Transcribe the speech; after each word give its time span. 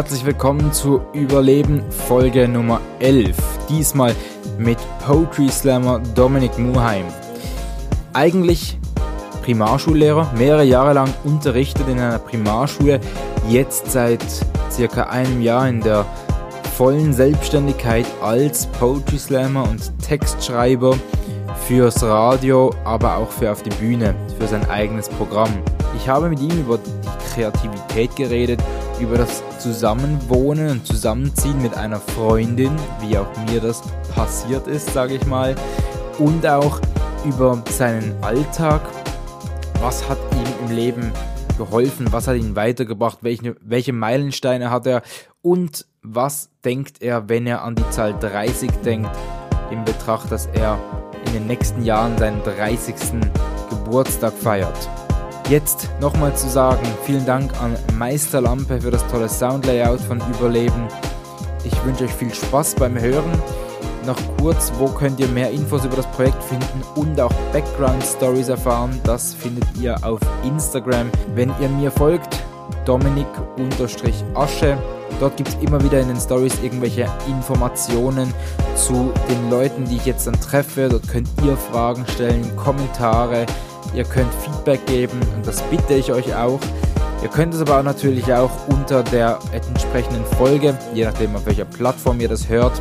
herzlich 0.00 0.24
willkommen 0.24 0.72
zu 0.72 1.02
Überleben 1.12 1.82
Folge 1.90 2.48
Nummer 2.48 2.80
11. 3.00 3.36
Diesmal 3.68 4.16
mit 4.56 4.78
Poetry 5.04 5.50
Slammer 5.50 6.00
Dominik 6.14 6.56
Muheim. 6.58 7.04
Eigentlich 8.14 8.78
Primarschullehrer, 9.42 10.32
mehrere 10.38 10.64
Jahre 10.64 10.94
lang 10.94 11.12
unterrichtet 11.24 11.86
in 11.86 11.98
einer 11.98 12.18
Primarschule, 12.18 12.98
jetzt 13.46 13.92
seit 13.92 14.24
circa 14.70 15.02
einem 15.02 15.42
Jahr 15.42 15.68
in 15.68 15.82
der 15.82 16.06
vollen 16.78 17.12
Selbstständigkeit 17.12 18.06
als 18.22 18.68
Poetry 18.68 19.18
Slammer 19.18 19.68
und 19.68 19.92
Textschreiber 20.00 20.96
fürs 21.68 22.02
Radio, 22.02 22.74
aber 22.84 23.18
auch 23.18 23.30
für 23.30 23.52
auf 23.52 23.62
die 23.62 23.74
Bühne, 23.78 24.14
für 24.38 24.46
sein 24.46 24.66
eigenes 24.70 25.10
Programm. 25.10 25.52
Ich 25.94 26.08
habe 26.08 26.30
mit 26.30 26.40
ihm 26.40 26.58
über 26.58 26.78
die 26.78 27.34
Kreativität 27.34 28.16
geredet, 28.16 28.62
über 29.00 29.16
das 29.16 29.42
Zusammenwohnen 29.58 30.70
und 30.70 30.86
Zusammenziehen 30.86 31.60
mit 31.62 31.74
einer 31.74 32.00
Freundin, 32.00 32.76
wie 33.00 33.16
auch 33.16 33.28
mir 33.48 33.60
das 33.60 33.82
passiert 34.14 34.66
ist, 34.66 34.92
sage 34.92 35.14
ich 35.14 35.26
mal, 35.26 35.54
und 36.18 36.46
auch 36.46 36.80
über 37.24 37.62
seinen 37.70 38.14
Alltag. 38.22 38.82
Was 39.80 40.08
hat 40.08 40.18
ihm 40.32 40.66
im 40.66 40.76
Leben 40.76 41.12
geholfen? 41.56 42.12
Was 42.12 42.28
hat 42.28 42.36
ihn 42.36 42.56
weitergebracht? 42.56 43.18
Welche, 43.22 43.56
welche 43.60 43.92
Meilensteine 43.92 44.70
hat 44.70 44.86
er? 44.86 45.02
Und 45.42 45.86
was 46.02 46.50
denkt 46.64 47.02
er, 47.02 47.28
wenn 47.28 47.46
er 47.46 47.62
an 47.62 47.74
die 47.74 47.88
Zahl 47.90 48.14
30 48.18 48.70
denkt, 48.84 49.10
in 49.70 49.84
Betracht, 49.84 50.30
dass 50.30 50.46
er 50.46 50.78
in 51.26 51.32
den 51.32 51.46
nächsten 51.46 51.84
Jahren 51.84 52.18
seinen 52.18 52.42
30. 52.42 52.94
Geburtstag 53.70 54.34
feiert? 54.34 54.99
Jetzt 55.50 55.90
nochmal 56.00 56.36
zu 56.36 56.48
sagen, 56.48 56.86
vielen 57.02 57.26
Dank 57.26 57.60
an 57.60 57.76
Meisterlampe 57.98 58.80
für 58.80 58.92
das 58.92 59.04
tolle 59.08 59.28
Soundlayout 59.28 60.00
von 60.00 60.22
Überleben. 60.32 60.86
Ich 61.64 61.84
wünsche 61.84 62.04
euch 62.04 62.12
viel 62.12 62.32
Spaß 62.32 62.76
beim 62.76 62.96
Hören. 62.96 63.32
Noch 64.06 64.16
kurz, 64.38 64.70
wo 64.78 64.86
könnt 64.86 65.18
ihr 65.18 65.26
mehr 65.26 65.50
Infos 65.50 65.84
über 65.84 65.96
das 65.96 66.06
Projekt 66.12 66.40
finden 66.44 66.84
und 66.94 67.20
auch 67.20 67.32
Background 67.52 68.04
Stories 68.04 68.48
erfahren? 68.48 69.00
Das 69.02 69.34
findet 69.34 69.64
ihr 69.80 69.96
auf 70.06 70.20
Instagram. 70.44 71.10
Wenn 71.34 71.52
ihr 71.60 71.68
mir 71.68 71.90
folgt, 71.90 72.38
Dominik-Asche. 72.84 74.78
Dort 75.18 75.36
gibt 75.36 75.48
es 75.48 75.56
immer 75.56 75.82
wieder 75.82 75.98
in 75.98 76.06
den 76.06 76.20
Stories 76.20 76.54
irgendwelche 76.62 77.08
Informationen 77.26 78.32
zu 78.76 79.12
den 79.28 79.50
Leuten, 79.50 79.84
die 79.84 79.96
ich 79.96 80.06
jetzt 80.06 80.28
dann 80.28 80.40
treffe. 80.40 80.88
Dort 80.88 81.08
könnt 81.08 81.28
ihr 81.44 81.56
Fragen 81.56 82.06
stellen, 82.06 82.56
Kommentare, 82.56 83.46
Ihr 83.94 84.04
könnt 84.04 84.32
Feedback 84.34 84.86
geben 84.86 85.20
und 85.34 85.46
das 85.46 85.62
bitte 85.62 85.94
ich 85.94 86.12
euch 86.12 86.34
auch. 86.34 86.60
Ihr 87.22 87.28
könnt 87.28 87.52
es 87.52 87.60
aber 87.60 87.78
auch 87.78 87.82
natürlich 87.82 88.32
auch 88.32 88.50
unter 88.68 89.02
der 89.02 89.38
entsprechenden 89.52 90.24
Folge, 90.36 90.78
je 90.94 91.04
nachdem 91.04 91.36
auf 91.36 91.44
welcher 91.44 91.64
Plattform 91.64 92.20
ihr 92.20 92.28
das 92.28 92.48
hört. 92.48 92.80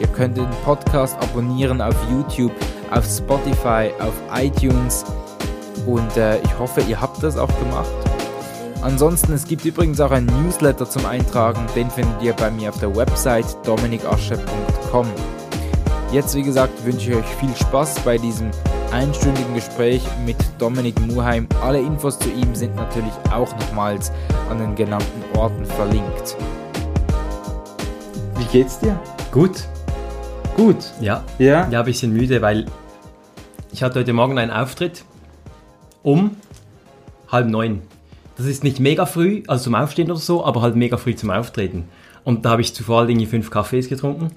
Ihr 0.00 0.08
könnt 0.08 0.36
den 0.36 0.50
Podcast 0.64 1.16
abonnieren 1.20 1.80
auf 1.80 1.94
YouTube, 2.10 2.52
auf 2.90 3.04
Spotify, 3.04 3.90
auf 4.00 4.14
iTunes 4.34 5.04
und 5.86 6.16
äh, 6.16 6.40
ich 6.40 6.58
hoffe, 6.58 6.80
ihr 6.82 7.00
habt 7.00 7.22
das 7.22 7.36
auch 7.36 7.50
gemacht. 7.60 7.90
Ansonsten, 8.82 9.34
es 9.34 9.44
gibt 9.44 9.64
übrigens 9.66 10.00
auch 10.00 10.10
ein 10.10 10.24
Newsletter 10.24 10.88
zum 10.88 11.04
Eintragen, 11.04 11.66
den 11.76 11.90
findet 11.90 12.22
ihr 12.22 12.32
bei 12.32 12.50
mir 12.50 12.70
auf 12.70 12.78
der 12.78 12.96
Website 12.96 13.44
dominikasche.com. 13.64 15.06
Jetzt, 16.12 16.34
wie 16.34 16.42
gesagt, 16.42 16.84
wünsche 16.84 17.10
ich 17.10 17.16
euch 17.16 17.36
viel 17.38 17.54
Spaß 17.54 18.00
bei 18.00 18.16
diesem 18.16 18.50
einstündigen 18.92 19.54
Gespräch 19.54 20.02
mit 20.24 20.36
Dominik 20.58 21.00
Muheim. 21.00 21.46
Alle 21.62 21.78
Infos 21.78 22.18
zu 22.18 22.28
ihm 22.30 22.54
sind 22.54 22.74
natürlich 22.74 23.12
auch 23.30 23.50
nochmals 23.58 24.10
an 24.50 24.58
den 24.58 24.74
genannten 24.74 25.22
Orten 25.36 25.64
verlinkt. 25.64 26.36
Wie 28.36 28.44
geht's 28.46 28.80
dir? 28.80 28.98
Gut. 29.30 29.64
Gut. 30.56 30.76
Ja. 31.00 31.22
Ja? 31.38 31.68
Ja, 31.70 31.80
ein 31.80 31.84
bisschen 31.84 32.12
müde, 32.12 32.42
weil 32.42 32.66
ich 33.72 33.82
hatte 33.82 34.00
heute 34.00 34.12
Morgen 34.12 34.38
einen 34.38 34.50
Auftritt 34.50 35.04
um 36.02 36.36
halb 37.28 37.48
neun. 37.48 37.82
Das 38.36 38.46
ist 38.46 38.64
nicht 38.64 38.80
mega 38.80 39.06
früh, 39.06 39.42
also 39.46 39.64
zum 39.64 39.74
Aufstehen 39.74 40.10
oder 40.10 40.18
so, 40.18 40.44
aber 40.44 40.62
halt 40.62 40.74
mega 40.74 40.96
früh 40.96 41.14
zum 41.14 41.30
Auftreten. 41.30 41.84
Und 42.24 42.44
da 42.44 42.50
habe 42.50 42.62
ich 42.62 42.74
zuvor 42.74 43.02
irgendwie 43.08 43.26
fünf 43.26 43.50
Kaffees 43.50 43.88
getrunken 43.88 44.32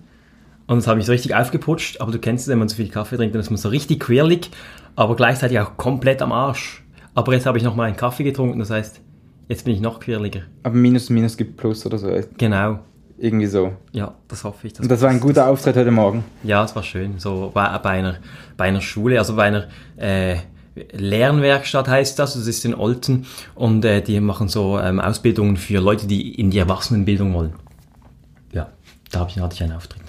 und 0.68 0.78
das 0.78 0.88
hat 0.88 0.96
mich 0.96 1.06
so 1.06 1.12
richtig 1.12 1.36
aufgeputscht. 1.36 2.00
Aber 2.02 2.12
du 2.12 2.20
kennst 2.20 2.46
es, 2.46 2.52
wenn 2.52 2.60
man 2.60 2.70
zu 2.70 2.76
viel 2.76 2.90
Kaffee 2.90 3.18
trinkt, 3.18 3.36
dann 3.36 3.42
ist 3.42 3.50
man 3.50 3.58
so 3.58 3.70
richtig 3.70 4.00
quirlig, 4.00 4.50
aber 4.96 5.16
gleichzeitig 5.16 5.60
auch 5.60 5.78
komplett 5.78 6.22
am 6.22 6.32
Arsch. 6.32 6.84
Aber 7.16 7.34
jetzt 7.34 7.46
habe 7.46 7.58
ich 7.58 7.64
noch 7.64 7.76
mal 7.76 7.86
einen 7.86 7.96
Kaffee 7.96 8.24
getrunken, 8.24 8.60
das 8.60 8.70
heißt, 8.70 9.00
jetzt 9.48 9.66
bin 9.66 9.74
ich 9.74 9.82
noch 9.82 10.00
quirliger. 10.00 10.42
Aber 10.64 10.76
Minus 10.76 11.10
Minus 11.10 11.38
gibt 11.38 11.58
Plus 11.58 11.86
oder 11.86 11.98
so. 11.98 12.10
Genau. 12.38 12.80
Irgendwie 13.18 13.46
so. 13.46 13.74
Ja, 13.92 14.16
das 14.28 14.44
hoffe 14.44 14.68
ich. 14.68 14.80
Und 14.80 14.90
das 14.90 15.02
war 15.02 15.10
ein 15.10 15.20
guter 15.20 15.48
Auftritt 15.48 15.76
heute 15.76 15.92
Morgen. 15.92 16.24
Ja, 16.44 16.64
es 16.64 16.76
war 16.76 16.84
schön. 16.84 17.20
So 17.20 17.52
bei, 17.54 17.78
bei, 17.78 17.92
einer, 17.92 18.18
bei 18.58 18.66
einer 18.66 18.82
Schule, 18.82 19.20
also 19.20 19.36
bei 19.36 19.44
einer 19.44 19.68
äh, 19.98 20.38
Lernwerkstatt 20.92 21.88
heißt 21.88 22.18
das, 22.18 22.34
das 22.34 22.48
ist 22.48 22.66
in 22.66 22.74
Olten 22.74 23.26
und 23.54 23.86
äh, 23.86 24.02
die 24.02 24.20
machen 24.20 24.48
so 24.48 24.80
ähm, 24.80 25.00
Ausbildungen 25.00 25.58
für 25.58 25.80
Leute, 25.80 26.08
die 26.08 26.34
in 26.34 26.50
die 26.50 26.58
Erwachsenenbildung 26.58 27.34
wollen. 27.34 27.54
Ja, 28.52 28.70
da 29.12 29.20
hatte 29.20 29.40
ich 29.54 29.62
einen 29.62 29.74
Auftritt 29.74 30.03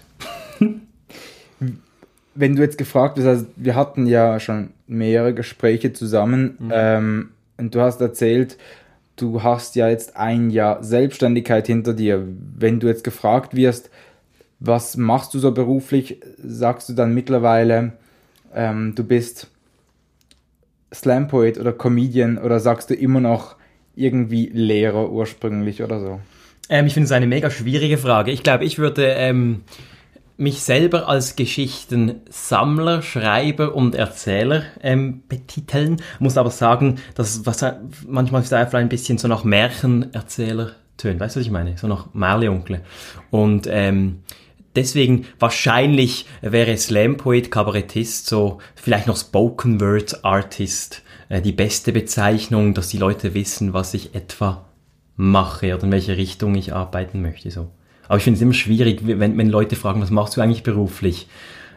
wenn 2.34 2.56
du 2.56 2.62
jetzt 2.62 2.78
gefragt 2.78 3.14
bist, 3.14 3.26
also 3.26 3.46
wir 3.56 3.74
hatten 3.74 4.06
ja 4.06 4.40
schon 4.40 4.70
mehrere 4.86 5.34
Gespräche 5.34 5.92
zusammen 5.92 6.56
mhm. 6.58 6.70
ähm, 6.72 7.30
und 7.56 7.74
du 7.74 7.80
hast 7.80 8.00
erzählt, 8.00 8.58
du 9.16 9.42
hast 9.42 9.76
ja 9.76 9.88
jetzt 9.88 10.16
ein 10.16 10.50
Jahr 10.50 10.82
Selbstständigkeit 10.82 11.66
hinter 11.66 11.94
dir. 11.94 12.26
Wenn 12.56 12.80
du 12.80 12.88
jetzt 12.88 13.04
gefragt 13.04 13.54
wirst, 13.54 13.90
was 14.60 14.96
machst 14.96 15.34
du 15.34 15.38
so 15.38 15.52
beruflich, 15.52 16.20
sagst 16.42 16.88
du 16.88 16.94
dann 16.94 17.14
mittlerweile, 17.14 17.92
ähm, 18.54 18.94
du 18.94 19.04
bist 19.04 19.50
Slam 20.92 21.28
Poet 21.28 21.58
oder 21.58 21.72
Comedian 21.72 22.38
oder 22.38 22.60
sagst 22.60 22.90
du 22.90 22.94
immer 22.94 23.20
noch 23.20 23.56
irgendwie 23.94 24.46
Lehrer 24.52 25.10
ursprünglich 25.10 25.82
oder 25.82 26.00
so? 26.00 26.20
Ähm, 26.68 26.86
ich 26.86 26.94
finde 26.94 27.06
es 27.06 27.12
eine 27.12 27.26
mega 27.26 27.50
schwierige 27.50 27.98
Frage. 27.98 28.30
Ich 28.30 28.42
glaube, 28.42 28.64
ich 28.64 28.78
würde 28.78 29.06
ähm, 29.06 29.62
mich 30.36 30.62
selber 30.62 31.08
als 31.08 31.36
Geschichtensammler, 31.36 33.02
Schreiber 33.02 33.74
und 33.74 33.94
Erzähler 33.94 34.64
ähm, 34.82 35.22
betiteln, 35.28 35.98
muss 36.18 36.36
aber 36.36 36.50
sagen, 36.50 36.96
dass 37.14 37.46
was 37.46 37.64
manchmal 38.06 38.42
ist 38.42 38.52
einfach 38.52 38.78
ein 38.78 38.88
bisschen 38.88 39.18
so 39.18 39.28
nach 39.28 39.44
Märchenerzähler 39.44 40.72
tönt. 40.96 41.20
Weißt 41.20 41.36
du, 41.36 41.40
was 41.40 41.46
ich 41.46 41.52
meine? 41.52 41.78
So 41.78 41.86
nach 41.86 42.08
Marley-Onkel. 42.12 42.80
Und 43.30 43.66
ähm, 43.70 44.22
deswegen 44.74 45.26
wahrscheinlich 45.38 46.26
wäre 46.40 46.76
Slam-Poet, 46.76 47.50
Kabarettist, 47.50 48.26
so 48.26 48.58
vielleicht 48.74 49.06
noch 49.06 49.16
Spoken 49.16 49.80
Word 49.80 50.24
Artist 50.24 51.02
äh, 51.28 51.40
die 51.40 51.52
beste 51.52 51.92
Bezeichnung, 51.92 52.74
dass 52.74 52.88
die 52.88 52.98
Leute 52.98 53.34
wissen, 53.34 53.72
was 53.72 53.94
ich 53.94 54.14
etwa 54.14 54.64
mache 55.16 55.74
oder 55.74 55.84
in 55.84 55.92
welche 55.92 56.16
Richtung 56.16 56.54
ich 56.56 56.72
arbeiten 56.72 57.22
möchte. 57.22 57.50
So. 57.50 57.70
Aber 58.08 58.18
ich 58.18 58.24
finde 58.24 58.36
es 58.36 58.42
immer 58.42 58.52
schwierig, 58.52 59.00
wenn, 59.06 59.38
wenn 59.38 59.48
Leute 59.48 59.76
fragen, 59.76 60.00
was 60.00 60.10
machst 60.10 60.36
du 60.36 60.40
eigentlich 60.40 60.62
beruflich? 60.62 61.28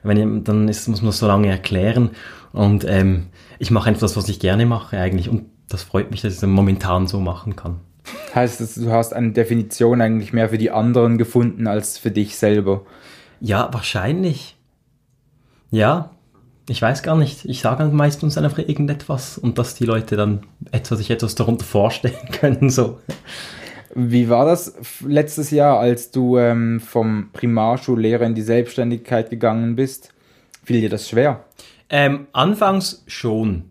Wenn, 0.04 0.44
dann 0.44 0.68
ist, 0.68 0.88
muss 0.88 1.02
man 1.02 1.10
das 1.10 1.20
so 1.20 1.28
lange 1.28 1.50
erklären. 1.50 2.12
Und 2.54 2.86
ähm, 2.88 3.28
ich 3.60 3.72
mache 3.72 3.90
einfach 3.90 4.02
das, 4.02 4.18
was 4.18 4.30
ich 4.30 4.40
gerne 4.40 4.66
mache 4.66 4.98
eigentlich. 4.98 5.30
Und 5.30 5.46
das 5.70 5.84
freut 5.84 6.12
mich, 6.12 6.22
dass 6.22 6.34
ich 6.34 6.42
es 6.42 6.48
momentan 6.48 7.08
so 7.08 7.20
machen 7.20 7.56
kann. 7.56 7.80
Heißt 8.34 8.62
das, 8.62 8.76
du 8.76 8.92
hast 8.92 9.14
eine 9.14 9.32
Definition 9.32 10.02
eigentlich 10.02 10.32
mehr 10.34 10.50
für 10.50 10.58
die 10.58 10.72
anderen 10.72 11.18
gefunden 11.18 11.68
als 11.68 11.98
für 11.98 12.12
dich 12.12 12.38
selber? 12.38 12.86
Ja, 13.42 13.70
wahrscheinlich. 13.72 14.56
Ja, 15.72 16.12
ich 16.70 16.82
weiß 16.82 17.04
gar 17.04 17.18
nicht. 17.18 17.46
Ich 17.46 17.62
sage 17.62 17.86
meistens 17.86 18.38
einfach 18.38 18.60
irgendetwas 18.60 19.38
und 19.38 19.58
dass 19.58 19.76
die 19.76 19.86
Leute 19.86 20.16
dann 20.16 20.42
etwas, 20.72 21.00
sich 21.00 21.10
etwas 21.12 21.36
darunter 21.36 21.66
vorstellen 21.66 22.16
können. 22.32 22.70
So. 22.70 23.00
Wie 23.96 24.30
war 24.30 24.46
das 24.46 24.76
letztes 25.06 25.52
Jahr, 25.52 25.80
als 25.80 26.12
du 26.12 26.38
ähm, 26.38 26.80
vom 26.80 27.30
Primarschullehrer 27.34 28.26
in 28.26 28.36
die 28.36 28.42
Selbstständigkeit 28.42 29.30
gegangen 29.30 29.76
bist? 29.76 30.14
Fiel 30.64 30.82
dir 30.82 30.90
das 30.90 31.10
schwer? 31.10 31.46
Ähm, 31.90 32.28
anfangs 32.34 33.04
schon. 33.08 33.70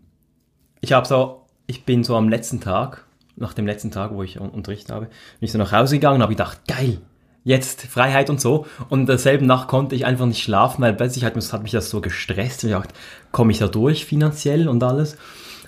Ich 0.81 0.93
habe 0.93 1.07
so, 1.07 1.45
ich 1.67 1.85
bin 1.85 2.03
so 2.03 2.15
am 2.15 2.29
letzten 2.29 2.59
Tag, 2.61 3.05
nach 3.35 3.53
dem 3.53 3.67
letzten 3.67 3.91
Tag, 3.91 4.13
wo 4.13 4.23
ich 4.23 4.39
unterrichtet 4.39 4.91
habe, 4.91 5.05
bin 5.05 5.11
ich 5.41 5.51
so 5.51 5.59
nach 5.59 5.71
Hause 5.71 5.95
gegangen 5.95 6.15
und 6.15 6.21
habe 6.23 6.33
gedacht, 6.33 6.61
geil, 6.67 6.99
jetzt 7.43 7.83
Freiheit 7.83 8.29
und 8.29 8.41
so. 8.41 8.65
Und 8.89 9.07
derselben 9.07 9.45
Nacht 9.45 9.67
konnte 9.67 9.95
ich 9.95 10.05
einfach 10.05 10.25
nicht 10.25 10.41
schlafen, 10.41 10.81
weil 10.81 10.93
plötzlich 10.93 11.23
hat, 11.23 11.35
hat 11.35 11.63
mich 11.63 11.71
das 11.71 11.89
so 11.89 12.01
gestresst. 12.01 12.63
Ich 12.63 12.71
dachte, 12.71 12.93
komme 13.31 13.51
ich 13.51 13.59
da 13.59 13.67
durch 13.67 14.05
finanziell 14.05 14.67
und 14.67 14.83
alles? 14.83 15.17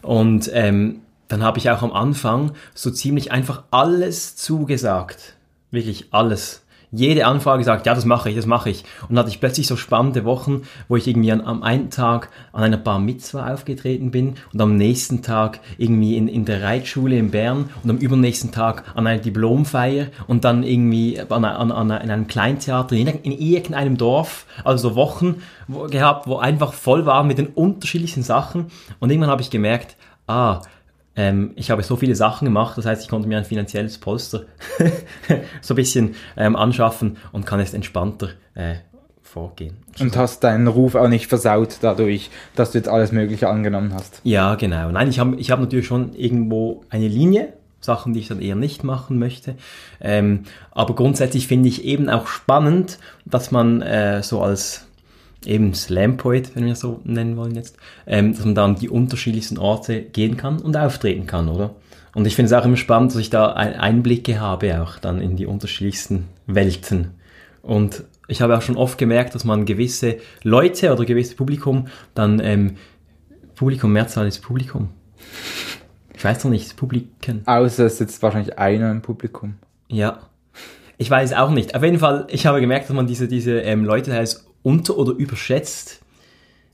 Und 0.01 0.49
ähm, 0.53 1.01
dann 1.29 1.43
habe 1.43 1.59
ich 1.59 1.69
auch 1.69 1.81
am 1.81 1.93
Anfang 1.93 2.51
so 2.73 2.91
ziemlich 2.91 3.31
einfach 3.31 3.63
alles 3.71 4.35
zugesagt. 4.35 5.35
Wirklich 5.71 6.07
alles. 6.11 6.63
jede 6.91 7.27
Anfrage 7.27 7.59
gesagt, 7.59 7.85
ja, 7.85 7.93
das 7.93 8.05
mache 8.05 8.29
ich, 8.29 8.35
das 8.35 8.47
mache 8.47 8.71
ich. 8.71 8.83
Und 9.03 9.09
dann 9.09 9.19
hatte 9.19 9.29
ich 9.29 9.39
plötzlich 9.39 9.67
so 9.67 9.75
spannende 9.75 10.25
Wochen, 10.25 10.63
wo 10.87 10.95
ich 10.95 11.07
irgendwie 11.07 11.31
an, 11.31 11.41
am 11.41 11.61
einen 11.61 11.91
Tag 11.91 12.29
an 12.51 12.63
einer 12.63 12.77
Bar 12.77 12.99
Mitzwa 12.99 13.53
aufgetreten 13.53 14.09
bin 14.09 14.35
und 14.51 14.59
am 14.59 14.75
nächsten 14.75 15.21
Tag 15.21 15.59
irgendwie 15.77 16.17
in, 16.17 16.27
in 16.27 16.45
der 16.45 16.63
Reitschule 16.63 17.15
in 17.17 17.29
Bern 17.29 17.69
und 17.83 17.89
am 17.91 17.97
übernächsten 17.97 18.51
Tag 18.51 18.85
an 18.95 19.05
einer 19.05 19.21
Diplomfeier 19.21 20.07
und 20.25 20.45
dann 20.45 20.63
irgendwie 20.63 21.19
an, 21.19 21.45
an, 21.45 21.71
an 21.71 21.91
in 21.91 22.09
einem 22.09 22.27
Kleintheater 22.27 22.95
in, 22.95 23.07
in 23.07 23.33
irgendeinem 23.33 23.97
Dorf, 23.97 24.47
also 24.63 24.89
so 24.89 24.95
Wochen 24.95 25.43
wo, 25.67 25.85
gehabt, 25.85 26.25
wo 26.25 26.37
einfach 26.37 26.73
voll 26.73 27.05
waren 27.05 27.27
mit 27.27 27.37
den 27.37 27.47
unterschiedlichsten 27.47 28.23
Sachen. 28.23 28.71
Und 28.99 29.11
irgendwann 29.11 29.29
habe 29.29 29.43
ich 29.43 29.51
gemerkt, 29.51 29.95
ah, 30.25 30.61
ähm, 31.15 31.51
ich 31.55 31.71
habe 31.71 31.83
so 31.83 31.95
viele 31.95 32.15
Sachen 32.15 32.45
gemacht, 32.45 32.77
das 32.77 32.85
heißt, 32.85 33.03
ich 33.03 33.09
konnte 33.09 33.27
mir 33.27 33.37
ein 33.37 33.45
finanzielles 33.45 33.97
Polster 33.97 34.43
so 35.61 35.73
ein 35.73 35.75
bisschen 35.75 36.15
ähm, 36.37 36.55
anschaffen 36.55 37.17
und 37.31 37.45
kann 37.45 37.59
jetzt 37.59 37.73
entspannter 37.73 38.29
äh, 38.55 38.75
vorgehen. 39.21 39.77
Und 39.99 40.17
hast 40.17 40.43
deinen 40.43 40.67
Ruf 40.67 40.95
auch 40.95 41.07
nicht 41.07 41.27
versaut 41.27 41.77
dadurch, 41.81 42.29
dass 42.55 42.71
du 42.71 42.77
jetzt 42.77 42.87
alles 42.87 43.11
Mögliche 43.11 43.47
angenommen 43.47 43.93
hast. 43.93 44.21
Ja, 44.23 44.55
genau. 44.55 44.91
Nein, 44.91 45.09
ich 45.09 45.19
habe 45.19 45.35
ich 45.35 45.51
hab 45.51 45.59
natürlich 45.59 45.87
schon 45.87 46.13
irgendwo 46.13 46.83
eine 46.89 47.07
Linie, 47.07 47.53
Sachen, 47.81 48.13
die 48.13 48.19
ich 48.19 48.27
dann 48.27 48.41
eher 48.41 48.55
nicht 48.55 48.83
machen 48.83 49.19
möchte. 49.19 49.55
Ähm, 50.01 50.43
aber 50.71 50.95
grundsätzlich 50.95 51.47
finde 51.47 51.69
ich 51.69 51.85
eben 51.85 52.09
auch 52.09 52.27
spannend, 52.27 52.99
dass 53.25 53.51
man 53.51 53.81
äh, 53.81 54.21
so 54.21 54.41
als 54.41 54.88
eben 55.45 55.73
Slam 55.73 56.17
Poet, 56.17 56.55
wenn 56.55 56.65
wir 56.65 56.75
so 56.75 56.99
nennen 57.03 57.37
wollen 57.37 57.55
jetzt, 57.55 57.77
ähm, 58.05 58.33
dass 58.33 58.45
man 58.45 58.55
da 58.55 58.65
an 58.65 58.75
die 58.75 58.89
unterschiedlichsten 58.89 59.57
Orte 59.57 60.01
gehen 60.01 60.37
kann 60.37 60.59
und 60.59 60.75
auftreten 60.75 61.27
kann, 61.27 61.49
oder? 61.49 61.75
Und 62.13 62.25
ich 62.25 62.35
finde 62.35 62.53
es 62.53 62.59
auch 62.59 62.65
immer 62.65 62.77
spannend, 62.77 63.11
dass 63.11 63.21
ich 63.21 63.29
da 63.29 63.53
Einblicke 63.53 64.39
habe 64.39 64.81
auch 64.81 64.97
dann 64.97 65.21
in 65.21 65.35
die 65.35 65.45
unterschiedlichsten 65.45 66.25
Welten. 66.47 67.11
Und 67.61 68.03
ich 68.27 68.41
habe 68.41 68.57
auch 68.57 68.61
schon 68.61 68.77
oft 68.77 68.97
gemerkt, 68.97 69.35
dass 69.35 69.43
man 69.43 69.65
gewisse 69.65 70.17
Leute 70.43 70.91
oder 70.91 71.05
gewisse 71.05 71.35
Publikum 71.35 71.87
dann, 72.15 72.39
ähm, 72.43 72.75
Publikum, 73.55 73.93
Mehrzahl 73.93 74.27
ist 74.27 74.39
Publikum. 74.39 74.89
Ich 76.13 76.23
weiß 76.23 76.43
noch 76.43 76.51
nicht, 76.51 76.75
Publiken. 76.75 77.43
Außer 77.45 77.85
es 77.85 77.97
sitzt 77.97 78.21
wahrscheinlich 78.23 78.57
einer 78.57 78.91
im 78.91 79.01
Publikum. 79.01 79.55
Ja. 79.87 80.19
Ich 80.97 81.09
weiß 81.09 81.33
auch 81.33 81.49
nicht. 81.51 81.75
Auf 81.75 81.83
jeden 81.83 81.99
Fall, 81.99 82.27
ich 82.29 82.45
habe 82.45 82.59
gemerkt, 82.59 82.89
dass 82.89 82.95
man 82.95 83.07
diese, 83.07 83.27
diese 83.27 83.59
ähm, 83.61 83.85
Leute 83.85 84.13
heißt 84.13 84.48
unter- 84.63 84.97
oder 84.97 85.13
überschätzt. 85.13 86.01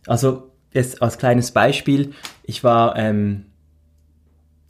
Also 0.08 0.52
jetzt 0.74 1.02
als 1.02 1.18
kleines 1.18 1.52
Beispiel, 1.52 2.12
ich 2.44 2.64
war, 2.64 2.96
ähm, 2.98 3.46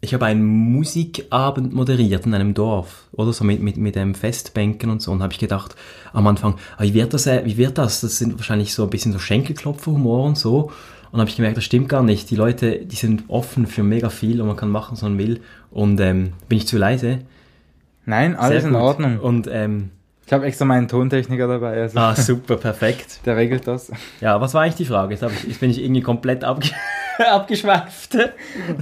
ich 0.02 0.14
habe 0.14 0.26
einen 0.26 0.46
Musikabend 0.46 1.74
moderiert 1.74 2.26
in 2.26 2.34
einem 2.34 2.54
Dorf 2.54 3.08
oder 3.12 3.34
so 3.34 3.44
mit, 3.44 3.62
mit, 3.62 3.78
mit 3.78 3.98
einem 3.98 4.14
Festbänken 4.14 4.90
und 4.90 5.02
so 5.02 5.12
und 5.12 5.24
habe 5.24 5.34
ich 5.34 5.40
gedacht 5.40 5.76
am 6.14 6.28
Anfang, 6.28 6.56
ah, 6.78 6.84
wie 6.84 6.94
wird 6.94 7.14
das, 7.14 7.26
äh, 7.28 7.42
wie 7.46 7.58
wird 7.58 7.78
das? 7.78 8.02
Das 8.02 8.18
sind 8.18 8.38
wahrscheinlich 8.38 8.74
so 8.74 8.84
ein 8.84 8.90
bisschen 8.90 9.12
so 9.12 9.20
Schenkelklopfer-Humor 9.20 10.26
und 10.26 10.38
so. 10.38 10.72
Und 11.12 11.22
habe 11.22 11.30
ich 11.30 11.38
gemerkt, 11.38 11.56
das 11.56 11.64
stimmt 11.64 11.88
gar 11.88 12.04
nicht. 12.04 12.30
Die 12.30 12.36
Leute, 12.36 12.86
die 12.86 12.96
sind 12.98 13.24
offen 13.30 13.68
für 13.68 13.84
mega 13.84 14.10
viel 14.10 14.42
und 14.42 14.48
man 14.48 14.58
kann 14.58 14.70
machen, 14.70 14.94
was 14.94 15.02
man 15.02 15.18
will. 15.18 15.40
Und 15.72 16.00
ähm, 16.02 16.34
bin 16.50 16.58
ich 16.58 16.68
zu 16.68 16.78
leise? 16.78 17.20
Nein, 18.06 18.36
alles 18.36 18.66
in 18.66 18.76
Ordnung. 18.76 19.20
Und 19.20 19.48
ähm, 19.50 19.92
ich 20.26 20.34
habe 20.34 20.46
extra 20.46 20.66
meinen 20.66 20.88
Tontechniker 20.88 21.48
dabei. 21.48 21.82
Also 21.82 22.00
ah, 22.00 22.16
super, 22.16 22.58
perfekt. 22.58 23.20
Der 23.26 23.38
regelt 23.38 23.68
das. 23.68 23.92
Ja, 24.22 24.42
was 24.42 24.56
war 24.56 24.64
eigentlich 24.64 24.76
die 24.76 24.86
Frage? 24.86 25.14
Jetzt, 25.14 25.24
ich, 25.24 25.44
jetzt 25.44 25.60
bin 25.60 25.70
ich 25.70 25.84
irgendwie 25.84 26.02
komplett 26.02 26.44
abge 26.44 26.70
abgeschweift. 27.20 28.18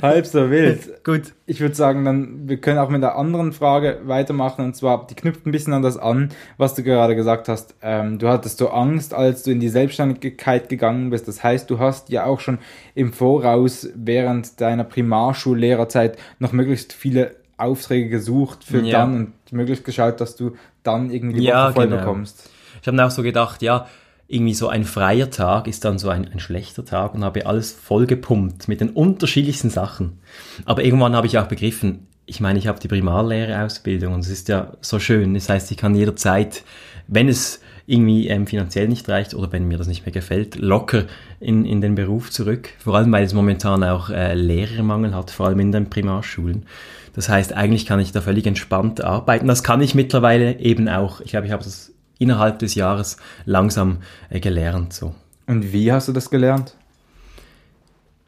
Halb 0.01 0.25
so 0.25 0.49
wild. 0.49 1.03
Gut. 1.03 1.33
Ich 1.45 1.59
würde 1.59 1.75
sagen, 1.75 2.05
dann 2.05 2.47
wir 2.47 2.57
können 2.57 2.79
auch 2.79 2.87
mit 2.87 3.03
der 3.03 3.17
anderen 3.17 3.51
Frage 3.51 3.99
weitermachen. 4.05 4.63
Und 4.63 4.75
zwar, 4.77 5.05
die 5.05 5.15
knüpft 5.15 5.45
ein 5.45 5.51
bisschen 5.51 5.73
an 5.73 5.81
das 5.81 5.97
an, 5.97 6.29
was 6.57 6.75
du 6.75 6.83
gerade 6.83 7.13
gesagt 7.13 7.49
hast. 7.49 7.75
Ähm, 7.81 8.19
du 8.19 8.29
hattest 8.29 8.59
so 8.59 8.69
Angst, 8.69 9.13
als 9.13 9.43
du 9.43 9.51
in 9.51 9.59
die 9.59 9.67
Selbstständigkeit 9.67 10.69
gegangen 10.69 11.09
bist. 11.09 11.27
Das 11.27 11.43
heißt, 11.43 11.69
du 11.69 11.77
hast 11.77 12.09
ja 12.09 12.23
auch 12.25 12.39
schon 12.39 12.59
im 12.95 13.11
Voraus 13.11 13.89
während 13.95 14.61
deiner 14.61 14.85
Primarschullehrerzeit 14.85 16.17
noch 16.39 16.53
möglichst 16.53 16.93
viele 16.93 17.35
Aufträge 17.57 18.09
gesucht 18.09 18.63
für 18.63 18.81
ja. 18.81 18.99
dann 18.99 19.15
und 19.15 19.33
möglichst 19.51 19.85
geschaut, 19.85 20.19
dass 20.21 20.35
du 20.35 20.55
dann 20.83 21.11
irgendwie 21.11 21.39
die 21.39 21.45
ja, 21.45 21.65
Woche 21.65 21.73
voll 21.73 21.87
genau. 21.87 21.99
bekommst. 21.99 22.49
Ich 22.81 22.87
habe 22.87 22.97
mir 22.97 23.05
auch 23.05 23.11
so 23.11 23.23
gedacht, 23.23 23.61
ja, 23.61 23.87
irgendwie 24.27 24.53
so 24.53 24.67
ein 24.67 24.83
freier 24.83 25.29
Tag 25.29 25.67
ist 25.67 25.85
dann 25.85 25.99
so 25.99 26.09
ein, 26.09 26.27
ein 26.27 26.39
schlechter 26.39 26.85
Tag 26.85 27.13
und 27.13 27.23
habe 27.23 27.45
alles 27.45 27.71
voll 27.71 28.07
gepumpt 28.07 28.67
mit 28.67 28.81
den 28.81 28.89
unterschiedlichsten 28.89 29.69
Sachen. 29.69 30.19
Aber 30.65 30.83
irgendwann 30.83 31.15
habe 31.15 31.27
ich 31.27 31.37
auch 31.37 31.47
begriffen, 31.47 32.07
ich 32.25 32.39
meine, 32.39 32.57
ich 32.57 32.67
habe 32.67 32.79
die 32.79 32.87
Primarlehre-Ausbildung 32.87 34.13
und 34.13 34.21
es 34.21 34.29
ist 34.29 34.47
ja 34.47 34.73
so 34.81 34.97
schön. 34.99 35.33
Das 35.33 35.49
heißt, 35.49 35.71
ich 35.71 35.77
kann 35.77 35.93
jederzeit, 35.93 36.63
wenn 37.07 37.27
es 37.27 37.59
irgendwie 37.85 38.29
ähm, 38.29 38.47
finanziell 38.47 38.87
nicht 38.87 39.09
reicht 39.09 39.33
oder 39.33 39.51
wenn 39.51 39.67
mir 39.67 39.77
das 39.77 39.87
nicht 39.87 40.05
mehr 40.05 40.13
gefällt, 40.13 40.55
locker 40.55 41.03
in, 41.41 41.65
in 41.65 41.81
den 41.81 41.95
Beruf 41.95 42.31
zurück. 42.31 42.69
Vor 42.79 42.95
allem, 42.95 43.11
weil 43.11 43.25
es 43.25 43.33
momentan 43.33 43.83
auch 43.83 44.09
äh, 44.09 44.35
Lehrermangel 44.35 45.13
hat, 45.13 45.31
vor 45.31 45.47
allem 45.47 45.59
in 45.59 45.73
den 45.73 45.89
Primarschulen. 45.89 46.65
Das 47.13 47.29
heißt, 47.29 47.53
eigentlich 47.53 47.85
kann 47.85 47.99
ich 47.99 48.11
da 48.11 48.21
völlig 48.21 48.47
entspannt 48.47 49.03
arbeiten. 49.03 49.47
Das 49.47 49.63
kann 49.63 49.81
ich 49.81 49.95
mittlerweile 49.95 50.59
eben 50.59 50.89
auch. 50.89 51.21
Ich 51.21 51.31
glaube, 51.31 51.45
ich 51.45 51.51
habe 51.51 51.63
das 51.63 51.91
innerhalb 52.17 52.59
des 52.59 52.75
Jahres 52.75 53.17
langsam 53.45 53.99
äh, 54.29 54.39
gelernt. 54.39 54.93
So. 54.93 55.13
Und 55.45 55.73
wie 55.73 55.91
hast 55.91 56.07
du 56.07 56.11
das 56.11 56.29
gelernt? 56.29 56.75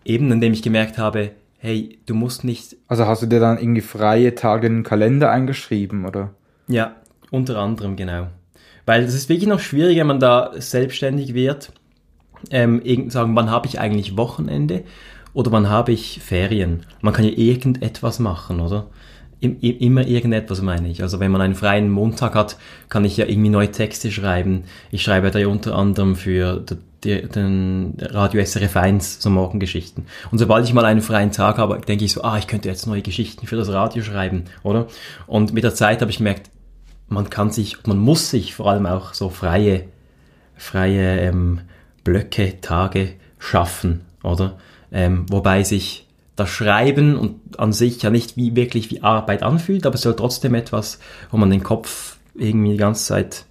Eben, 0.04 0.32
indem 0.32 0.54
ich 0.54 0.62
gemerkt 0.62 0.98
habe, 0.98 1.32
hey, 1.58 1.98
du 2.06 2.14
musst 2.14 2.44
nicht. 2.44 2.76
Also 2.88 3.08
hast 3.08 3.24
du 3.24 3.26
dir 3.26 3.40
dann 3.40 3.58
irgendwie 3.58 3.82
freie 3.82 4.36
Tage 4.36 4.68
in 4.68 4.78
den 4.78 4.84
Kalender 4.84 5.32
eingeschrieben, 5.32 6.06
oder? 6.06 6.32
Ja, 6.68 6.96
unter 7.32 7.58
anderem, 7.58 7.96
genau. 7.96 8.28
Weil 8.86 9.04
es 9.04 9.16
ist 9.16 9.30
wirklich 9.30 9.50
noch 9.50 9.60
schwierig, 9.60 9.98
wenn 9.98 10.08
man 10.08 10.20
da 10.20 10.52
selbstständig 10.56 11.34
wird. 11.34 11.72
Ähm, 12.52 13.10
sagen, 13.10 13.36
wann 13.36 13.50
habe 13.50 13.66
ich 13.66 13.80
eigentlich 13.80 14.18
Wochenende? 14.18 14.84
Oder 15.36 15.52
wann 15.52 15.70
habe 15.70 15.92
ich 15.92 16.22
Ferien? 16.24 16.84
Man 17.02 17.14
kann 17.14 17.26
ja 17.26 17.32
irgendetwas 17.32 18.18
machen, 18.20 18.60
oder? 18.60 18.88
immer 19.42 20.08
irgendetwas 20.08 20.62
meine 20.62 20.88
ich. 20.90 21.04
Also 21.04 21.20
wenn 21.20 21.30
man 21.30 21.42
einen 21.42 21.54
freien 21.54 21.92
Montag 21.92 22.34
hat, 22.34 22.58
kann 22.90 23.06
ich 23.06 23.18
ja 23.18 23.26
irgendwie 23.26 23.50
neue 23.50 23.70
Texte 23.70 24.12
schreiben. 24.12 24.64
Ich 24.90 25.04
schreibe 25.04 25.30
da 25.30 25.46
unter 25.48 25.76
anderem 25.76 26.16
für 26.16 26.64
den 27.04 27.98
Radio 28.00 28.44
SRF 28.44 28.76
1 28.76 29.22
so 29.22 29.30
Morgengeschichten. 29.30 30.08
Und 30.32 30.40
sobald 30.40 30.66
ich 30.66 30.74
mal 30.74 30.86
einen 30.86 31.02
freien 31.02 31.32
Tag 31.32 31.58
habe, 31.58 31.80
denke 31.80 32.06
ich 32.06 32.14
so, 32.14 32.24
ah, 32.24 32.38
ich 32.38 32.48
könnte 32.48 32.70
jetzt 32.70 32.88
neue 32.88 33.04
Geschichten 33.04 33.46
für 33.46 33.58
das 33.58 33.70
Radio 33.70 34.02
schreiben, 34.02 34.46
oder? 34.64 34.88
Und 35.28 35.54
mit 35.54 35.64
der 35.64 35.76
Zeit 35.76 36.02
habe 36.02 36.10
ich 36.10 36.18
gemerkt, 36.18 36.50
man 37.08 37.30
kann 37.30 37.52
sich, 37.52 37.78
man 37.86 38.00
muss 38.00 38.32
sich 38.32 38.56
vor 38.56 38.72
allem 38.72 38.88
auch 38.88 39.14
so 39.14 39.30
freie, 39.30 39.84
freie 40.56 41.20
ähm, 41.20 41.62
Blöcke, 42.04 42.60
Tage 42.62 43.14
schaffen, 43.38 44.02
oder? 44.24 44.58
Ähm, 44.96 45.26
wobei 45.30 45.64
sich 45.64 46.08
das 46.38 46.50
Schreiben 46.50 47.18
und 47.18 47.60
an 47.60 47.74
sich 47.74 48.02
ja 48.02 48.10
nicht 48.10 48.38
wie 48.38 48.56
wirklich 48.56 48.90
wie 48.92 49.04
Arbeit 49.04 49.44
anfühlt, 49.44 49.86
aber 49.86 49.96
es 49.96 50.02
soll 50.02 50.16
trotzdem 50.16 50.56
etwas, 50.56 51.00
wo 51.32 51.38
man 51.38 51.50
den 51.50 51.64
Kopf 51.64 52.16
irgendwie 52.34 52.72
die 52.72 52.78
ganze 52.78 53.06
Zeit 53.06 53.46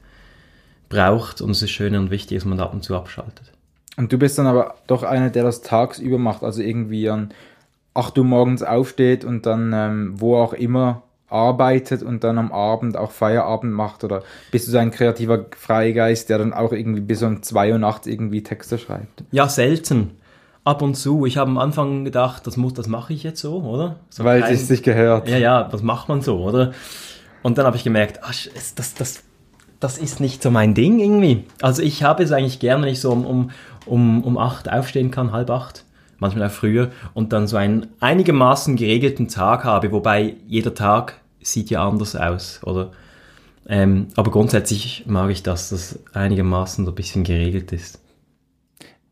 braucht 0.89 1.43
und 1.43 1.51
es 1.51 1.61
ist 1.61 1.71
schön 1.71 1.95
und 1.97 2.11
wichtig, 2.11 2.39
dass 2.39 2.47
man 2.47 2.57
da 2.57 2.65
ab 2.65 2.73
und 2.73 2.83
zu 2.83 2.97
abschaltet. 2.97 3.53
Und 3.99 4.11
du 4.11 4.19
bist 4.19 4.39
dann 4.39 4.47
aber 4.47 4.77
doch 4.87 5.03
einer, 5.03 5.29
der 5.29 5.45
das 5.45 5.61
tagsüber 5.61 6.17
macht, 6.17 6.43
also 6.43 6.63
irgendwie 6.63 7.11
an 7.11 7.35
8 7.93 8.17
Uhr 8.17 8.25
morgens 8.25 8.63
aufsteht 8.63 9.23
und 9.27 9.45
dann 9.45 9.73
ähm, 9.75 10.15
wo 10.17 10.37
auch 10.39 10.55
immer 10.55 11.03
arbeitet 11.29 12.03
und 12.03 12.25
dann 12.25 12.39
am 12.39 12.53
Abend 12.53 12.97
auch 12.97 13.11
Feierabend 13.11 13.73
macht 13.75 14.03
oder 14.03 14.23
bist 14.51 14.67
du 14.67 14.73
so 14.73 14.79
ein 14.79 14.91
kreativer 14.91 15.45
Freigeist, 15.55 16.31
der 16.31 16.39
dann 16.39 16.55
auch 16.55 16.73
irgendwie 16.73 17.01
bis 17.01 17.23
um 17.23 17.43
2 17.43 17.73
Uhr 17.73 17.79
nachts 17.79 18.07
irgendwie 18.07 18.43
Texte 18.43 18.79
schreibt? 18.79 19.25
Ja, 19.31 19.47
selten 19.49 20.13
ab 20.65 20.83
und 20.83 20.95
zu. 20.95 21.27
Ich 21.27 21.37
habe 21.37 21.51
am 21.51 21.59
Anfang 21.59 22.05
gedacht, 22.05 22.47
das 22.47 22.57
muss, 22.57 22.73
das 22.73 22.89
mache 22.89 23.13
ich 23.13 23.23
jetzt 23.23 23.41
so, 23.41 23.63
oder? 23.63 23.97
So 24.09 24.25
Weil 24.25 24.43
es 24.43 24.67
sich 24.67 24.83
gehört. 24.83 25.29
Ja, 25.29 25.37
ja, 25.37 25.65
das 25.65 25.83
macht 25.83 26.09
man 26.09 26.23
so, 26.23 26.39
oder? 26.39 26.73
Und 27.43 27.59
dann 27.59 27.67
habe 27.67 27.77
ich 27.77 27.85
gemerkt, 27.85 28.21
ach, 28.23 28.35
das, 28.75 28.95
das, 28.95 29.23
das 29.79 29.99
ist 29.99 30.21
nicht 30.21 30.43
so 30.43 30.51
mein 30.51 30.75
Ding 30.75 30.99
irgendwie. 30.99 31.45
Also 31.61 31.83
ich 31.83 32.03
habe 32.03 32.23
es 32.23 32.33
eigentlich 32.33 32.59
gerne, 32.59 32.85
wenn 32.85 32.93
ich 32.93 33.01
so 33.01 33.13
um, 33.13 33.27
um, 33.27 33.51
um, 33.85 34.25
um 34.25 34.39
acht 34.39 34.71
aufstehen 34.71 35.11
kann, 35.11 35.33
halb 35.33 35.51
acht, 35.51 35.85
manchmal 36.19 36.49
auch 36.49 36.53
früher, 36.53 36.91
und 37.13 37.35
dann 37.35 37.47
so 37.47 37.59
einen 37.59 37.89
einigermaßen 38.01 38.77
geregelten 38.77 39.29
Tag 39.29 39.65
habe, 39.65 39.93
wobei 39.93 40.37
jeder 40.47 40.75
Tag 40.75 41.21
sieht 41.43 41.69
ja 41.69 41.87
anders 41.87 42.17
aus, 42.17 42.61
oder? 42.65 42.93
Ähm, 43.67 44.09
aber 44.17 44.31
grundsätzlich 44.31 45.05
mag 45.07 45.31
ich 45.31 45.43
das, 45.43 45.69
dass 45.69 45.91
das 45.91 46.15
einigermaßen 46.15 46.85
so 46.87 46.93
ein 46.93 46.95
bisschen 46.95 47.25
geregelt 47.25 47.73
ist. 47.73 48.01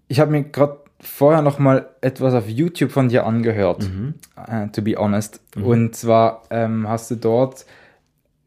Ich 0.08 0.20
habe 0.20 0.30
mir 0.30 0.44
gerade 0.44 0.81
vorher 1.02 1.42
noch 1.42 1.58
mal 1.58 1.90
etwas 2.00 2.32
auf 2.32 2.48
YouTube 2.48 2.92
von 2.92 3.08
dir 3.08 3.26
angehört, 3.26 3.90
mhm. 3.90 4.14
uh, 4.38 4.68
to 4.72 4.82
be 4.82 4.96
honest. 4.96 5.40
Mhm. 5.56 5.64
Und 5.64 5.96
zwar 5.96 6.44
ähm, 6.50 6.88
hast 6.88 7.10
du 7.10 7.16
dort 7.16 7.66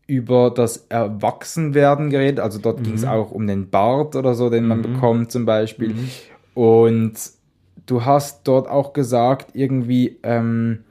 über 0.08 0.52
das 0.52 0.86
Erwachsenwerden 0.90 2.10
geredet. 2.10 2.40
Also 2.40 2.60
dort 2.60 2.80
mhm. 2.80 2.84
ging 2.84 2.94
es 2.94 3.04
auch 3.06 3.32
um 3.32 3.46
den 3.46 3.70
Bart 3.70 4.16
oder 4.16 4.34
so, 4.36 4.50
den 4.50 4.68
man 4.68 4.80
mhm. 4.80 4.94
bekommt 4.94 5.32
zum 5.32 5.46
Beispiel. 5.46 5.90
Mhm. 5.90 6.10
Und 6.54 7.14
du 7.86 8.06
hast 8.06 8.48
dort 8.48 8.70
auch 8.70 8.94
gesagt, 8.94 9.50
irgendwie, 9.54 10.18
ähm, 10.24 10.86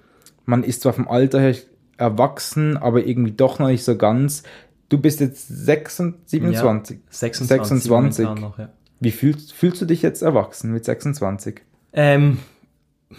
man 0.44 0.64
ist 0.64 0.82
zwar 0.82 0.92
vom 0.92 1.08
Alter 1.08 1.40
her 1.40 1.54
erwachsen, 1.96 2.76
aber 2.76 3.06
irgendwie 3.06 3.32
doch 3.32 3.58
noch 3.58 3.68
nicht 3.68 3.84
so 3.84 3.96
ganz. 3.96 4.42
Du 4.90 4.98
bist 4.98 5.20
jetzt 5.20 5.48
26, 5.48 6.30
27? 6.30 6.96
Ja, 6.96 7.02
26. 7.08 7.48
26. 7.48 7.90
momentan 7.90 8.40
Noch, 8.40 8.58
ja. 8.58 8.68
Wie 9.00 9.10
fühlst, 9.10 9.52
fühlst 9.52 9.80
du 9.82 9.86
dich 9.86 10.02
jetzt 10.02 10.22
erwachsen 10.22 10.72
mit 10.72 10.84
26? 10.84 11.60
Ähm, 11.92 12.38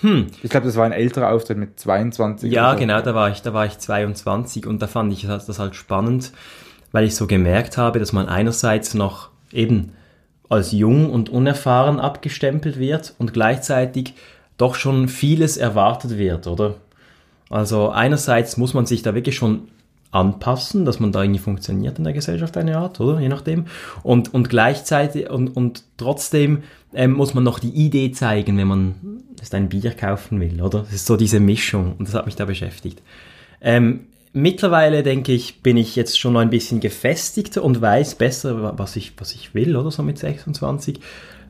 hm, 0.02 0.28
Ich 0.44 0.50
glaube, 0.50 0.66
das 0.66 0.76
war 0.76 0.86
ein 0.86 0.92
älterer 0.92 1.32
Auftritt 1.32 1.58
mit 1.58 1.80
22. 1.80 2.52
Ja, 2.52 2.70
oder 2.70 2.74
so. 2.74 2.80
genau, 2.80 3.02
da 3.02 3.16
war 3.16 3.30
ich, 3.30 3.42
da 3.42 3.54
war 3.54 3.66
ich 3.66 3.78
22 3.78 4.66
und 4.68 4.82
da 4.82 4.88
fand 4.88 5.14
ich 5.14 5.26
das 5.28 5.60
halt 5.60 5.76
spannend, 5.76 6.32
weil 6.92 7.06
ich 7.06 7.16
so 7.16 7.28
gemerkt 7.28 7.78
habe, 7.78 8.00
dass 8.00 8.14
man 8.14 8.28
einerseits 8.28 8.94
noch 8.94 9.30
eben 9.52 9.92
als 10.50 10.72
jung 10.72 11.10
und 11.12 11.30
unerfahren 11.30 12.00
abgestempelt 12.00 12.78
wird 12.80 13.16
und 13.18 13.34
gleichzeitig 13.34 14.14
doch 14.58 14.76
schon 14.76 15.08
vieles 15.08 15.58
erwartet 15.58 16.18
wird, 16.18 16.48
oder? 16.48 16.76
Also 17.50 17.90
einerseits 17.90 18.58
muss 18.58 18.74
man 18.74 18.86
sich 18.86 19.02
da 19.02 19.14
wirklich 19.14 19.36
schon 19.36 19.68
anpassen, 20.16 20.86
dass 20.86 21.00
man 21.00 21.12
da 21.12 21.22
irgendwie 21.22 21.42
funktioniert 21.42 21.98
in 21.98 22.06
der 22.06 22.14
Gesellschaft 22.14 22.56
eine 22.58 22.78
Art, 22.78 23.00
oder? 23.02 23.20
Je 23.20 23.28
nachdem. 23.30 23.66
Und, 24.02 24.34
und 24.34 24.50
gleichzeitig 24.50 25.30
und, 25.30 25.50
und 25.56 25.84
trotzdem 25.98 26.64
ähm, 26.94 27.12
muss 27.14 27.34
man 27.34 27.44
noch 27.44 27.60
die 27.60 27.70
Idee 27.70 28.12
zeigen, 28.12 28.58
wenn 28.58 28.68
man 28.68 28.96
jetzt 29.40 29.54
ein 29.54 29.70
Bier 29.70 29.92
kaufen 29.92 30.40
will, 30.40 30.62
oder? 30.62 30.80
Das 30.80 30.94
ist 30.94 31.06
so 31.06 31.18
diese 31.18 31.40
Mischung 31.40 31.96
und 32.00 32.08
das 32.08 32.16
hat 32.16 32.26
mich 32.26 32.36
da 32.36 32.46
beschäftigt. 32.46 33.02
Ähm, 33.62 34.08
mittlerweile 34.32 35.04
denke 35.04 35.34
ich, 35.34 35.62
bin 35.62 35.76
ich 35.76 35.96
jetzt 35.98 36.18
schon 36.18 36.34
noch 36.34 36.40
ein 36.42 36.50
bisschen 36.50 36.80
gefestigter 36.80 37.62
und 37.64 37.82
weiß 37.82 38.16
besser, 38.16 38.62
wa- 38.64 38.74
was 38.78 38.96
ich, 38.96 39.14
was 39.18 39.34
ich 39.34 39.54
will, 39.54 39.76
oder 39.76 39.92
so 39.92 40.02
mit 40.02 40.18
26. 40.18 41.00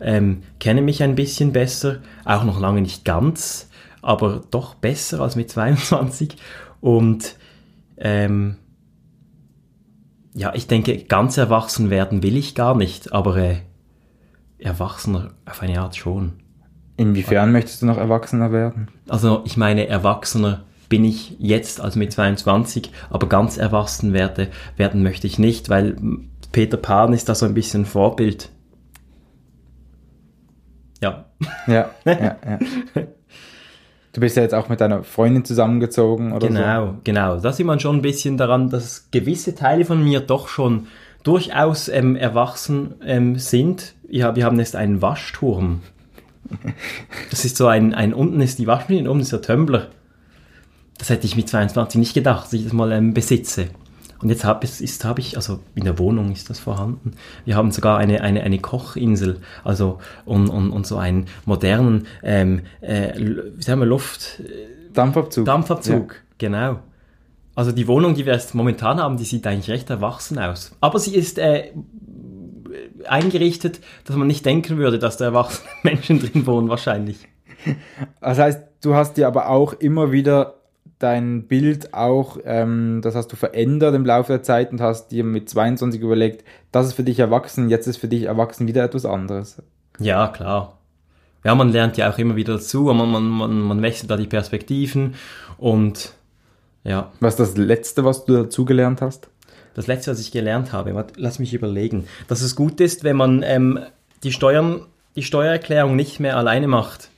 Ähm, 0.02 0.42
kenne 0.60 0.82
mich 0.82 1.04
ein 1.04 1.16
bisschen 1.16 1.54
besser, 1.54 2.00
auch 2.26 2.44
noch 2.44 2.60
lange 2.60 2.82
nicht 2.82 3.06
ganz, 3.06 3.70
aber 4.02 4.42
doch 4.50 4.74
besser 4.76 5.22
als 5.22 5.36
mit 5.36 5.50
22. 5.52 6.36
Und 6.82 7.36
ähm, 7.98 8.58
ja, 10.34 10.54
ich 10.54 10.68
denke, 10.68 10.98
ganz 11.06 11.38
erwachsen 11.38 11.90
werden 11.90 12.22
will 12.22 12.36
ich 12.36 12.56
gar 12.56 12.76
nicht, 12.76 13.14
aber 13.14 13.38
äh, 13.38 13.58
erwachsener 14.60 15.32
auf 15.46 15.62
eine 15.62 15.80
Art 15.80 15.96
schon. 15.96 16.34
Inwiefern 16.98 17.52
möchtest 17.52 17.82
du 17.82 17.86
noch 17.86 17.98
erwachsener 17.98 18.52
werden? 18.52 18.90
Also 19.08 19.42
ich 19.46 19.58
meine, 19.58 19.88
erwachsener 19.88 20.64
bin 20.90 21.04
ich 21.04 21.36
jetzt 21.40 21.82
als 21.82 21.96
mit 21.96 22.12
22, 22.12 22.92
aber 23.10 23.28
ganz 23.28 23.58
erwachsen 23.58 24.14
werde, 24.14 24.50
werden 24.78 25.04
möchte 25.04 25.28
ich 25.28 25.40
nicht, 25.40 25.70
weil 25.70 25.98
Peter 26.52 26.78
Pan 26.78 27.14
ist 27.14 27.28
da 27.28 27.36
so 27.36 27.46
ein 27.46 27.54
bisschen 27.54 27.86
Vorbild. 27.86 28.50
Ja, 31.02 31.26
Ja, 31.68 31.92
ja, 32.06 32.16
ja. 32.16 32.60
Du 34.16 34.22
bist 34.22 34.38
ja 34.38 34.44
jetzt 34.44 34.56
auch 34.56 34.70
mit 34.70 34.80
deiner 34.80 35.04
Freundin 35.04 35.44
zusammengezogen 35.44 36.32
oder 36.32 36.48
so. 36.48 36.54
genau, 36.54 36.94
genau. 37.04 37.38
Da 37.38 37.52
sieht 37.52 37.66
man 37.66 37.82
schon 37.82 37.98
ein 37.98 38.02
bisschen 38.02 38.38
daran, 38.38 38.70
dass 38.70 39.10
gewisse 39.12 39.56
Teile 39.56 39.84
von 39.84 40.02
mir 40.02 40.22
doch 40.22 40.48
schon 40.48 40.88
durchaus 41.24 41.90
ähm, 41.90 42.16
erwachsen 42.16 42.94
ähm, 43.04 43.38
sind. 43.38 43.94
Ja, 44.08 44.38
wir 44.38 44.46
haben 44.46 44.58
jetzt 44.58 44.78
einen 44.78 45.02
Waschturm. 45.02 45.82
Das 47.30 47.44
ist 47.44 47.58
so 47.58 47.68
ein, 47.68 47.94
ein 47.94 48.14
unten 48.14 48.40
ist 48.40 48.58
die 48.58 48.68
Waschmaschine, 48.68 49.10
oben 49.12 49.20
ist 49.20 49.34
der 49.34 49.42
Tumbler. 49.42 49.88
Das 50.98 51.10
hätte 51.10 51.26
ich 51.26 51.36
mit 51.36 51.50
22 51.50 52.00
nicht 52.00 52.14
gedacht, 52.14 52.46
dass 52.46 52.54
ich 52.54 52.64
das 52.64 52.72
mal 52.72 52.94
ähm, 52.94 53.14
besitze. 53.14 53.68
Und 54.26 54.30
jetzt 54.30 54.44
habe 54.44 54.66
ist, 54.66 55.06
hab 55.06 55.20
ich, 55.20 55.36
also 55.36 55.60
in 55.76 55.84
der 55.84 56.00
Wohnung 56.00 56.32
ist 56.32 56.50
das 56.50 56.58
vorhanden. 56.58 57.12
Wir 57.46 57.56
haben 57.56 57.70
sogar 57.70 58.00
eine, 58.00 58.22
eine, 58.22 58.42
eine 58.42 58.58
Kochinsel, 58.58 59.40
also 59.64 60.00
und, 60.26 60.50
und, 60.50 60.72
und 60.72 60.88
so 60.88 60.98
einen 60.98 61.28
modernen, 61.46 62.08
ähm, 62.24 62.62
äh, 62.82 63.14
wie 63.20 63.62
sagen 63.62 63.82
wir, 63.82 63.86
Luft, 63.86 64.42
Dampfabzug. 64.94 65.46
Dampfabzug, 65.46 66.16
genau. 66.40 66.80
Also 67.54 67.72
die 67.72 67.88
Wohnung, 67.88 68.16
die 68.16 68.26
wir 68.26 68.34
jetzt 68.34 68.56
momentan 68.56 69.00
haben, 69.00 69.18
die 69.18 69.26
sieht 69.26 69.46
eigentlich 69.46 69.70
recht 69.70 69.92
erwachsen 69.92 70.40
aus. 70.40 70.76
Aber 70.82 70.98
sie 70.98 71.14
ist 71.14 71.38
äh, 71.38 71.74
eingerichtet, 73.08 73.80
dass 74.06 74.16
man 74.16 74.26
nicht 74.26 74.44
denken 74.44 74.78
würde, 74.78 74.98
dass 74.98 75.18
da 75.18 75.26
erwachsene 75.26 75.70
Menschen 75.84 76.20
drin 76.20 76.48
wohnen, 76.48 76.68
wahrscheinlich. 76.68 77.28
Das 78.22 78.40
heißt, 78.40 78.64
du 78.82 78.96
hast 78.96 79.18
dir 79.18 79.28
aber 79.28 79.50
auch 79.50 79.74
immer 79.74 80.12
wieder 80.12 80.56
dein 81.00 81.48
Bild 81.48 81.94
auch, 81.94 82.38
ähm, 82.46 83.02
das 83.04 83.16
hast 83.16 83.32
du 83.32 83.36
verändert 83.36 83.96
im 83.96 84.06
Laufe 84.06 84.34
der 84.34 84.44
Zeit 84.44 84.72
und 84.72 84.82
hast 84.82 85.10
dir 85.10 85.24
mit 85.24 85.50
22 85.50 86.02
überlegt, 86.02 86.46
das 86.72 86.88
ist 86.88 86.94
für 86.94 87.04
dich 87.04 87.20
erwachsen, 87.20 87.70
jetzt 87.70 87.88
ist 87.88 87.98
für 87.98 88.08
dich 88.08 88.24
erwachsen 88.24 88.68
wieder 88.68 88.84
etwas 88.84 89.06
anderes. 89.06 89.62
Ja, 90.00 90.28
klar. 90.30 90.78
Ja, 91.44 91.54
man 91.54 91.70
lernt 91.70 91.98
ja 91.98 92.10
auch 92.10 92.18
immer 92.18 92.36
wieder 92.36 92.54
dazu, 92.54 92.84
man, 92.84 93.12
man, 93.12 93.24
man, 93.24 93.60
man 93.60 93.82
wechselt 93.82 94.10
da 94.10 94.18
die 94.18 94.28
Perspektiven 94.28 95.16
und 95.58 96.14
ja, 96.86 97.12
Was 97.20 97.34
ist 97.34 97.40
das 97.40 97.58
Letzte, 97.58 98.06
was 98.06 98.26
du 98.26 98.34
dazugelernt 98.34 99.02
hast? 99.02 99.28
Das 99.74 99.88
letzte, 99.88 100.12
was 100.12 100.20
ich 100.20 100.32
gelernt 100.32 100.72
habe, 100.72 101.06
lass 101.18 101.40
mich 101.40 101.54
überlegen, 101.54 102.08
dass 102.28 102.42
es 102.42 102.56
gut 102.56 102.80
ist, 102.80 103.04
wenn 103.04 103.18
man 103.18 103.44
ähm, 103.44 103.80
die 104.24 104.32
Steuern, 104.32 104.86
die 105.16 105.24
Steuererklärung 105.24 105.96
nicht 105.96 106.20
mehr 106.20 106.38
alleine 106.38 106.68
macht. 106.68 107.10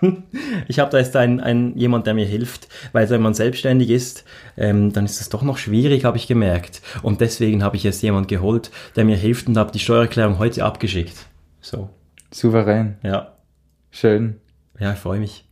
ich 0.68 0.78
habe 0.78 0.90
da 0.90 0.98
jetzt 0.98 1.16
ein, 1.16 1.40
ein, 1.40 1.76
jemand, 1.76 2.06
der 2.06 2.14
mir 2.14 2.26
hilft, 2.26 2.68
weil 2.92 3.08
wenn 3.10 3.22
man 3.22 3.34
selbstständig 3.34 3.90
ist, 3.90 4.24
ähm, 4.56 4.92
dann 4.92 5.04
ist 5.04 5.20
es 5.20 5.28
doch 5.28 5.42
noch 5.42 5.58
schwierig, 5.58 6.04
habe 6.04 6.16
ich 6.16 6.26
gemerkt. 6.26 6.82
Und 7.02 7.20
deswegen 7.20 7.62
habe 7.62 7.76
ich 7.76 7.82
jetzt 7.82 8.02
jemand 8.02 8.28
geholt, 8.28 8.70
der 8.96 9.04
mir 9.04 9.16
hilft 9.16 9.48
und 9.48 9.56
habe 9.56 9.72
die 9.72 9.78
Steuererklärung 9.78 10.38
heute 10.38 10.64
abgeschickt. 10.64 11.26
So, 11.60 11.90
Souverän. 12.32 12.96
ja, 13.02 13.34
Schön. 13.90 14.40
ja, 14.78 14.92
ich 14.92 14.98
freue 14.98 15.20
mich. 15.20 15.44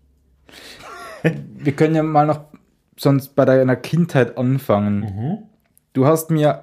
Wir 1.22 1.72
können 1.72 1.94
ja 1.94 2.02
mal 2.02 2.26
noch 2.26 2.44
sonst 2.96 3.34
bei 3.34 3.44
deiner 3.44 3.76
Kindheit 3.76 4.36
anfangen. 4.36 5.48
Du 5.94 6.06
hast 6.06 6.30
mir 6.30 6.60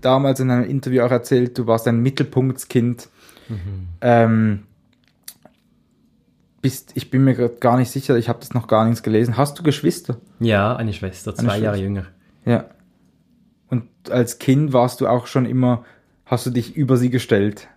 damals 0.00 0.40
in 0.40 0.50
einem 0.50 0.68
Interview 0.68 1.02
auch 1.02 1.10
erzählt, 1.10 1.56
du 1.56 1.66
warst 1.66 1.88
ein 1.88 2.00
Mittelpunktskind. 2.00 3.08
Ähm, 4.00 4.64
bist, 6.62 6.92
ich 6.94 7.10
bin 7.10 7.24
mir 7.24 7.34
grad 7.34 7.60
gar 7.60 7.76
nicht 7.76 7.90
sicher, 7.90 8.16
ich 8.16 8.28
habe 8.28 8.38
das 8.40 8.54
noch 8.54 8.66
gar 8.68 8.84
nichts 8.86 9.02
gelesen. 9.02 9.36
Hast 9.36 9.58
du 9.58 9.62
Geschwister? 9.62 10.16
Ja, 10.40 10.74
eine 10.76 10.92
Schwester, 10.92 11.34
zwei 11.34 11.52
Eine 11.54 11.62
Jahre 11.64 11.76
Schwester. 11.76 11.84
jünger. 11.84 12.06
Ja. 12.46 12.64
Und 13.68 13.84
als 14.10 14.38
Kind 14.38 14.72
warst 14.72 15.00
du 15.00 15.06
auch 15.08 15.26
schon 15.26 15.44
immer, 15.46 15.84
hast 16.24 16.46
du 16.46 16.50
dich 16.50 16.76
über 16.76 16.96
sie 16.96 17.10
gestellt? 17.10 17.68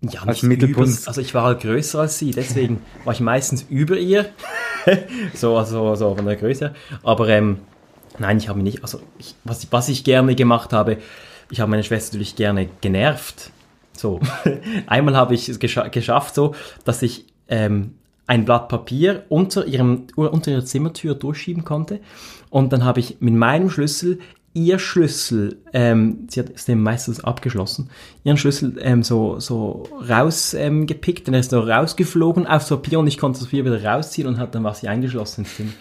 Ja, 0.00 0.22
Als 0.22 0.42
nicht 0.42 0.42
Mittelpunkt. 0.44 0.90
über- 0.90 1.08
also 1.08 1.20
ich 1.20 1.32
war 1.34 1.44
halt 1.44 1.60
größer 1.60 2.00
als 2.00 2.18
sie, 2.18 2.32
deswegen 2.32 2.80
war 3.04 3.12
ich 3.14 3.20
meistens 3.20 3.64
über 3.70 3.96
ihr. 3.96 4.26
so, 5.34 5.56
also 5.56 5.94
so 5.94 6.14
von 6.16 6.26
der 6.26 6.36
Größe. 6.36 6.74
Aber 7.04 7.28
ähm, 7.28 7.58
nein, 8.18 8.38
ich 8.38 8.48
habe 8.48 8.58
mich 8.60 8.74
nicht, 8.74 8.82
also 8.82 9.00
ich, 9.18 9.36
was, 9.44 9.62
ich- 9.64 9.72
was 9.72 9.88
ich 9.88 10.02
gerne 10.04 10.34
gemacht 10.34 10.72
habe, 10.72 10.98
ich 11.50 11.60
habe 11.60 11.70
meine 11.70 11.84
Schwester 11.84 12.14
natürlich 12.16 12.34
gerne 12.34 12.68
genervt. 12.80 13.50
So, 13.96 14.20
einmal 14.86 15.16
habe 15.16 15.34
ich 15.34 15.48
es 15.48 15.58
gescha 15.60 15.86
geschafft, 15.88 16.34
so, 16.34 16.54
dass 16.84 17.02
ich 17.02 17.26
ähm, 17.46 17.94
ein 18.32 18.46
Blatt 18.46 18.68
Papier 18.68 19.24
unter, 19.28 19.66
ihrem, 19.66 20.06
unter 20.16 20.50
ihrer 20.50 20.64
Zimmertür 20.64 21.14
durchschieben 21.14 21.66
konnte. 21.66 22.00
Und 22.48 22.72
dann 22.72 22.82
habe 22.82 22.98
ich 22.98 23.18
mit 23.20 23.34
meinem 23.34 23.68
Schlüssel 23.68 24.20
ihr 24.54 24.78
Schlüssel, 24.78 25.58
ähm, 25.74 26.28
sie 26.30 26.40
hat 26.40 26.46
es 26.54 26.64
dem 26.64 26.82
meistens 26.82 27.22
abgeschlossen, 27.22 27.90
ihren 28.24 28.38
Schlüssel 28.38 28.78
ähm, 28.80 29.02
so, 29.02 29.38
so 29.38 29.84
rausgepickt, 30.08 31.20
ähm, 31.28 31.32
dann 31.32 31.34
ist 31.40 31.52
er 31.52 31.68
rausgeflogen 31.68 32.46
aufs 32.46 32.70
Papier 32.70 32.98
und 32.98 33.06
ich 33.06 33.18
konnte 33.18 33.38
das 33.38 33.48
Papier 33.48 33.66
wieder 33.66 33.84
rausziehen 33.84 34.26
und 34.26 34.38
hat 34.38 34.54
dann 34.54 34.64
war 34.64 34.74
sie 34.74 34.88
eingeschlossen 34.88 35.42
ins 35.42 35.56
Zimmer. 35.56 35.72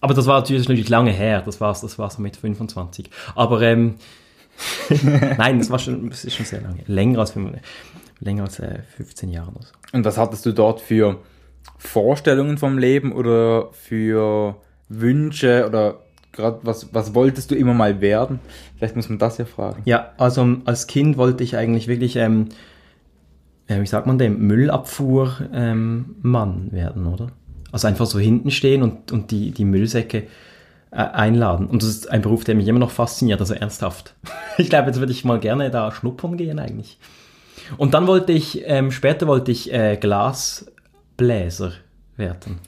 Aber 0.00 0.14
das 0.14 0.26
war 0.26 0.38
natürlich, 0.38 0.68
natürlich 0.68 0.88
lange 0.88 1.10
her, 1.10 1.42
das 1.44 1.60
war 1.60 1.72
das 1.72 1.98
war 1.98 2.10
so 2.10 2.22
mit 2.22 2.36
25. 2.36 3.10
Aber 3.34 3.62
ähm, 3.62 3.96
nein, 5.38 5.58
das 5.58 5.70
war 5.70 5.80
schon, 5.80 6.08
das 6.10 6.24
ist 6.24 6.36
schon 6.36 6.46
sehr 6.46 6.60
lange, 6.60 6.82
länger 6.86 7.18
als, 7.18 7.34
länger 8.20 8.44
als 8.44 8.60
äh, 8.60 8.78
15 8.96 9.28
Jahre 9.30 9.50
oder 9.50 9.62
so. 9.62 9.72
Und 9.92 10.04
was 10.04 10.18
hattest 10.18 10.46
du 10.46 10.52
dort 10.52 10.80
für 10.80 11.20
Vorstellungen 11.78 12.58
vom 12.58 12.78
Leben 12.78 13.12
oder 13.12 13.68
für 13.72 14.56
Wünsche 14.88 15.66
oder 15.66 16.00
gerade 16.32 16.60
was, 16.62 16.94
was 16.94 17.14
wolltest 17.14 17.50
du 17.50 17.54
immer 17.54 17.74
mal 17.74 18.00
werden? 18.00 18.40
Vielleicht 18.76 18.94
muss 18.96 19.08
man 19.08 19.18
das 19.18 19.38
ja 19.38 19.44
fragen. 19.44 19.82
Ja, 19.84 20.12
also 20.18 20.42
ähm, 20.42 20.62
als 20.66 20.86
Kind 20.86 21.16
wollte 21.16 21.42
ich 21.42 21.56
eigentlich 21.56 21.88
wirklich, 21.88 22.16
ähm, 22.16 22.50
äh, 23.66 23.80
wie 23.80 23.86
sagt 23.86 24.06
man 24.06 24.18
dem, 24.18 24.46
Müllabfuhrmann 24.46 25.48
ähm, 25.52 26.72
werden, 26.72 27.06
oder? 27.06 27.32
Also 27.72 27.88
einfach 27.88 28.06
so 28.06 28.18
hinten 28.18 28.50
stehen 28.50 28.82
und, 28.82 29.12
und 29.12 29.30
die, 29.30 29.50
die 29.50 29.64
Müllsäcke 29.64 30.24
äh, 30.90 30.96
einladen. 30.96 31.66
Und 31.66 31.82
das 31.82 31.90
ist 31.90 32.10
ein 32.10 32.22
Beruf, 32.22 32.44
der 32.44 32.54
mich 32.54 32.68
immer 32.68 32.78
noch 32.78 32.90
fasziniert, 32.90 33.40
also 33.40 33.54
ernsthaft. 33.54 34.14
Ich 34.58 34.70
glaube, 34.70 34.86
jetzt 34.86 34.98
würde 34.98 35.12
ich 35.12 35.22
mal 35.22 35.38
gerne 35.38 35.70
da 35.70 35.92
schnuppern 35.92 36.38
gehen 36.38 36.58
eigentlich. 36.58 36.96
Und 37.76 37.92
dann 37.92 38.06
wollte 38.06 38.32
ich, 38.32 38.62
ähm, 38.64 38.90
später 38.90 39.26
wollte 39.26 39.52
ich 39.52 39.70
äh, 39.70 39.98
Glasbläser 41.16 41.72
werden. 42.16 42.58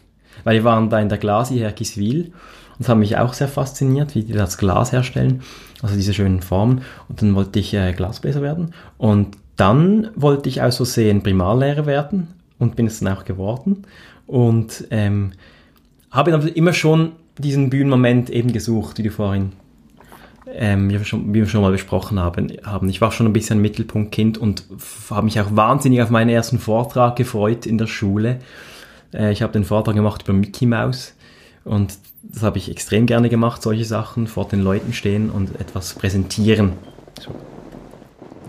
Weil 0.44 0.56
wir 0.56 0.64
waren 0.64 0.90
da 0.90 1.00
in 1.00 1.08
der 1.08 1.18
Glasi 1.18 1.64
und 1.64 1.74
das 2.78 2.88
hat 2.88 2.98
mich 2.98 3.16
auch 3.16 3.32
sehr 3.32 3.48
fasziniert, 3.48 4.14
wie 4.14 4.22
die 4.22 4.32
das 4.32 4.56
Glas 4.56 4.92
herstellen, 4.92 5.42
also 5.82 5.96
diese 5.96 6.14
schönen 6.14 6.42
Formen. 6.42 6.82
Und 7.08 7.20
dann 7.20 7.34
wollte 7.34 7.58
ich 7.58 7.74
äh, 7.74 7.92
Glasbläser 7.92 8.40
werden. 8.40 8.72
Und 8.98 9.36
dann 9.56 10.10
wollte 10.14 10.48
ich 10.48 10.62
aus 10.62 10.76
Versehen 10.76 11.22
Primarlehrer 11.24 11.86
werden 11.86 12.28
und 12.58 12.76
bin 12.76 12.86
es 12.86 13.00
dann 13.00 13.16
auch 13.16 13.24
geworden. 13.24 13.82
Und 14.28 14.86
ähm, 14.90 15.32
habe 16.12 16.30
dann 16.30 16.46
immer 16.46 16.72
schon 16.72 17.12
diesen 17.36 17.68
Bühnenmoment 17.68 18.30
eben 18.30 18.52
gesucht, 18.52 18.98
wie 18.98 19.02
du 19.02 19.10
vorhin 19.10 19.52
ähm, 20.54 20.88
wie, 20.88 20.94
wir 20.94 21.04
schon, 21.04 21.32
wie 21.34 21.40
wir 21.40 21.46
schon 21.46 21.62
mal 21.62 21.72
besprochen 21.72 22.18
haben, 22.18 22.52
haben. 22.64 22.88
Ich 22.88 23.00
war 23.00 23.12
schon 23.12 23.26
ein 23.26 23.32
bisschen 23.32 23.60
Mittelpunktkind 23.60 24.38
und 24.38 24.64
habe 25.10 25.24
mich 25.24 25.40
auch 25.40 25.54
wahnsinnig 25.54 26.02
auf 26.02 26.10
meinen 26.10 26.30
ersten 26.30 26.58
Vortrag 26.58 27.16
gefreut 27.16 27.66
in 27.66 27.78
der 27.78 27.86
Schule. 27.86 28.38
Äh, 29.12 29.32
ich 29.32 29.42
habe 29.42 29.52
den 29.52 29.64
Vortrag 29.64 29.94
gemacht 29.94 30.22
über 30.22 30.32
Mickey 30.32 30.66
Mouse 30.66 31.14
und 31.64 31.98
das 32.22 32.42
habe 32.42 32.58
ich 32.58 32.70
extrem 32.70 33.06
gerne 33.06 33.28
gemacht, 33.28 33.62
solche 33.62 33.84
Sachen, 33.84 34.26
vor 34.26 34.48
den 34.48 34.60
Leuten 34.60 34.92
stehen 34.92 35.30
und 35.30 35.58
etwas 35.60 35.94
präsentieren. 35.94 36.72
So. 37.20 37.34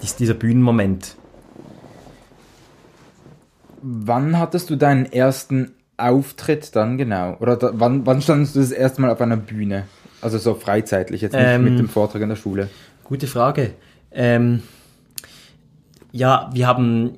Dies, 0.02 0.16
dieser 0.16 0.34
Bühnenmoment. 0.34 1.16
Wann 3.82 4.38
hattest 4.38 4.70
du 4.70 4.76
deinen 4.76 5.06
ersten 5.06 5.72
Auftritt 5.98 6.76
dann 6.76 6.98
genau? 6.98 7.38
Oder 7.40 7.58
da, 7.58 7.72
wann, 7.74 8.06
wann 8.06 8.22
standest 8.22 8.56
du 8.56 8.60
das 8.60 8.72
erste 8.72 9.02
Mal 9.02 9.12
auf 9.12 9.22
einer 9.22 9.38
Bühne? 9.38 9.86
Also 10.22 10.38
so 10.38 10.54
freizeitlich, 10.54 11.22
jetzt 11.22 11.34
nicht 11.34 11.44
ähm, 11.44 11.64
mit 11.64 11.80
dem 11.80 11.90
Vortrag 11.90 12.22
in 12.22 12.30
der 12.30 12.36
Schule. 12.36 12.70
Gute 13.04 13.28
Frage. 13.28 13.72
Ähm, 14.12 14.64
ja, 16.12 16.50
wir 16.54 16.68
haben 16.68 17.18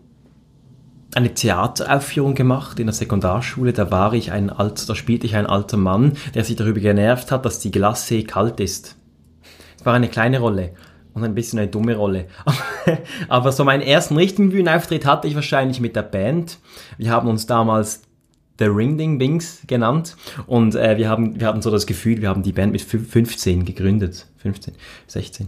eine 1.15 1.34
Theateraufführung 1.34 2.36
gemacht 2.36 2.79
in 2.79 2.88
der 2.88 2.93
Sekundarschule. 2.93 3.74
Da 3.74 3.91
war 3.91 4.13
ich 4.13 4.31
ein 4.31 4.50
alter, 4.50 4.86
da 4.88 4.96
spielte 4.96 5.25
ich 5.25 5.36
ein 5.36 5.46
alter 5.46 5.77
Mann, 5.77 6.13
der 6.34 6.43
sich 6.43 6.55
darüber 6.55 6.79
genervt 6.79 7.31
hat, 7.31 7.46
dass 7.46 7.60
die 7.60 7.72
Glasse 7.72 8.24
kalt 8.24 8.60
ist. 8.60 8.96
Es 9.77 9.86
war 9.86 9.93
eine 9.93 10.08
kleine 10.08 10.39
Rolle 10.39 10.74
und 11.13 11.24
ein 11.24 11.36
bisschen 11.36 11.60
eine 11.60 11.67
dumme 11.67 11.96
Rolle. 11.96 12.27
Aber 13.27 13.51
so 13.51 13.63
meinen 13.65 13.81
ersten 13.81 14.15
richtigen 14.15 14.50
Bühnenauftritt 14.50 15.05
hatte 15.05 15.27
ich 15.27 15.36
wahrscheinlich 15.36 15.79
mit 15.79 15.96
der 15.96 16.03
Band. 16.03 16.60
Wir 16.98 17.12
haben 17.12 17.27
uns 17.27 17.46
damals 17.46 18.03
The 18.62 18.68
Ringding 18.68 19.18
Bings 19.18 19.63
genannt. 19.65 20.15
Und 20.46 20.75
äh, 20.75 20.96
wir, 20.96 21.10
haben, 21.10 21.39
wir 21.39 21.48
hatten 21.48 21.63
so 21.63 21.72
das 21.72 21.88
Gefühl, 21.88 22.22
wir 22.22 22.30
haben 22.30 22.44
die 22.44 22.51
Band 22.51 22.72
mit 22.72 22.84
15 22.84 23.65
gegründet. 23.65 24.27
15, 24.38 24.75
16. 25.08 25.48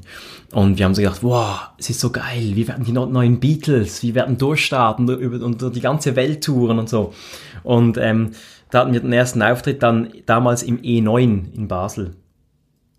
Und 0.51 0.79
wir 0.79 0.85
haben 0.85 0.95
so 0.95 1.03
gedacht, 1.03 1.21
wow, 1.21 1.69
es 1.77 1.91
ist 1.91 1.99
so 1.99 2.09
geil, 2.09 2.53
wir 2.55 2.67
werden 2.67 2.85
die 2.85 2.91
neuen 2.91 3.39
Beatles, 3.39 4.01
wir 4.01 4.15
werden 4.15 4.37
durchstarten 4.39 5.07
und 5.09 5.75
die 5.75 5.81
ganze 5.81 6.15
Welt 6.15 6.43
touren 6.43 6.79
und 6.79 6.89
so. 6.89 7.13
Und 7.61 7.97
ähm, 7.97 8.31
da 8.71 8.79
hatten 8.79 8.93
wir 8.93 8.99
den 8.99 9.13
ersten 9.13 9.43
Auftritt 9.43 9.83
dann 9.83 10.11
damals 10.25 10.63
im 10.63 10.79
E9 10.81 11.53
in 11.53 11.67
Basel. 11.67 12.15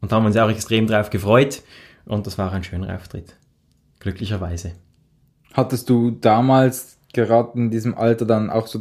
Und 0.01 0.13
da 0.13 0.17
haben 0.17 0.23
wir 0.23 0.29
uns 0.29 0.37
auch 0.37 0.51
extrem 0.51 0.87
drauf 0.87 1.11
gefreut. 1.11 1.63
Und 2.05 2.29
das 2.29 2.39
war 2.39 2.53
ein 2.53 2.63
schöner 2.63 2.95
Auftritt. 2.95 3.37
Glücklicherweise. 3.99 4.73
Hattest 5.55 5.91
du 5.91 6.13
damals 6.13 6.99
gerade 7.13 7.59
in 7.59 7.71
diesem 7.71 7.97
Alter 7.97 8.27
dann 8.27 8.51
auch 8.51 8.67
so 8.67 8.79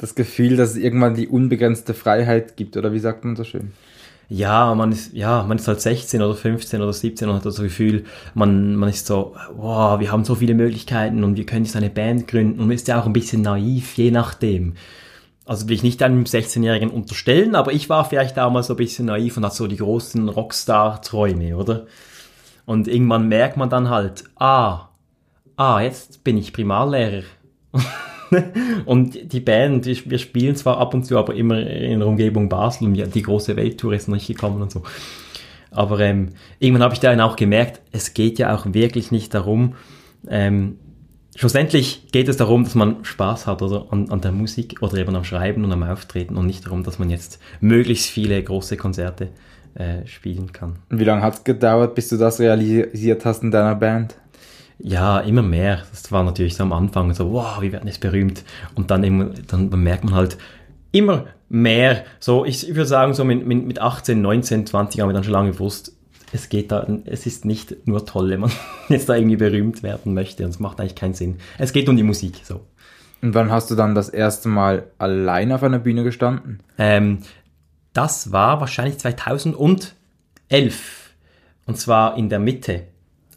das 0.00 0.14
Gefühl, 0.14 0.56
dass 0.56 0.70
es 0.70 0.76
irgendwann 0.76 1.14
die 1.14 1.28
unbegrenzte 1.28 1.92
Freiheit 1.92 2.56
gibt, 2.56 2.76
oder 2.76 2.92
wie 2.92 2.98
sagt 2.98 3.24
man 3.24 3.36
so 3.36 3.44
schön? 3.44 3.72
Ja, 4.30 4.74
man 4.74 4.92
ist, 4.92 5.12
ja, 5.12 5.42
man 5.42 5.58
ist 5.58 5.68
halt 5.68 5.80
16 5.80 6.22
oder 6.22 6.34
15 6.34 6.80
oder 6.80 6.92
17 6.92 7.28
und 7.28 7.34
hat 7.34 7.44
das 7.44 7.60
Gefühl, 7.60 8.04
man, 8.34 8.76
man 8.76 8.88
ist 8.88 9.06
so, 9.06 9.34
wow, 9.56 9.98
wir 10.00 10.10
haben 10.10 10.24
so 10.24 10.36
viele 10.36 10.54
Möglichkeiten 10.54 11.24
und 11.24 11.36
wir 11.36 11.44
können 11.44 11.64
jetzt 11.64 11.76
eine 11.76 11.90
Band 11.90 12.28
gründen 12.28 12.60
und 12.60 12.68
man 12.68 12.76
ist 12.76 12.88
ja 12.88 13.00
auch 13.00 13.06
ein 13.06 13.12
bisschen 13.12 13.42
naiv, 13.42 13.94
je 13.96 14.10
nachdem. 14.10 14.74
Also 15.44 15.68
will 15.68 15.74
ich 15.74 15.82
nicht 15.82 16.02
einem 16.02 16.22
16-Jährigen 16.24 16.90
unterstellen, 16.90 17.56
aber 17.56 17.72
ich 17.72 17.88
war 17.88 18.04
vielleicht 18.04 18.36
damals 18.36 18.68
so 18.68 18.74
ein 18.74 18.76
bisschen 18.76 19.06
naiv 19.06 19.36
und 19.36 19.44
hatte 19.44 19.56
so 19.56 19.66
die 19.66 19.78
großen 19.78 20.28
Rockstar-Träume, 20.28 21.56
oder? 21.56 21.86
Und 22.66 22.86
irgendwann 22.86 23.28
merkt 23.28 23.56
man 23.56 23.68
dann 23.68 23.90
halt, 23.90 24.24
ah, 24.36 24.90
ah, 25.56 25.80
jetzt 25.80 26.22
bin 26.22 26.38
ich 26.38 26.52
Primarlehrer. 26.52 27.24
und 28.86 29.32
die 29.32 29.40
Band, 29.40 29.86
wir 29.86 30.18
spielen 30.18 30.56
zwar 30.56 30.78
ab 30.78 30.94
und 30.94 31.04
zu, 31.04 31.18
aber 31.18 31.34
immer 31.34 31.58
in 31.60 31.98
der 31.98 32.08
Umgebung 32.08 32.48
Basel 32.48 32.86
und 32.86 33.14
die 33.14 33.22
große 33.22 33.56
Welttour 33.56 33.92
ist 33.94 34.08
noch 34.08 34.16
nicht 34.16 34.26
gekommen 34.26 34.62
und 34.62 34.70
so. 34.70 34.82
Aber 35.70 36.00
ähm, 36.00 36.30
irgendwann 36.58 36.82
habe 36.82 36.94
ich 36.94 37.00
dann 37.00 37.20
auch 37.20 37.36
gemerkt, 37.36 37.80
es 37.92 38.14
geht 38.14 38.38
ja 38.38 38.54
auch 38.54 38.66
wirklich 38.72 39.12
nicht 39.12 39.34
darum, 39.34 39.74
ähm, 40.28 40.78
schlussendlich 41.36 42.08
geht 42.12 42.28
es 42.28 42.36
darum, 42.36 42.64
dass 42.64 42.74
man 42.74 43.04
Spaß 43.04 43.46
hat 43.46 43.62
oder 43.62 43.86
an, 43.90 44.10
an, 44.10 44.20
der 44.20 44.32
Musik 44.32 44.82
oder 44.82 44.98
eben 44.98 45.14
am 45.14 45.24
Schreiben 45.24 45.64
und 45.64 45.72
am 45.72 45.82
Auftreten 45.82 46.36
und 46.36 46.46
nicht 46.46 46.66
darum, 46.66 46.82
dass 46.82 46.98
man 46.98 47.10
jetzt 47.10 47.40
möglichst 47.60 48.10
viele 48.10 48.42
große 48.42 48.76
Konzerte 48.76 49.28
äh, 49.74 50.06
spielen 50.06 50.52
kann. 50.52 50.76
Wie 50.90 51.04
lange 51.04 51.22
hat 51.22 51.34
es 51.34 51.44
gedauert, 51.44 51.94
bis 51.94 52.08
du 52.08 52.16
das 52.16 52.40
realisiert 52.40 53.24
hast 53.24 53.42
in 53.42 53.50
deiner 53.50 53.76
Band? 53.76 54.16
Ja, 54.82 55.20
immer 55.20 55.42
mehr. 55.42 55.82
Das 55.90 56.10
war 56.10 56.24
natürlich 56.24 56.56
so 56.56 56.62
am 56.62 56.72
Anfang 56.72 57.12
so, 57.14 57.32
wow, 57.32 57.60
wir 57.60 57.72
werden 57.72 57.86
jetzt 57.86 58.00
berühmt. 58.00 58.44
Und 58.74 58.90
dann, 58.90 59.04
immer, 59.04 59.30
dann 59.46 59.68
merkt 59.68 60.04
man 60.04 60.14
halt 60.14 60.38
immer 60.92 61.26
mehr. 61.48 62.04
So, 62.18 62.44
ich, 62.44 62.68
ich 62.68 62.74
würde 62.74 62.86
sagen, 62.86 63.14
so 63.14 63.24
mit, 63.24 63.46
mit 63.46 63.78
18, 63.78 64.20
19, 64.20 64.66
20 64.66 65.00
haben 65.00 65.08
wir 65.08 65.14
dann 65.14 65.24
schon 65.24 65.32
lange 65.32 65.52
gewusst, 65.52 65.96
es 66.32 66.48
geht 66.48 66.70
da, 66.70 66.86
es 67.06 67.26
ist 67.26 67.44
nicht 67.44 67.86
nur 67.86 68.06
toll, 68.06 68.30
wenn 68.30 68.40
man 68.40 68.52
jetzt 68.88 69.08
da 69.08 69.16
irgendwie 69.16 69.36
berühmt 69.36 69.82
werden 69.82 70.14
möchte. 70.14 70.44
Und 70.44 70.50
es 70.50 70.60
macht 70.60 70.80
eigentlich 70.80 70.94
keinen 70.94 71.14
Sinn. 71.14 71.38
Es 71.58 71.72
geht 71.72 71.88
um 71.88 71.96
die 71.96 72.02
Musik, 72.02 72.40
so. 72.44 72.60
Und 73.22 73.34
wann 73.34 73.50
hast 73.50 73.70
du 73.70 73.74
dann 73.74 73.94
das 73.94 74.08
erste 74.08 74.48
Mal 74.48 74.84
allein 74.96 75.52
auf 75.52 75.62
einer 75.62 75.78
Bühne 75.78 76.04
gestanden? 76.04 76.60
Ähm, 76.78 77.18
das 77.92 78.32
war 78.32 78.60
wahrscheinlich 78.60 78.98
2011. 78.98 79.94
Und 81.66 81.76
zwar 81.76 82.16
in 82.16 82.30
der 82.30 82.38
Mitte. 82.38 82.84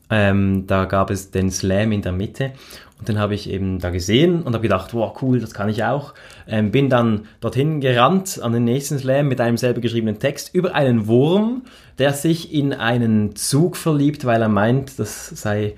Ähm, 0.09 0.67
da 0.67 0.85
gab 0.85 1.09
es 1.09 1.31
den 1.31 1.49
Slam 1.49 1.91
in 1.91 2.01
der 2.01 2.11
Mitte 2.11 2.51
und 2.99 3.09
den 3.09 3.19
habe 3.19 3.35
ich 3.35 3.49
eben 3.49 3.79
da 3.79 3.89
gesehen 3.89 4.43
und 4.43 4.53
habe 4.53 4.61
gedacht, 4.61 4.93
wow, 4.93 5.13
cool, 5.21 5.39
das 5.39 5.53
kann 5.53 5.69
ich 5.69 5.83
auch. 5.83 6.13
Ähm, 6.47 6.71
bin 6.71 6.89
dann 6.89 7.25
dorthin 7.41 7.81
gerannt 7.81 8.39
an 8.41 8.53
den 8.53 8.63
nächsten 8.63 8.97
Slam 8.97 9.27
mit 9.27 9.41
einem 9.41 9.57
selber 9.57 9.81
geschriebenen 9.81 10.19
Text 10.19 10.53
über 10.53 10.73
einen 10.75 11.07
Wurm, 11.07 11.63
der 11.97 12.13
sich 12.13 12.53
in 12.53 12.73
einen 12.73 13.35
Zug 13.35 13.75
verliebt, 13.75 14.25
weil 14.25 14.41
er 14.41 14.49
meint, 14.49 14.99
das 14.99 15.27
sei 15.27 15.75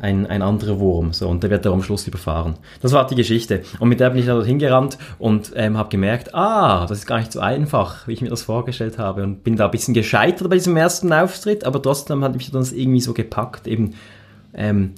ein, 0.00 0.26
ein 0.26 0.42
anderer 0.42 0.78
Wurm. 0.78 1.12
So, 1.12 1.28
und 1.28 1.42
der 1.42 1.50
wird 1.50 1.64
da 1.64 1.70
am 1.70 1.82
Schluss 1.82 2.06
überfahren. 2.06 2.54
Das 2.82 2.92
war 2.92 3.06
die 3.06 3.14
Geschichte. 3.14 3.62
Und 3.78 3.88
mit 3.88 4.00
der 4.00 4.10
bin 4.10 4.18
ich 4.18 4.26
dann 4.26 4.36
dorthin 4.36 4.58
gerannt 4.58 4.98
und 5.18 5.52
ähm, 5.54 5.76
habe 5.76 5.88
gemerkt, 5.88 6.34
ah, 6.34 6.86
das 6.86 6.98
ist 6.98 7.06
gar 7.06 7.18
nicht 7.18 7.32
so 7.32 7.40
einfach, 7.40 8.06
wie 8.06 8.12
ich 8.12 8.22
mir 8.22 8.30
das 8.30 8.42
vorgestellt 8.42 8.98
habe. 8.98 9.22
Und 9.22 9.44
bin 9.44 9.56
da 9.56 9.66
ein 9.66 9.70
bisschen 9.70 9.94
gescheitert 9.94 10.48
bei 10.48 10.56
diesem 10.56 10.76
ersten 10.76 11.12
Auftritt, 11.12 11.64
aber 11.64 11.80
trotzdem 11.80 12.22
hat 12.24 12.34
mich 12.34 12.50
das 12.50 12.72
irgendwie 12.72 13.00
so 13.00 13.14
gepackt. 13.14 13.66
Eben, 13.66 13.94
ähm, 14.54 14.94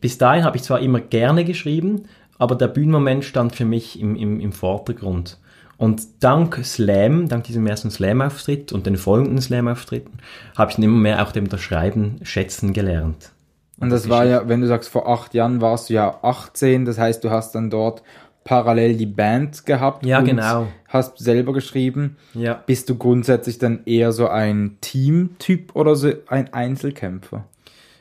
bis 0.00 0.18
dahin 0.18 0.44
habe 0.44 0.56
ich 0.56 0.62
zwar 0.62 0.80
immer 0.80 1.00
gerne 1.00 1.44
geschrieben, 1.44 2.04
aber 2.38 2.54
der 2.54 2.68
Bühnenmoment 2.68 3.24
stand 3.24 3.54
für 3.54 3.64
mich 3.64 4.00
im, 4.00 4.16
im, 4.16 4.40
im 4.40 4.52
Vordergrund. 4.52 5.38
Und 5.76 6.02
dank 6.20 6.60
Slam, 6.64 7.28
dank 7.28 7.44
diesem 7.44 7.66
ersten 7.66 7.90
Slam-Auftritt 7.90 8.72
und 8.72 8.86
den 8.86 8.96
folgenden 8.96 9.40
Slam-Auftritten, 9.40 10.18
habe 10.56 10.70
ich 10.70 10.76
dann 10.76 10.84
immer 10.84 10.98
mehr 10.98 11.22
auch 11.22 11.32
dem 11.32 11.48
das 11.48 11.60
Schreiben 11.60 12.18
schätzen 12.22 12.72
gelernt. 12.72 13.33
Und 13.78 13.90
das 13.90 14.08
war 14.08 14.24
ja, 14.24 14.48
wenn 14.48 14.60
du 14.60 14.66
sagst, 14.66 14.88
vor 14.88 15.08
acht 15.08 15.34
Jahren 15.34 15.60
warst 15.60 15.90
du 15.90 15.94
ja 15.94 16.18
18, 16.22 16.84
das 16.84 16.98
heißt, 16.98 17.24
du 17.24 17.30
hast 17.30 17.54
dann 17.54 17.70
dort 17.70 18.02
parallel 18.44 18.96
die 18.96 19.06
Band 19.06 19.66
gehabt. 19.66 20.06
Ja, 20.06 20.20
genau. 20.20 20.68
Hast 20.86 21.18
selber 21.18 21.52
geschrieben. 21.52 22.16
Ja. 22.34 22.62
Bist 22.66 22.88
du 22.88 22.96
grundsätzlich 22.96 23.58
dann 23.58 23.80
eher 23.86 24.12
so 24.12 24.28
ein 24.28 24.76
Teamtyp 24.80 25.74
oder 25.74 25.96
so 25.96 26.12
ein 26.28 26.52
Einzelkämpfer? 26.52 27.44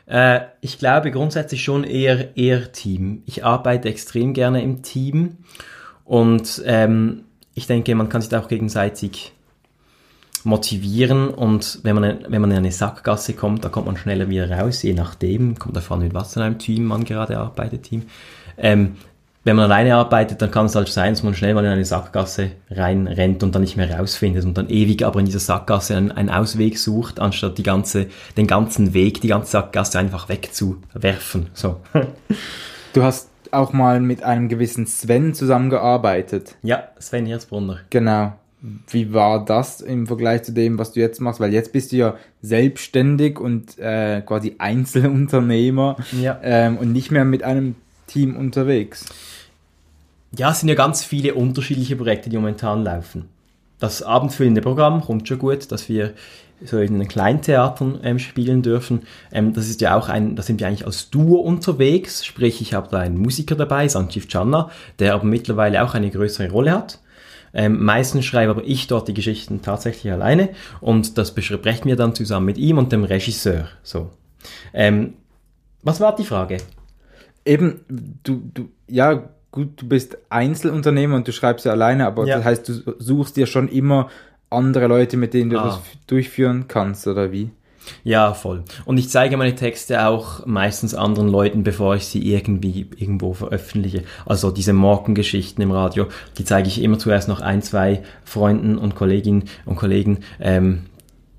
Äh, 0.05 0.41
ich 0.61 0.77
glaube 0.77 1.11
grundsätzlich 1.11 1.63
schon 1.63 1.83
eher, 1.83 2.37
eher 2.37 2.71
Team. 2.71 3.23
Ich 3.25 3.43
arbeite 3.45 3.87
extrem 3.87 4.33
gerne 4.33 4.61
im 4.61 4.83
Team 4.83 5.37
und 6.03 6.61
ähm, 6.65 7.23
ich 7.55 7.67
denke, 7.67 7.95
man 7.95 8.09
kann 8.09 8.21
sich 8.21 8.29
da 8.29 8.41
auch 8.41 8.47
gegenseitig 8.47 9.33
motivieren 10.45 11.29
und 11.29 11.79
wenn 11.83 11.95
man, 11.95 12.19
wenn 12.27 12.41
man 12.41 12.51
in 12.51 12.57
eine 12.57 12.71
Sackgasse 12.71 13.33
kommt, 13.33 13.63
da 13.63 13.69
kommt 13.69 13.85
man 13.85 13.97
schneller 13.97 14.29
wieder 14.29 14.49
raus, 14.49 14.81
je 14.83 14.93
nachdem, 14.93 15.57
kommt 15.57 15.75
davon, 15.75 15.99
mit 15.99 16.13
was 16.13 16.35
in 16.35 16.41
einem 16.41 16.59
Team 16.59 16.85
man 16.85 17.05
gerade 17.05 17.37
arbeitet, 17.37 17.83
Team. 17.83 18.03
Ähm, 18.57 18.95
wenn 19.45 19.57
man 19.57 19.65
alleine 19.65 19.95
arbeitet, 19.95 20.41
dann 20.41 20.51
kann 20.51 20.67
es 20.67 20.75
halt 20.75 20.87
sein, 20.87 21.13
dass 21.13 21.23
man 21.23 21.33
schnell 21.33 21.53
mal 21.53 21.65
in 21.65 21.71
eine 21.71 21.83
Sackgasse 21.83 22.51
reinrennt 22.71 23.43
und 23.43 23.53
dann 23.53 23.61
nicht 23.61 23.75
mehr 23.75 23.93
rausfindet 23.93 24.45
und 24.45 24.57
dann 24.57 24.69
ewig 24.69 25.05
aber 25.05 25.19
in 25.19 25.25
dieser 25.25 25.39
Sackgasse 25.39 25.97
einen, 25.97 26.11
einen 26.11 26.29
Ausweg 26.29 26.77
sucht, 26.77 27.19
anstatt 27.19 27.57
die 27.57 27.63
ganze, 27.63 28.07
den 28.37 28.47
ganzen 28.47 28.93
Weg, 28.93 29.19
die 29.19 29.27
ganze 29.27 29.51
Sackgasse 29.51 29.99
einfach 29.99 30.29
wegzuwerfen. 30.29 31.47
So. 31.53 31.81
Du 32.93 33.03
hast 33.03 33.29
auch 33.51 33.73
mal 33.73 33.99
mit 33.99 34.23
einem 34.23 34.49
gewissen 34.49 34.85
Sven 34.87 35.33
zusammengearbeitet. 35.33 36.55
Ja, 36.63 36.89
Sven 36.99 37.25
Hirzbrunner. 37.25 37.79
Genau. 37.89 38.33
Wie 38.87 39.11
war 39.11 39.43
das 39.43 39.81
im 39.81 40.07
Vergleich 40.07 40.43
zu 40.43 40.53
dem, 40.53 40.77
was 40.77 40.93
du 40.93 41.01
jetzt 41.01 41.19
machst? 41.19 41.41
Weil 41.41 41.51
jetzt 41.51 41.73
bist 41.73 41.91
du 41.91 41.97
ja 41.97 42.15
selbstständig 42.41 43.37
und 43.37 43.77
äh, 43.77 44.21
quasi 44.21 44.55
Einzelunternehmer 44.57 45.97
ja. 46.21 46.39
ähm, 46.41 46.77
und 46.77 46.93
nicht 46.93 47.11
mehr 47.11 47.25
mit 47.25 47.43
einem 47.43 47.75
Team 48.07 48.37
unterwegs. 48.37 49.05
Ja, 50.37 50.51
es 50.51 50.61
sind 50.61 50.69
ja 50.69 50.75
ganz 50.75 51.03
viele 51.03 51.33
unterschiedliche 51.33 51.97
Projekte, 51.97 52.29
die 52.29 52.37
momentan 52.37 52.85
laufen. 52.85 53.25
Das 53.79 54.01
abendfüllende 54.01 54.61
Programm 54.61 55.01
kommt 55.01 55.27
schon 55.27 55.39
gut, 55.39 55.69
dass 55.69 55.89
wir 55.89 56.13
so 56.63 56.79
in 56.79 56.97
den 56.97 57.09
Kleintheatern 57.09 57.99
ähm, 58.01 58.17
spielen 58.17 58.61
dürfen. 58.61 59.01
Ähm, 59.33 59.51
das 59.51 59.67
ist 59.67 59.81
ja 59.81 59.97
auch 59.97 60.07
ein, 60.07 60.37
da 60.37 60.41
sind 60.41 60.61
wir 60.61 60.67
eigentlich 60.67 60.85
als 60.85 61.09
Duo 61.09 61.41
unterwegs, 61.41 62.25
sprich 62.25 62.61
ich 62.61 62.73
habe 62.73 62.87
da 62.89 62.99
einen 62.99 63.17
Musiker 63.17 63.55
dabei, 63.55 63.89
Sanjeev 63.89 64.27
Channa, 64.29 64.69
der 64.99 65.15
aber 65.15 65.25
mittlerweile 65.25 65.83
auch 65.83 65.95
eine 65.95 66.09
größere 66.09 66.49
Rolle 66.49 66.71
hat 66.71 66.99
Ähm, 67.53 67.83
meistens 67.83 68.25
schreibe 68.25 68.51
aber 68.51 68.63
ich 68.65 68.87
dort 68.87 69.07
die 69.07 69.13
Geschichten 69.13 69.61
tatsächlich 69.61 70.11
alleine 70.11 70.49
und 70.81 71.17
das 71.17 71.35
besprechen 71.35 71.85
wir 71.85 71.95
dann 71.95 72.15
zusammen 72.15 72.47
mit 72.47 72.57
ihm 72.57 72.77
und 72.79 72.91
dem 72.91 73.03
Regisseur. 73.03 73.67
So. 73.83 74.09
Ähm, 74.73 75.13
was 75.83 75.99
war 75.99 76.15
die 76.15 76.23
Frage? 76.25 76.57
Eben, 77.45 77.81
du, 78.23 78.41
du, 78.53 78.69
ja, 78.87 79.29
gut, 79.51 79.81
du 79.81 79.87
bist 79.87 80.17
Einzelunternehmer 80.29 81.15
und 81.15 81.27
du 81.27 81.31
schreibst 81.31 81.65
ja 81.65 81.73
alleine, 81.73 82.07
aber 82.07 82.25
Ja. 82.25 82.37
das 82.37 82.45
heißt, 82.45 82.69
du 82.69 82.95
suchst 82.99 83.35
dir 83.37 83.45
schon 83.45 83.67
immer 83.67 84.09
andere 84.49 84.87
Leute, 84.87 85.17
mit 85.17 85.33
denen 85.33 85.49
du 85.49 85.59
Ah. 85.59 85.65
das 85.65 85.79
durchführen 86.07 86.65
kannst, 86.67 87.05
oder 87.07 87.31
wie? 87.31 87.51
Ja, 88.03 88.33
voll. 88.33 88.63
Und 88.85 88.97
ich 88.97 89.09
zeige 89.09 89.37
meine 89.37 89.55
Texte 89.55 90.05
auch 90.05 90.45
meistens 90.45 90.93
anderen 90.93 91.29
Leuten, 91.29 91.63
bevor 91.63 91.95
ich 91.95 92.05
sie 92.05 92.33
irgendwie 92.33 92.87
irgendwo 92.97 93.33
veröffentliche. 93.33 94.03
Also 94.25 94.51
diese 94.51 94.73
Morgengeschichten 94.73 95.61
im 95.63 95.71
Radio, 95.71 96.07
die 96.37 96.45
zeige 96.45 96.67
ich 96.67 96.81
immer 96.81 96.99
zuerst 96.99 97.27
noch 97.27 97.41
ein, 97.41 97.61
zwei 97.61 98.03
Freunden 98.23 98.77
und 98.77 98.95
Kolleginnen 98.95 99.45
und 99.65 99.75
Kollegen, 99.75 100.19
ähm, 100.39 100.83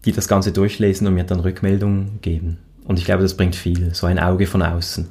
die 0.05 0.13
das 0.13 0.29
Ganze 0.29 0.53
durchlesen 0.53 1.07
und 1.07 1.15
mir 1.15 1.25
dann 1.25 1.41
Rückmeldungen 1.41 2.19
geben. 2.21 2.59
Und 2.85 2.99
ich 2.99 3.05
glaube, 3.05 3.23
das 3.23 3.37
bringt 3.37 3.57
viel, 3.57 3.95
so 3.95 4.07
ein 4.07 4.19
Auge 4.19 4.47
von 4.47 4.63
außen. 4.63 5.09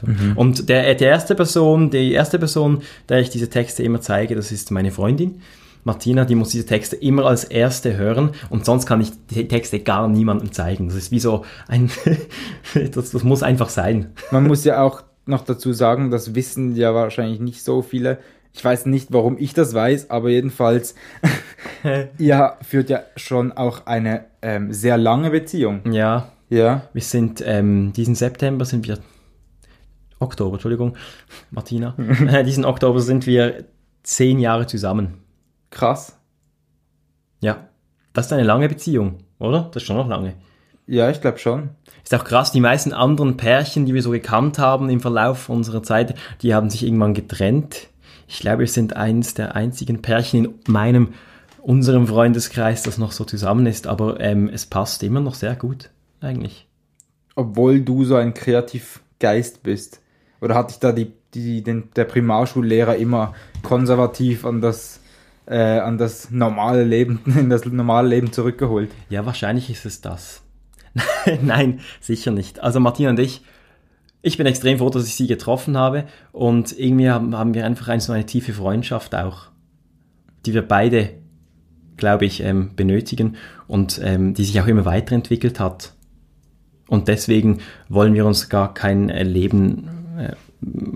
So. 0.00 0.06
Und 0.36 0.68
der, 0.68 0.94
die 0.94 1.04
erste 1.04 1.34
Person, 1.34 1.90
die 1.90 2.12
erste 2.12 2.38
Person, 2.38 2.82
der 3.08 3.20
ich 3.20 3.28
diese 3.28 3.50
Texte 3.50 3.82
immer 3.82 4.00
zeige, 4.00 4.34
das 4.34 4.50
ist 4.50 4.70
meine 4.70 4.90
Freundin. 4.90 5.42
Martina, 5.84 6.24
die 6.24 6.34
muss 6.34 6.50
diese 6.50 6.66
Texte 6.66 6.96
immer 6.96 7.26
als 7.26 7.44
erste 7.44 7.96
hören 7.96 8.30
und 8.50 8.64
sonst 8.64 8.86
kann 8.86 9.00
ich 9.00 9.10
die 9.28 9.48
Texte 9.48 9.80
gar 9.80 10.08
niemandem 10.08 10.52
zeigen. 10.52 10.88
Das 10.88 10.96
ist 10.96 11.10
wie 11.10 11.20
so 11.20 11.44
ein, 11.68 11.90
das, 12.92 13.10
das 13.12 13.22
muss 13.24 13.42
einfach 13.42 13.68
sein. 13.70 14.12
Man 14.30 14.46
muss 14.46 14.64
ja 14.64 14.82
auch 14.82 15.02
noch 15.26 15.44
dazu 15.44 15.72
sagen, 15.72 16.10
das 16.10 16.34
wissen 16.34 16.76
ja 16.76 16.94
wahrscheinlich 16.94 17.40
nicht 17.40 17.62
so 17.62 17.82
viele. 17.82 18.18
Ich 18.52 18.64
weiß 18.64 18.86
nicht, 18.86 19.12
warum 19.12 19.38
ich 19.38 19.54
das 19.54 19.74
weiß, 19.74 20.10
aber 20.10 20.28
jedenfalls, 20.30 20.96
ihr 22.18 22.54
führt 22.62 22.90
ja 22.90 23.02
schon 23.16 23.52
auch 23.52 23.86
eine 23.86 24.24
ähm, 24.42 24.72
sehr 24.72 24.96
lange 24.98 25.30
Beziehung. 25.30 25.80
Ja, 25.92 26.32
Ja. 26.48 26.82
wir 26.92 27.02
sind, 27.02 27.42
ähm, 27.46 27.92
diesen 27.92 28.16
September 28.16 28.64
sind 28.64 28.88
wir, 28.88 28.98
Oktober, 30.18 30.54
Entschuldigung, 30.54 30.96
Martina, 31.50 31.94
äh, 32.28 32.42
diesen 32.44 32.64
Oktober 32.64 33.00
sind 33.00 33.26
wir 33.26 33.64
zehn 34.02 34.38
Jahre 34.40 34.66
zusammen. 34.66 35.19
Krass. 35.70 36.16
Ja, 37.40 37.68
das 38.12 38.26
ist 38.26 38.32
eine 38.32 38.42
lange 38.42 38.68
Beziehung, 38.68 39.18
oder? 39.38 39.70
Das 39.72 39.82
ist 39.82 39.86
schon 39.86 39.96
noch 39.96 40.08
lange. 40.08 40.34
Ja, 40.86 41.08
ich 41.08 41.20
glaube 41.20 41.38
schon. 41.38 41.70
Ist 42.02 42.14
auch 42.14 42.24
krass, 42.24 42.50
die 42.50 42.60
meisten 42.60 42.92
anderen 42.92 43.36
Pärchen, 43.36 43.86
die 43.86 43.94
wir 43.94 44.02
so 44.02 44.10
gekannt 44.10 44.58
haben 44.58 44.90
im 44.90 45.00
Verlauf 45.00 45.48
unserer 45.48 45.82
Zeit, 45.82 46.16
die 46.42 46.54
haben 46.54 46.70
sich 46.70 46.82
irgendwann 46.82 47.14
getrennt. 47.14 47.88
Ich 48.26 48.40
glaube, 48.40 48.60
wir 48.60 48.66
sind 48.66 48.96
eines 48.96 49.34
der 49.34 49.54
einzigen 49.54 50.02
Pärchen 50.02 50.44
in 50.44 50.72
meinem, 50.72 51.14
unserem 51.62 52.06
Freundeskreis, 52.06 52.82
das 52.82 52.98
noch 52.98 53.12
so 53.12 53.24
zusammen 53.24 53.66
ist, 53.66 53.86
aber 53.86 54.18
ähm, 54.20 54.50
es 54.52 54.66
passt 54.66 55.02
immer 55.02 55.20
noch 55.20 55.34
sehr 55.34 55.54
gut, 55.54 55.90
eigentlich. 56.20 56.66
Obwohl 57.36 57.80
du 57.82 58.04
so 58.04 58.16
ein 58.16 58.34
Kreativgeist 58.34 59.62
bist. 59.62 60.00
Oder 60.40 60.54
hat 60.54 60.70
dich 60.70 60.78
da 60.78 60.92
die, 60.92 61.12
die, 61.34 61.62
den, 61.62 61.90
der 61.94 62.04
Primarschullehrer 62.04 62.96
immer 62.96 63.34
konservativ 63.62 64.44
an 64.44 64.60
das, 64.60 64.99
äh, 65.50 65.80
an 65.80 65.98
das 65.98 66.30
normale 66.30 66.84
Leben, 66.84 67.20
in 67.26 67.50
das 67.50 67.64
normale 67.66 68.08
Leben 68.08 68.32
zurückgeholt? 68.32 68.90
Ja, 69.10 69.26
wahrscheinlich 69.26 69.68
ist 69.68 69.84
es 69.84 70.00
das. 70.00 70.42
Nein, 71.42 71.80
sicher 72.00 72.30
nicht. 72.30 72.60
Also 72.60 72.80
Martina 72.80 73.10
und 73.10 73.18
ich, 73.18 73.42
ich 74.22 74.36
bin 74.36 74.46
extrem 74.46 74.78
froh, 74.78 74.90
dass 74.90 75.06
ich 75.06 75.14
sie 75.14 75.26
getroffen 75.26 75.76
habe 75.76 76.04
und 76.32 76.78
irgendwie 76.78 77.10
haben, 77.10 77.36
haben 77.36 77.54
wir 77.54 77.66
einfach 77.66 77.88
eine, 77.88 78.00
so 78.00 78.12
eine 78.12 78.26
tiefe 78.26 78.52
Freundschaft 78.52 79.14
auch, 79.14 79.48
die 80.46 80.54
wir 80.54 80.66
beide, 80.66 81.10
glaube 81.96 82.26
ich, 82.26 82.42
ähm, 82.42 82.70
benötigen 82.76 83.36
und 83.66 84.00
ähm, 84.02 84.34
die 84.34 84.44
sich 84.44 84.60
auch 84.60 84.66
immer 84.66 84.84
weiterentwickelt 84.84 85.58
hat. 85.58 85.94
Und 86.88 87.08
deswegen 87.08 87.58
wollen 87.88 88.14
wir 88.14 88.26
uns 88.26 88.48
gar 88.48 88.74
kein 88.74 89.10
äh, 89.10 89.22
Leben 89.22 89.88
äh, 90.18 90.34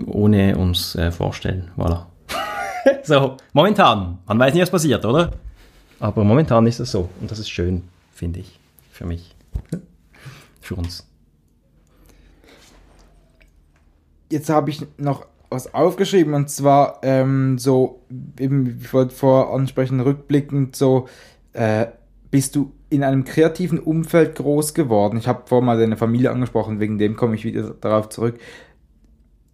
ohne 0.07 0.57
uns 0.57 0.95
äh, 0.95 1.11
vorstellen. 1.11 1.71
Voilà. 1.77 2.05
so, 3.03 3.37
momentan. 3.53 4.19
Man 4.25 4.39
weiß 4.39 4.53
nicht, 4.53 4.63
was 4.63 4.71
passiert, 4.71 5.05
oder? 5.05 5.31
Aber 5.99 6.23
momentan 6.23 6.67
ist 6.67 6.79
es 6.79 6.91
so. 6.91 7.09
Und 7.21 7.31
das 7.31 7.39
ist 7.39 7.49
schön, 7.49 7.83
finde 8.13 8.41
ich. 8.41 8.59
Für 8.91 9.05
mich. 9.05 9.35
Für 10.61 10.75
uns. 10.75 11.07
Jetzt 14.29 14.49
habe 14.49 14.69
ich 14.69 14.85
noch 14.97 15.25
was 15.49 15.73
aufgeschrieben 15.73 16.33
und 16.33 16.49
zwar 16.49 16.99
ähm, 17.03 17.57
so, 17.57 18.01
eben, 18.39 18.79
ich 18.81 18.93
wollte 18.93 19.13
vorher 19.13 19.53
ansprechen, 19.53 19.99
rückblickend 19.99 20.75
so, 20.75 21.07
äh, 21.53 21.87
bist 22.31 22.55
du 22.55 22.73
in 22.89 23.03
einem 23.03 23.23
kreativen 23.23 23.79
Umfeld 23.79 24.35
groß 24.35 24.73
geworden? 24.73 25.17
Ich 25.17 25.27
habe 25.27 25.43
vorher 25.45 25.65
mal 25.65 25.79
deine 25.79 25.97
Familie 25.97 26.31
angesprochen, 26.31 26.79
wegen 26.79 26.97
dem 26.97 27.15
komme 27.15 27.35
ich 27.35 27.45
wieder 27.45 27.75
darauf 27.79 28.09
zurück. 28.09 28.39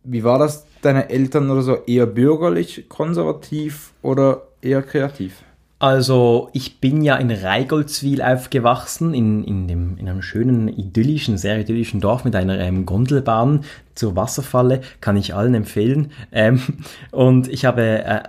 Wie 0.03 0.23
war 0.23 0.39
das, 0.39 0.65
deine 0.81 1.09
Eltern 1.09 1.49
oder 1.49 1.61
so, 1.61 1.77
eher 1.85 2.05
bürgerlich, 2.05 2.85
konservativ 2.89 3.93
oder 4.01 4.43
eher 4.61 4.81
kreativ? 4.81 5.43
Also, 5.81 6.49
ich 6.53 6.79
bin 6.79 7.01
ja 7.01 7.15
in 7.15 7.31
Reigoldswil 7.31 8.21
aufgewachsen, 8.21 9.15
in, 9.15 9.43
in, 9.43 9.67
dem, 9.67 9.97
in 9.97 10.07
einem 10.07 10.21
schönen, 10.21 10.67
idyllischen, 10.67 11.39
sehr 11.39 11.59
idyllischen 11.59 11.99
Dorf 11.99 12.23
mit 12.23 12.35
einer 12.35 12.59
ähm, 12.59 12.85
Gondelbahn 12.85 13.65
zur 13.95 14.15
Wasserfalle. 14.15 14.81
Kann 15.01 15.17
ich 15.17 15.33
allen 15.33 15.55
empfehlen. 15.55 16.11
Ähm, 16.31 16.61
und 17.09 17.47
ich 17.47 17.65
habe, 17.65 17.81
äh, 17.81 18.21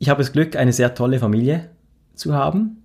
ich 0.00 0.08
habe 0.08 0.20
das 0.20 0.32
Glück, 0.32 0.56
eine 0.56 0.72
sehr 0.72 0.96
tolle 0.96 1.20
Familie 1.20 1.70
zu 2.16 2.34
haben, 2.34 2.82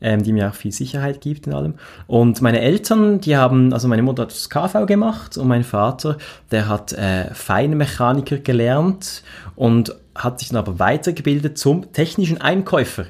ähm, 0.00 0.22
die 0.22 0.32
mir 0.32 0.48
auch 0.48 0.54
viel 0.54 0.72
Sicherheit 0.72 1.20
gibt 1.20 1.46
in 1.46 1.52
allem. 1.52 1.74
Und 2.06 2.40
meine 2.42 2.60
Eltern, 2.60 3.20
die 3.20 3.36
haben, 3.36 3.72
also 3.72 3.88
meine 3.88 4.02
Mutter 4.02 4.22
hat 4.22 4.30
das 4.30 4.50
KV 4.50 4.86
gemacht 4.86 5.36
und 5.36 5.48
mein 5.48 5.64
Vater, 5.64 6.18
der 6.50 6.68
hat 6.68 6.92
äh, 6.92 7.32
Feinmechaniker 7.32 8.38
gelernt 8.38 9.22
und 9.56 9.94
hat 10.14 10.38
sich 10.38 10.48
dann 10.48 10.58
aber 10.58 10.78
weitergebildet 10.78 11.58
zum 11.58 11.92
technischen 11.92 12.40
Einkäufer. 12.40 13.06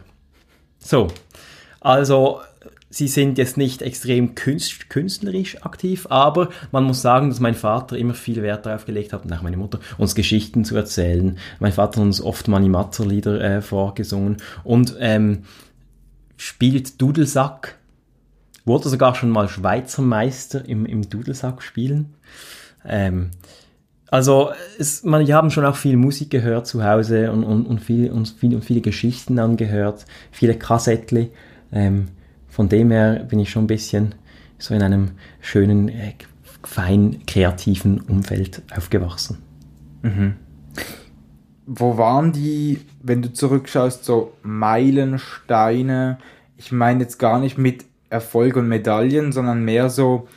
So, 0.79 1.09
also 1.81 2.41
sie 2.95 3.09
sind 3.09 3.39
jetzt 3.39 3.57
nicht 3.57 3.83
extrem 3.83 4.35
künst, 4.35 4.89
künstlerisch 4.89 5.63
aktiv, 5.65 6.07
aber 6.11 6.51
man 6.71 6.85
muss 6.85 7.03
sagen, 7.03 7.29
dass 7.29 7.41
mein 7.41 7.55
Vater 7.55 7.97
immer 7.97 8.15
viel 8.15 8.43
Wert 8.43 8.67
darauf 8.67 8.87
gelegt 8.87 9.13
hat, 9.13 9.25
und 9.25 9.33
auch 9.33 9.43
meine 9.43 9.57
Mutter, 9.57 9.81
uns 9.99 10.15
Geschichten 10.15 10.65
zu 10.65 10.77
erzählen. 10.77 11.39
Mein 11.59 11.73
Vater 11.73 12.01
hat 12.01 12.07
uns 12.07 12.21
oft 12.21 12.49
Manimatzer-Lieder 12.49 13.41
äh, 13.41 13.63
vorgesungen 13.63 14.37
und 14.63 14.97
ähm, 15.01 15.43
spielt 16.37 17.01
Dudelsack, 17.01 17.79
wurde 18.65 18.89
sogar 18.89 19.15
schon 19.15 19.31
mal 19.31 19.49
Schweizer 19.49 20.03
Meister 20.03 20.67
im, 20.67 20.87
im 20.87 21.09
Dudelsack 21.09 21.63
spielen. 21.63 22.15
Ähm, 22.85 23.31
also 24.09 24.53
es, 24.79 25.03
man, 25.03 25.27
wir 25.27 25.35
haben 25.35 25.51
schon 25.51 25.65
auch 25.65 25.77
viel 25.77 25.97
Musik 25.97 26.31
gehört 26.31 26.67
zu 26.67 26.85
Hause 26.85 27.33
und, 27.33 27.45
und, 27.45 27.67
und, 27.67 27.81
viel, 27.81 28.11
und, 28.11 28.29
viel, 28.29 28.55
und 28.55 28.65
viele 28.65 28.81
Geschichten 28.81 29.39
angehört, 29.39 30.07
viele 30.31 30.55
Kassettli. 30.55 31.31
Ähm, 31.73 32.09
von 32.49 32.69
dem 32.69 32.91
her 32.91 33.27
bin 33.29 33.41
ich 33.41 33.51
schon 33.51 33.65
ein 33.65 33.69
bisschen 33.69 34.15
so 34.59 34.75
in 34.75 34.83
einem 34.83 35.13
schönen, 35.41 35.89
äh, 35.89 36.15
fein 36.63 37.27
kreativen 37.27 38.01
Umfeld 38.01 38.63
aufgewachsen. 38.77 39.39
Wo 41.67 41.97
waren 41.97 42.33
die, 42.33 42.81
wenn 43.03 43.23
du 43.23 43.33
zurückschaust, 43.33 44.05
so 44.05 44.35
Meilensteine? 44.43 46.19
Ich 46.57 46.73
meine 46.73 47.05
jetzt 47.05 47.19
gar 47.19 47.39
nicht 47.39 47.57
mit 47.59 47.85
Erfolg 48.11 48.57
und 48.57 48.69
Medaillen, 48.69 49.33
sondern 49.33 49.65
mehr 49.65 49.91
so, 49.91 50.29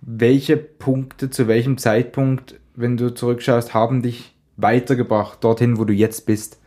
welche 0.00 0.56
Punkte 0.56 1.30
zu 1.30 1.48
welchem 1.48 1.78
Zeitpunkt, 1.78 2.54
wenn 2.74 2.96
du 2.96 3.12
zurückschaust, 3.14 3.74
haben 3.74 4.02
dich 4.02 4.34
weitergebracht, 4.56 5.42
dorthin, 5.42 5.78
wo 5.78 5.84
du 5.84 5.92
jetzt 5.92 6.26
bist? 6.26 6.60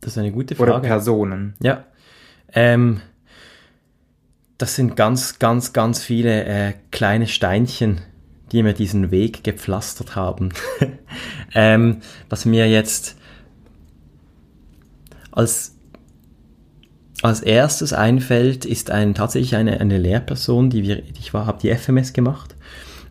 Das 0.00 0.12
ist 0.12 0.18
eine 0.18 0.32
gute 0.32 0.56
Oder 0.56 0.72
Frage. 0.74 0.86
Personen? 0.86 1.54
Ja. 1.60 1.84
Ähm, 2.52 3.00
das 4.58 4.76
sind 4.76 4.94
ganz, 4.94 5.38
ganz, 5.38 5.72
ganz 5.72 6.02
viele 6.02 6.44
äh, 6.44 6.74
kleine 6.90 7.26
Steinchen, 7.26 8.02
die 8.52 8.62
mir 8.62 8.74
diesen 8.74 9.10
Weg 9.10 9.42
gepflastert 9.44 10.14
haben. 10.14 10.50
ähm, 11.54 11.98
was 12.28 12.44
mir 12.44 12.68
jetzt 12.68 13.16
als, 15.30 15.74
als 17.22 17.40
erstes 17.40 17.92
einfällt, 17.92 18.64
ist 18.64 18.90
ein, 18.90 19.14
tatsächlich 19.14 19.56
eine, 19.56 19.80
eine 19.80 19.98
Lehrperson, 19.98 20.70
die 20.70 20.82
wir, 20.82 21.02
ich 21.18 21.32
habe 21.32 21.58
die 21.60 21.74
FMS 21.74 22.12
gemacht. 22.12 22.54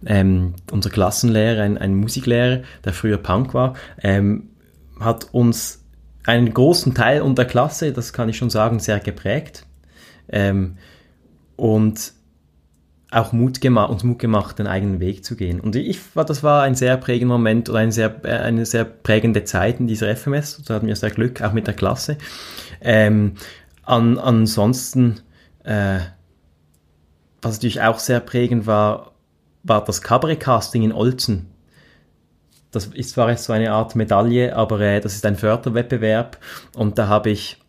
Ähm, 0.06 0.56
unser 0.72 0.90
Klassenlehrer, 0.90 1.64
ein, 1.64 1.78
ein 1.78 1.96
Musiklehrer, 1.96 2.62
der 2.86 2.94
früher 2.94 3.18
Punk 3.18 3.54
war, 3.54 3.76
ähm, 4.02 4.50
hat 5.00 5.28
uns 5.32 5.84
einen 6.26 6.54
großen 6.54 6.94
Teil 6.94 7.22
unserer 7.22 7.46
Klasse, 7.46 7.92
das 7.92 8.14
kann 8.14 8.30
ich 8.30 8.38
schon 8.38 8.50
sagen, 8.50 8.80
sehr 8.80 9.00
geprägt. 9.00 9.66
Ähm, 10.30 10.78
und 11.56 12.14
auch 13.12 13.34
Mut 13.34 13.60
gemacht, 13.60 13.92
uns 13.92 14.04
Mut 14.04 14.20
gemacht, 14.20 14.58
den 14.58 14.68
eigenen 14.68 15.00
Weg 15.02 15.24
zu 15.26 15.36
gehen. 15.36 15.60
Und 15.60 15.76
ich 15.76 16.00
war, 16.16 16.26
das 16.26 16.44
war 16.44 16.64
ein 16.64 16.76
sehr 16.76 16.96
prägender 16.98 17.36
Moment 17.36 17.70
oder 17.70 17.80
eine 17.80 17.92
sehr, 17.92 18.24
äh, 18.24 18.38
eine 18.38 18.66
sehr 18.66 18.86
prägende 18.86 19.44
Zeit 19.44 19.80
in 19.80 19.88
dieser 19.88 20.16
FMS. 20.16 20.64
Da 20.66 20.76
hatten 20.76 20.88
wir 20.88 20.96
sehr 20.96 21.12
Glück, 21.12 21.42
auch 21.42 21.52
mit 21.52 21.68
der 21.68 21.74
Klasse. 21.74 22.18
Ähm, 22.80 23.34
an, 23.84 24.18
ansonsten, 24.18 25.20
äh, 25.64 26.00
was 27.42 27.58
natürlich 27.58 27.82
auch 27.82 28.00
sehr 28.00 28.22
prägend 28.22 28.66
war, 28.66 29.12
war 29.64 29.84
das 29.84 30.02
Cabaret-Casting 30.02 30.84
in 30.84 30.94
Olzen. 30.94 31.48
Das 32.72 32.86
ist 32.88 33.12
zwar 33.12 33.30
jetzt 33.30 33.44
so 33.44 33.54
eine 33.54 33.74
Art 33.74 33.96
Medaille, 33.96 34.56
aber 34.56 34.80
äh, 34.80 35.02
das 35.02 35.16
ist 35.16 35.26
ein 35.26 35.36
Förderwettbewerb 35.36 36.38
und 36.76 36.98
da 36.98 37.08
habe 37.08 37.30
ich, 37.30 37.61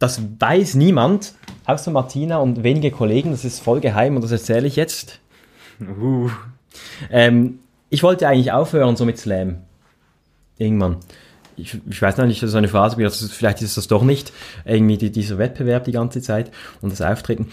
das 0.00 0.20
weiß 0.40 0.74
niemand, 0.74 1.34
außer 1.66 1.92
Martina 1.92 2.38
und 2.38 2.64
wenige 2.64 2.90
Kollegen, 2.90 3.30
das 3.30 3.44
ist 3.44 3.62
voll 3.62 3.80
geheim 3.80 4.16
und 4.16 4.22
das 4.22 4.32
erzähle 4.32 4.66
ich 4.66 4.74
jetzt. 4.74 5.20
Uh. 5.80 6.30
Ähm, 7.10 7.60
ich 7.90 8.02
wollte 8.02 8.26
eigentlich 8.26 8.50
aufhören 8.50 8.96
so 8.96 9.04
mit 9.04 9.18
Slam. 9.18 9.58
Irgendwann. 10.56 10.96
Ich, 11.56 11.78
ich 11.88 12.00
weiß 12.00 12.16
noch 12.16 12.24
nicht, 12.24 12.42
das 12.42 12.50
ist 12.50 12.56
eine 12.56 12.68
Phase, 12.68 12.96
vielleicht 13.28 13.60
ist 13.60 13.76
das 13.76 13.88
doch 13.88 14.02
nicht. 14.02 14.32
Irgendwie 14.64 14.96
die, 14.96 15.12
dieser 15.12 15.36
Wettbewerb 15.36 15.84
die 15.84 15.92
ganze 15.92 16.22
Zeit 16.22 16.50
und 16.80 16.90
das 16.90 17.02
Auftreten 17.02 17.48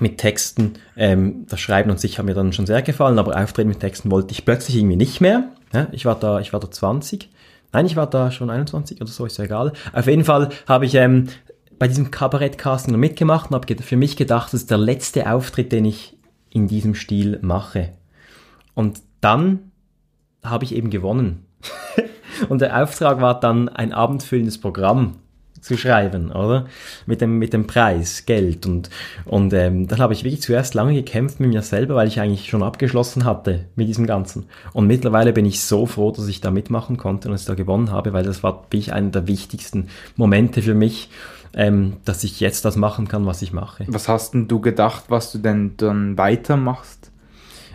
mit 0.00 0.16
Texten, 0.16 0.74
ähm, 0.96 1.44
das 1.48 1.60
Schreiben 1.60 1.90
und 1.90 2.00
sich 2.00 2.18
hat 2.18 2.24
mir 2.24 2.34
dann 2.34 2.54
schon 2.54 2.66
sehr 2.66 2.80
gefallen, 2.80 3.18
aber 3.18 3.38
Auftreten 3.38 3.68
mit 3.68 3.80
Texten 3.80 4.10
wollte 4.10 4.32
ich 4.32 4.46
plötzlich 4.46 4.76
irgendwie 4.76 4.96
nicht 4.96 5.20
mehr. 5.20 5.50
Ja, 5.74 5.88
ich 5.92 6.06
war 6.06 6.18
da, 6.18 6.40
ich 6.40 6.54
war 6.54 6.60
da 6.60 6.70
20. 6.70 7.28
Nein, 7.72 7.84
ich 7.84 7.96
war 7.96 8.08
da 8.08 8.30
schon 8.30 8.48
21 8.48 9.00
oder 9.00 9.10
so, 9.10 9.26
ist 9.26 9.36
ja 9.36 9.44
egal. 9.44 9.72
Auf 9.92 10.06
jeden 10.06 10.24
Fall 10.24 10.48
habe 10.66 10.86
ich 10.86 10.94
ähm, 10.94 11.28
bei 11.78 11.88
diesem 11.88 12.10
Kabarett-Casting 12.10 12.96
mitgemacht 12.96 13.50
und 13.50 13.54
habe 13.54 13.82
für 13.82 13.96
mich 13.96 14.16
gedacht, 14.16 14.52
das 14.52 14.62
ist 14.62 14.70
der 14.70 14.78
letzte 14.78 15.30
Auftritt, 15.30 15.72
den 15.72 15.84
ich 15.84 16.16
in 16.50 16.68
diesem 16.68 16.94
Stil 16.94 17.38
mache. 17.42 17.92
Und 18.74 19.00
dann 19.20 19.72
habe 20.42 20.64
ich 20.64 20.74
eben 20.74 20.90
gewonnen. 20.90 21.44
und 22.48 22.60
der 22.60 22.82
Auftrag 22.82 23.20
war 23.20 23.38
dann 23.40 23.68
ein 23.68 23.92
abendfüllendes 23.92 24.58
Programm 24.58 25.16
zu 25.66 25.76
schreiben, 25.76 26.30
oder? 26.30 26.66
Mit 27.06 27.20
dem, 27.20 27.38
mit 27.38 27.52
dem 27.52 27.66
Preis, 27.66 28.24
Geld. 28.24 28.66
Und, 28.66 28.88
und 29.24 29.52
ähm, 29.52 29.88
dann 29.88 29.98
habe 29.98 30.12
ich 30.12 30.22
wirklich 30.22 30.42
zuerst 30.42 30.74
lange 30.74 30.94
gekämpft 30.94 31.40
mit 31.40 31.50
mir 31.50 31.62
selber, 31.62 31.96
weil 31.96 32.08
ich 32.08 32.20
eigentlich 32.20 32.48
schon 32.48 32.62
abgeschlossen 32.62 33.24
hatte 33.24 33.64
mit 33.74 33.88
diesem 33.88 34.06
Ganzen. 34.06 34.46
Und 34.72 34.86
mittlerweile 34.86 35.32
bin 35.32 35.44
ich 35.44 35.60
so 35.62 35.86
froh, 35.86 36.12
dass 36.12 36.28
ich 36.28 36.40
da 36.40 36.50
mitmachen 36.50 36.96
konnte 36.96 37.28
und 37.28 37.34
es 37.34 37.44
da 37.44 37.54
gewonnen 37.54 37.90
habe, 37.90 38.12
weil 38.12 38.24
das 38.24 38.42
war 38.42 38.64
wirklich 38.64 38.92
einer 38.92 39.10
der 39.10 39.26
wichtigsten 39.26 39.88
Momente 40.14 40.62
für 40.62 40.74
mich, 40.74 41.10
ähm, 41.56 41.96
dass 42.04 42.22
ich 42.22 42.38
jetzt 42.40 42.64
das 42.64 42.76
machen 42.76 43.08
kann, 43.08 43.26
was 43.26 43.42
ich 43.42 43.52
mache. 43.52 43.84
Was 43.88 44.08
hast 44.08 44.34
denn 44.34 44.46
du 44.46 44.60
gedacht, 44.60 45.04
was 45.08 45.32
du 45.32 45.38
denn 45.38 45.74
dann 45.76 46.16
weitermachst, 46.16 47.10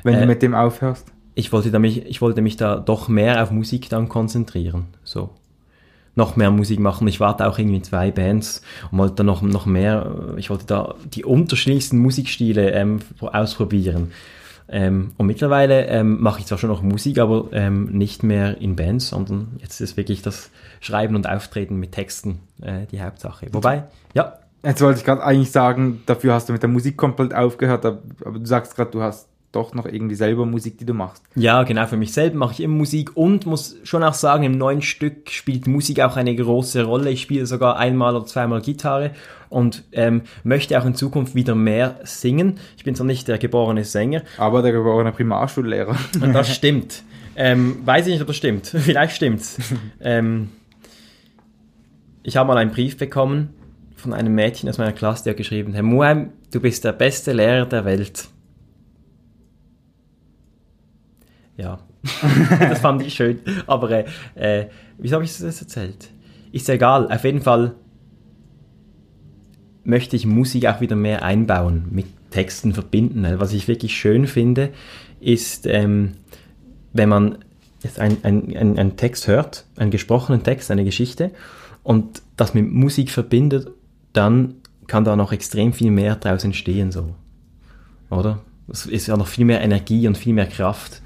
wenn 0.03 0.15
äh, 0.15 0.21
du 0.21 0.27
mit 0.27 0.41
dem 0.41 0.55
aufhörst? 0.55 1.11
Ich 1.35 1.51
wollte, 1.51 1.77
mich, 1.79 2.05
ich 2.05 2.21
wollte 2.21 2.41
mich 2.41 2.57
da 2.57 2.77
doch 2.77 3.07
mehr 3.07 3.41
auf 3.41 3.51
Musik 3.51 3.89
dann 3.89 4.07
konzentrieren. 4.07 4.85
So 5.03 5.31
noch 6.15 6.35
mehr 6.35 6.51
Musik 6.51 6.79
machen. 6.79 7.07
Ich 7.07 7.19
warte 7.19 7.47
auch 7.47 7.57
irgendwie 7.57 7.81
zwei 7.81 8.11
Bands 8.11 8.61
und 8.91 8.97
wollte 8.97 9.15
da 9.15 9.23
noch, 9.23 9.41
noch 9.41 9.65
mehr, 9.65 10.33
ich 10.37 10.49
wollte 10.49 10.65
da 10.65 10.95
die 11.13 11.23
unterschiedlichsten 11.23 11.97
Musikstile 11.99 12.71
ähm, 12.71 12.99
ausprobieren. 13.21 14.11
Ähm, 14.73 15.11
und 15.17 15.27
mittlerweile 15.27 15.85
ähm, 15.87 16.21
mache 16.21 16.39
ich 16.39 16.45
zwar 16.45 16.57
schon 16.57 16.69
noch 16.69 16.81
Musik, 16.81 17.19
aber 17.19 17.49
ähm, 17.51 17.85
nicht 17.91 18.23
mehr 18.23 18.59
in 18.59 18.77
Bands, 18.77 19.09
sondern 19.09 19.57
jetzt 19.59 19.81
ist 19.81 19.97
wirklich 19.97 20.21
das 20.21 20.49
Schreiben 20.79 21.15
und 21.15 21.27
Auftreten 21.27 21.75
mit 21.75 21.91
Texten 21.91 22.39
äh, 22.61 22.85
die 22.89 23.01
Hauptsache. 23.01 23.47
Wobei, 23.51 23.83
ja. 24.13 24.37
Jetzt 24.63 24.79
wollte 24.81 24.99
ich 24.99 25.05
gerade 25.05 25.23
eigentlich 25.23 25.51
sagen, 25.51 26.03
dafür 26.05 26.35
hast 26.35 26.47
du 26.47 26.53
mit 26.53 26.61
der 26.61 26.69
Musik 26.69 26.95
komplett 26.95 27.33
aufgehört, 27.33 27.83
aber, 27.83 28.03
aber 28.23 28.37
du 28.37 28.45
sagst 28.45 28.75
gerade, 28.75 28.91
du 28.91 29.01
hast 29.01 29.27
doch 29.51 29.73
noch 29.73 29.85
irgendwie 29.85 30.15
selber 30.15 30.45
Musik, 30.45 30.77
die 30.77 30.85
du 30.85 30.93
machst. 30.93 31.23
Ja, 31.35 31.63
genau, 31.63 31.85
für 31.85 31.97
mich 31.97 32.13
selber 32.13 32.37
mache 32.37 32.53
ich 32.53 32.61
immer 32.61 32.75
Musik 32.75 33.15
und 33.17 33.45
muss 33.45 33.75
schon 33.83 34.03
auch 34.03 34.13
sagen, 34.13 34.43
im 34.43 34.57
neuen 34.57 34.81
Stück 34.81 35.29
spielt 35.29 35.67
Musik 35.67 35.99
auch 35.99 36.15
eine 36.15 36.35
große 36.35 36.83
Rolle. 36.83 37.09
Ich 37.09 37.21
spiele 37.21 37.45
sogar 37.45 37.77
einmal 37.77 38.15
oder 38.15 38.25
zweimal 38.25 38.61
Gitarre 38.61 39.11
und 39.49 39.83
ähm, 39.91 40.21
möchte 40.43 40.79
auch 40.79 40.85
in 40.85 40.95
Zukunft 40.95 41.35
wieder 41.35 41.55
mehr 41.55 41.99
singen. 42.03 42.59
Ich 42.77 42.85
bin 42.85 42.95
zwar 42.95 43.05
nicht 43.05 43.27
der 43.27 43.37
geborene 43.37 43.83
Sänger. 43.83 44.23
Aber 44.37 44.61
der 44.61 44.71
geborene 44.71 45.11
Primarschullehrer. 45.11 45.97
Und 46.21 46.33
das 46.33 46.49
stimmt. 46.55 47.03
Ähm, 47.35 47.77
weiß 47.85 48.07
ich 48.07 48.13
nicht, 48.13 48.21
ob 48.21 48.27
das 48.27 48.37
stimmt. 48.37 48.67
Vielleicht 48.77 49.15
stimmt's. 49.15 49.57
ähm, 49.99 50.49
ich 52.23 52.37
habe 52.37 52.47
mal 52.47 52.57
einen 52.57 52.71
Brief 52.71 52.97
bekommen 52.97 53.49
von 53.95 54.13
einem 54.13 54.33
Mädchen 54.33 54.67
aus 54.69 54.77
meiner 54.77 54.93
Klasse, 54.93 55.25
der 55.25 55.31
hat 55.31 55.37
geschrieben, 55.37 55.73
Herr 55.73 55.83
Muheim, 55.83 56.31
du 56.51 56.59
bist 56.59 56.83
der 56.83 56.91
beste 56.91 57.33
Lehrer 57.33 57.65
der 57.65 57.85
Welt. 57.85 58.29
Ja, 61.61 61.79
das 62.59 62.79
fand 62.79 63.03
ich 63.03 63.13
schön. 63.13 63.39
Aber 63.67 63.91
äh, 63.91 64.05
äh, 64.35 64.67
wieso 64.97 65.15
habe 65.15 65.25
ich 65.25 65.37
das 65.37 65.61
erzählt? 65.61 66.09
Ist 66.51 66.67
egal. 66.69 67.11
Auf 67.11 67.23
jeden 67.23 67.41
Fall 67.41 67.75
möchte 69.83 70.15
ich 70.15 70.25
Musik 70.25 70.65
auch 70.65 70.81
wieder 70.81 70.95
mehr 70.95 71.23
einbauen, 71.23 71.85
mit 71.91 72.07
Texten 72.31 72.73
verbinden. 72.73 73.27
Was 73.37 73.53
ich 73.53 73.67
wirklich 73.67 73.95
schön 73.95 74.25
finde, 74.25 74.69
ist, 75.19 75.67
ähm, 75.67 76.13
wenn 76.93 77.09
man 77.09 77.37
jetzt 77.83 77.99
einen 77.99 78.17
ein, 78.23 78.77
ein 78.79 78.97
Text 78.97 79.27
hört, 79.27 79.65
einen 79.77 79.91
gesprochenen 79.91 80.43
Text, 80.43 80.71
eine 80.71 80.83
Geschichte, 80.83 81.31
und 81.83 82.21
das 82.37 82.53
mit 82.53 82.71
Musik 82.71 83.11
verbindet, 83.11 83.69
dann 84.13 84.55
kann 84.87 85.03
da 85.03 85.15
noch 85.15 85.31
extrem 85.31 85.73
viel 85.73 85.91
mehr 85.91 86.15
draus 86.15 86.43
entstehen, 86.43 86.91
so. 86.91 87.15
Oder? 88.09 88.39
Es 88.67 88.85
ist 88.85 89.07
ja 89.07 89.17
noch 89.17 89.27
viel 89.27 89.45
mehr 89.45 89.61
Energie 89.61 90.07
und 90.07 90.17
viel 90.17 90.33
mehr 90.33 90.47
Kraft 90.47 91.01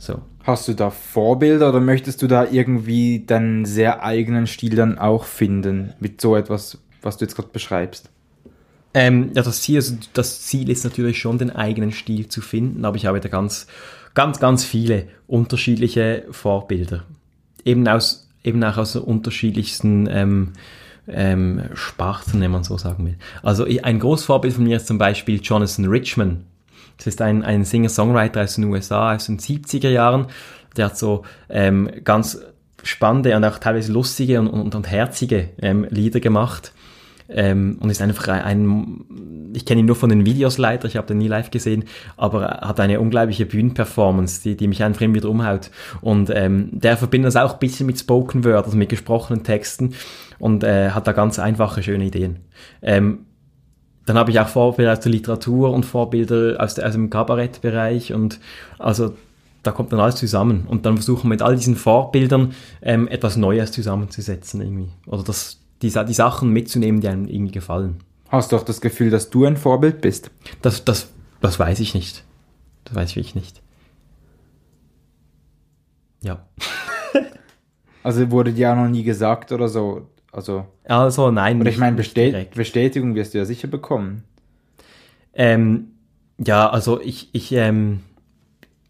so. 0.00 0.22
Hast 0.44 0.66
du 0.68 0.74
da 0.74 0.90
Vorbilder 0.90 1.68
oder 1.68 1.80
möchtest 1.80 2.22
du 2.22 2.26
da 2.26 2.46
irgendwie 2.50 3.24
deinen 3.26 3.66
sehr 3.66 4.02
eigenen 4.02 4.46
Stil 4.46 4.74
dann 4.74 4.98
auch 4.98 5.24
finden 5.24 5.92
mit 6.00 6.20
so 6.20 6.34
etwas, 6.34 6.78
was 7.02 7.18
du 7.18 7.24
jetzt 7.24 7.36
gerade 7.36 7.50
beschreibst? 7.52 8.08
Ähm, 8.94 9.30
ja, 9.34 9.42
das 9.42 9.62
Ziel, 9.62 9.76
also 9.76 9.96
das 10.14 10.42
Ziel 10.42 10.70
ist 10.70 10.84
natürlich 10.84 11.18
schon, 11.18 11.38
den 11.38 11.50
eigenen 11.50 11.92
Stil 11.92 12.28
zu 12.28 12.40
finden, 12.40 12.84
aber 12.84 12.96
ich 12.96 13.06
habe 13.06 13.20
da 13.20 13.28
ganz, 13.28 13.66
ganz, 14.14 14.40
ganz 14.40 14.64
viele 14.64 15.06
unterschiedliche 15.26 16.24
Vorbilder. 16.30 17.04
Eben 17.64 17.86
aus, 17.86 18.28
eben 18.42 18.64
auch 18.64 18.78
aus 18.78 18.96
unterschiedlichsten 18.96 20.08
ähm, 20.10 20.52
ähm, 21.06 21.62
Sparten, 21.74 22.40
wenn 22.40 22.50
man 22.50 22.64
so 22.64 22.78
sagen 22.78 23.04
will. 23.06 23.16
Also 23.42 23.66
ein 23.82 23.98
großes 24.00 24.26
Vorbild 24.26 24.54
von 24.54 24.64
mir 24.64 24.76
ist 24.76 24.86
zum 24.86 24.98
Beispiel 24.98 25.40
Jonathan 25.42 25.84
Richman. 25.84 26.46
Das 27.00 27.06
ist 27.06 27.22
ein, 27.22 27.42
ein 27.42 27.64
Singer-Songwriter 27.64 28.42
aus 28.42 28.56
den 28.56 28.64
USA, 28.64 29.14
aus 29.14 29.26
den 29.26 29.38
70er 29.38 29.88
Jahren. 29.88 30.26
Der 30.76 30.86
hat 30.86 30.98
so 30.98 31.24
ähm, 31.48 31.90
ganz 32.04 32.40
spannende 32.82 33.34
und 33.36 33.44
auch 33.44 33.58
teilweise 33.58 33.92
lustige 33.92 34.38
und, 34.38 34.48
und, 34.48 34.74
und 34.74 34.90
herzige 34.90 35.48
ähm, 35.60 35.86
Lieder 35.88 36.20
gemacht. 36.20 36.72
Ähm, 37.32 37.78
und 37.80 37.90
ist 37.90 38.02
einfach 38.02 38.26
ein, 38.26 39.50
ich 39.54 39.64
kenne 39.64 39.80
ihn 39.80 39.86
nur 39.86 39.94
von 39.94 40.10
den 40.10 40.26
Videos 40.26 40.58
leider, 40.58 40.86
ich 40.86 40.96
habe 40.96 41.06
den 41.06 41.18
nie 41.18 41.28
live 41.28 41.52
gesehen, 41.52 41.84
aber 42.16 42.44
er 42.44 42.68
hat 42.68 42.80
eine 42.80 42.98
unglaubliche 42.98 43.46
Bühnenperformance, 43.46 44.42
die, 44.42 44.56
die 44.56 44.66
mich 44.66 44.82
einfach 44.82 45.02
immer 45.02 45.14
wieder 45.14 45.28
umhaut. 45.28 45.70
Und 46.00 46.30
ähm, 46.34 46.70
der 46.72 46.96
verbindet 46.96 47.28
das 47.28 47.36
auch 47.36 47.52
ein 47.52 47.58
bisschen 47.60 47.86
mit 47.86 48.00
Spoken 48.00 48.44
Word, 48.44 48.64
also 48.64 48.76
mit 48.76 48.88
gesprochenen 48.88 49.44
Texten 49.44 49.94
und 50.40 50.64
äh, 50.64 50.90
hat 50.90 51.06
da 51.06 51.12
ganz 51.12 51.38
einfache, 51.38 51.84
schöne 51.84 52.06
Ideen. 52.06 52.40
Ähm, 52.82 53.26
dann 54.10 54.18
habe 54.18 54.32
ich 54.32 54.40
auch 54.40 54.48
Vorbilder 54.48 54.92
aus 54.92 54.98
der 54.98 55.12
Literatur 55.12 55.70
und 55.70 55.86
Vorbilder 55.86 56.56
aus, 56.58 56.74
der, 56.74 56.88
aus 56.88 56.94
dem 56.94 57.10
Kabarettbereich 57.10 58.12
und 58.12 58.40
also 58.76 59.14
da 59.62 59.70
kommt 59.70 59.92
dann 59.92 60.00
alles 60.00 60.16
zusammen 60.16 60.66
und 60.66 60.84
dann 60.84 60.96
versuchen 60.96 61.26
wir 61.26 61.28
mit 61.28 61.42
all 61.42 61.54
diesen 61.54 61.76
Vorbildern 61.76 62.52
ähm, 62.82 63.06
etwas 63.06 63.36
Neues 63.36 63.70
zusammenzusetzen 63.70 64.62
irgendwie 64.62 64.88
oder 65.06 65.22
das, 65.22 65.60
die, 65.80 65.90
die 65.90 66.12
Sachen 66.12 66.52
mitzunehmen, 66.52 67.00
die 67.00 67.06
einem 67.06 67.28
irgendwie 67.28 67.52
gefallen. 67.52 67.98
Hast 68.30 68.50
du 68.50 68.56
auch 68.56 68.64
das 68.64 68.80
Gefühl, 68.80 69.10
dass 69.10 69.30
du 69.30 69.44
ein 69.44 69.56
Vorbild 69.56 70.00
bist? 70.00 70.32
Das, 70.60 70.84
das, 70.84 71.12
das 71.40 71.60
weiß 71.60 71.78
ich 71.78 71.94
nicht. 71.94 72.24
Das 72.86 72.96
weiß 72.96 73.10
ich 73.10 73.16
wirklich 73.16 73.36
nicht. 73.36 73.62
Ja. 76.20 76.48
also 78.02 78.28
wurde 78.32 78.52
dir 78.52 78.72
auch 78.72 78.76
noch 78.76 78.88
nie 78.88 79.04
gesagt 79.04 79.52
oder 79.52 79.68
so, 79.68 80.08
also, 80.32 80.66
also 80.84 81.30
nein. 81.30 81.60
Oder 81.60 81.70
ich 81.70 81.78
meine, 81.78 81.96
Bestät 81.96 82.54
Bestätigung 82.54 83.14
wirst 83.14 83.34
du 83.34 83.38
ja 83.38 83.44
sicher 83.44 83.68
bekommen. 83.68 84.24
Ähm, 85.34 85.92
ja, 86.38 86.68
also 86.68 87.00
ich, 87.00 87.28
ich, 87.32 87.52
ähm, 87.52 88.00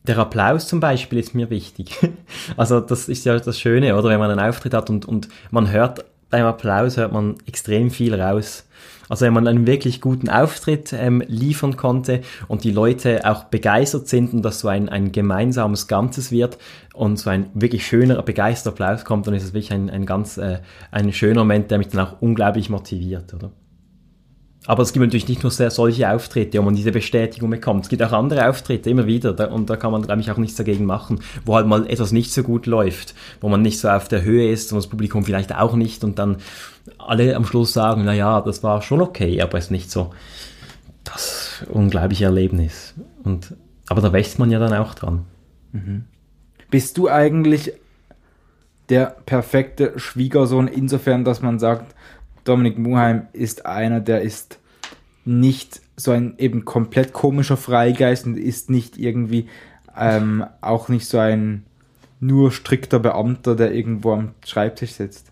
der 0.05 0.19
Applaus 0.19 0.69
zum 0.69 0.81
Beispiel 0.81 1.19
ist 1.19 1.35
mir 1.35 1.51
wichtig. 1.51 1.99
also 2.57 2.81
das 2.81 3.09
ist 3.09 3.25
ja 3.25 3.39
das 3.39 3.59
Schöne, 3.59 3.97
oder? 3.97 4.09
Wenn 4.09 4.21
man 4.21 4.31
einen 4.31 4.41
Auftritt 4.41 4.75
hat 4.75 4.91
und, 4.91 5.07
und 5.07 5.29
man 5.51 5.71
hört 5.71 6.05
beim 6.31 6.47
Applaus 6.47 6.97
hört 6.97 7.13
man 7.13 7.37
extrem 7.47 7.91
viel 7.91 8.19
raus. 8.19 8.67
Also 9.11 9.27
wenn 9.27 9.35
man 9.35 9.49
einen 9.49 9.67
wirklich 9.67 10.01
guten 10.01 10.29
Auftritt 10.29 10.93
ähm, 10.93 11.23
liefern 11.27 11.77
konnte 11.77 12.21
und 12.47 12.63
die 12.63 12.71
Leute 12.71 13.29
auch 13.29 13.45
begeistert 13.45 14.07
sind 14.09 14.33
und 14.33 14.43
dass 14.43 14.61
so 14.61 14.69
ein, 14.69 14.89
ein 14.89 15.11
gemeinsames 15.11 15.89
Ganzes 15.89 16.31
wird 16.31 16.59
und 16.95 17.19
so 17.19 17.29
ein 17.29 17.51
wirklich 17.53 17.85
schöner, 17.85 18.23
begeisterter 18.23 18.71
Applaus 18.71 19.05
kommt, 19.05 19.27
dann 19.27 19.35
ist 19.35 19.43
es 19.43 19.53
wirklich 19.53 19.73
ein, 19.73 19.91
ein 19.91 20.07
ganz 20.07 20.39
äh, 20.39 20.61
ein 20.93 21.13
schöner 21.13 21.41
Moment, 21.41 21.73
der 21.73 21.79
mich 21.79 21.89
dann 21.89 22.07
auch 22.07 22.23
unglaublich 22.23 22.71
motiviert, 22.71 23.35
oder? 23.35 23.51
Aber 24.67 24.83
es 24.83 24.93
gibt 24.93 25.05
natürlich 25.05 25.27
nicht 25.27 25.43
nur 25.43 25.51
sehr 25.51 25.71
solche 25.71 26.11
Auftritte, 26.11 26.59
wo 26.59 26.63
man 26.63 26.75
diese 26.75 26.93
Bestätigung 26.93 27.49
bekommt. 27.49 27.85
Es 27.85 27.89
gibt 27.89 28.03
auch 28.03 28.13
andere 28.13 28.49
Auftritte, 28.49 28.91
immer 28.91 29.07
wieder. 29.07 29.33
Da, 29.33 29.47
und 29.47 29.71
da 29.71 29.77
kann 29.77 29.91
man, 29.91 30.03
glaube 30.03 30.23
auch 30.31 30.37
nichts 30.37 30.57
dagegen 30.57 30.85
machen. 30.85 31.21
Wo 31.47 31.57
halt 31.57 31.67
mal 31.67 31.91
etwas 31.91 32.13
nicht 32.13 32.31
so 32.31 32.43
gut 32.43 32.67
läuft. 32.67 33.15
Wo 33.41 33.49
man 33.49 33.63
nicht 33.63 33.81
so 33.81 33.89
auf 33.89 34.09
der 34.09 34.23
Höhe 34.23 34.51
ist 34.51 34.71
und 34.71 34.77
das 34.77 34.87
Publikum 34.87 35.25
vielleicht 35.25 35.57
auch 35.57 35.75
nicht. 35.75 36.05
Und 36.05 36.19
dann 36.19 36.37
alle 37.07 37.35
am 37.37 37.45
Schluss 37.45 37.73
sagen, 37.73 38.05
na 38.05 38.13
ja, 38.13 38.41
das 38.41 38.63
war 38.63 38.83
schon 38.83 39.01
okay, 39.01 39.41
aber 39.41 39.59
es 39.59 39.67
ist 39.67 39.71
nicht 39.71 39.91
so 39.91 40.11
das 41.05 41.65
unglaubliche 41.69 42.27
Erlebnis. 42.27 42.95
Und, 43.23 43.55
aber 43.89 44.01
da 44.01 44.13
wächst 44.13 44.39
man 44.39 44.51
ja 44.51 44.59
dann 44.59 44.75
auch 44.75 44.95
dran. 44.95 45.25
Mhm. 45.73 46.05
Bist 46.71 46.99
du 46.99 47.09
eigentlich 47.09 47.73
der 48.89 49.17
perfekte 49.27 49.99
Schwiegersohn 49.99 50.69
insofern, 50.69 51.25
dass 51.25 51.43
man 51.43 51.59
sagt, 51.59 51.95
Dominik 52.45 52.79
Muheim 52.79 53.29
ist 53.33 53.67
einer, 53.67 54.01
der 54.01 54.23
ist 54.23 54.59
nicht 55.25 55.81
so 55.97 56.11
ein 56.11 56.35
eben 56.39 56.65
komplett 56.65 57.13
komischer 57.13 57.57
Freigeist 57.57 58.27
und 58.27 58.37
ist 58.37 58.71
nicht 58.71 58.99
irgendwie 58.99 59.49
ähm, 59.97 60.45
auch 60.61 60.89
nicht 60.89 61.07
so 61.07 61.19
ein 61.19 61.65
nur 62.21 62.53
strikter 62.53 62.99
Beamter, 62.99 63.55
der 63.55 63.73
irgendwo 63.73 64.13
am 64.13 64.35
Schreibtisch 64.45 64.93
sitzt. 64.93 65.30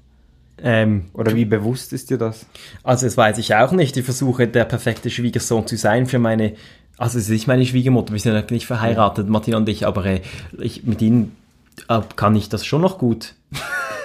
Ähm, 0.63 1.07
Oder 1.13 1.35
wie 1.35 1.45
bewusst 1.45 1.93
ist 1.93 2.11
dir 2.11 2.19
das? 2.19 2.47
Also 2.83 3.07
das 3.07 3.17
weiß 3.17 3.39
ich 3.39 3.55
auch 3.55 3.73
nicht. 3.73 3.97
Ich 3.97 4.05
versuche 4.05 4.49
der 4.49 4.65
perfekte 4.65 5.11
Schwiegersohn 5.11 5.67
zu 5.67 5.77
sein 5.77 6.07
für 6.07 6.19
meine, 6.19 6.55
also 6.97 7.19
es 7.19 7.25
ist 7.25 7.31
nicht 7.31 7.47
meine 7.47 7.65
Schwiegermutter, 7.65 8.13
wir 8.13 8.21
sind 8.21 8.35
ja 8.35 8.43
nicht 8.51 8.67
verheiratet. 8.67 9.29
Martina 9.29 9.57
und 9.57 9.69
ich, 9.69 9.87
aber 9.87 10.05
äh, 10.07 10.21
ich, 10.59 10.85
mit 10.85 11.01
ihnen 11.01 11.37
äh, 11.89 12.01
kann 12.17 12.35
ich 12.35 12.49
das 12.49 12.67
schon 12.67 12.81
noch 12.81 12.99
gut. 12.99 13.35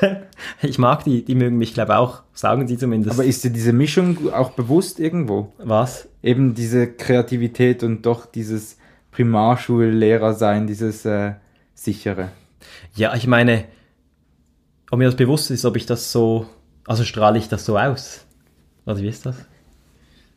ich 0.61 0.77
mag 0.77 1.03
die, 1.03 1.23
die 1.23 1.35
mögen 1.35 1.57
mich, 1.57 1.73
glaube 1.73 1.97
auch, 1.97 2.21
sagen 2.33 2.67
sie 2.67 2.77
zumindest. 2.77 3.15
Aber 3.15 3.25
ist 3.25 3.43
dir 3.43 3.51
diese 3.51 3.73
Mischung 3.73 4.31
auch 4.33 4.51
bewusst 4.51 4.99
irgendwo? 4.99 5.53
Was? 5.57 6.07
Eben 6.21 6.53
diese 6.53 6.87
Kreativität 6.87 7.83
und 7.83 8.05
doch 8.05 8.25
dieses 8.25 8.77
Primarschullehrer 9.11 10.33
sein, 10.33 10.67
dieses 10.67 11.05
äh, 11.05 11.33
sichere. 11.73 12.29
Ja, 12.95 13.15
ich 13.15 13.27
meine, 13.27 13.65
ob 14.93 14.99
mir 14.99 15.05
das 15.05 15.15
bewusst 15.15 15.49
ist, 15.49 15.65
ob 15.65 15.75
ich 15.75 15.87
das 15.87 16.11
so, 16.11 16.45
also 16.85 17.03
strahle 17.03 17.39
ich 17.39 17.49
das 17.49 17.65
so 17.65 17.79
aus? 17.79 18.27
Oder 18.85 18.99
wie 18.99 19.07
ist 19.07 19.25
das? 19.25 19.35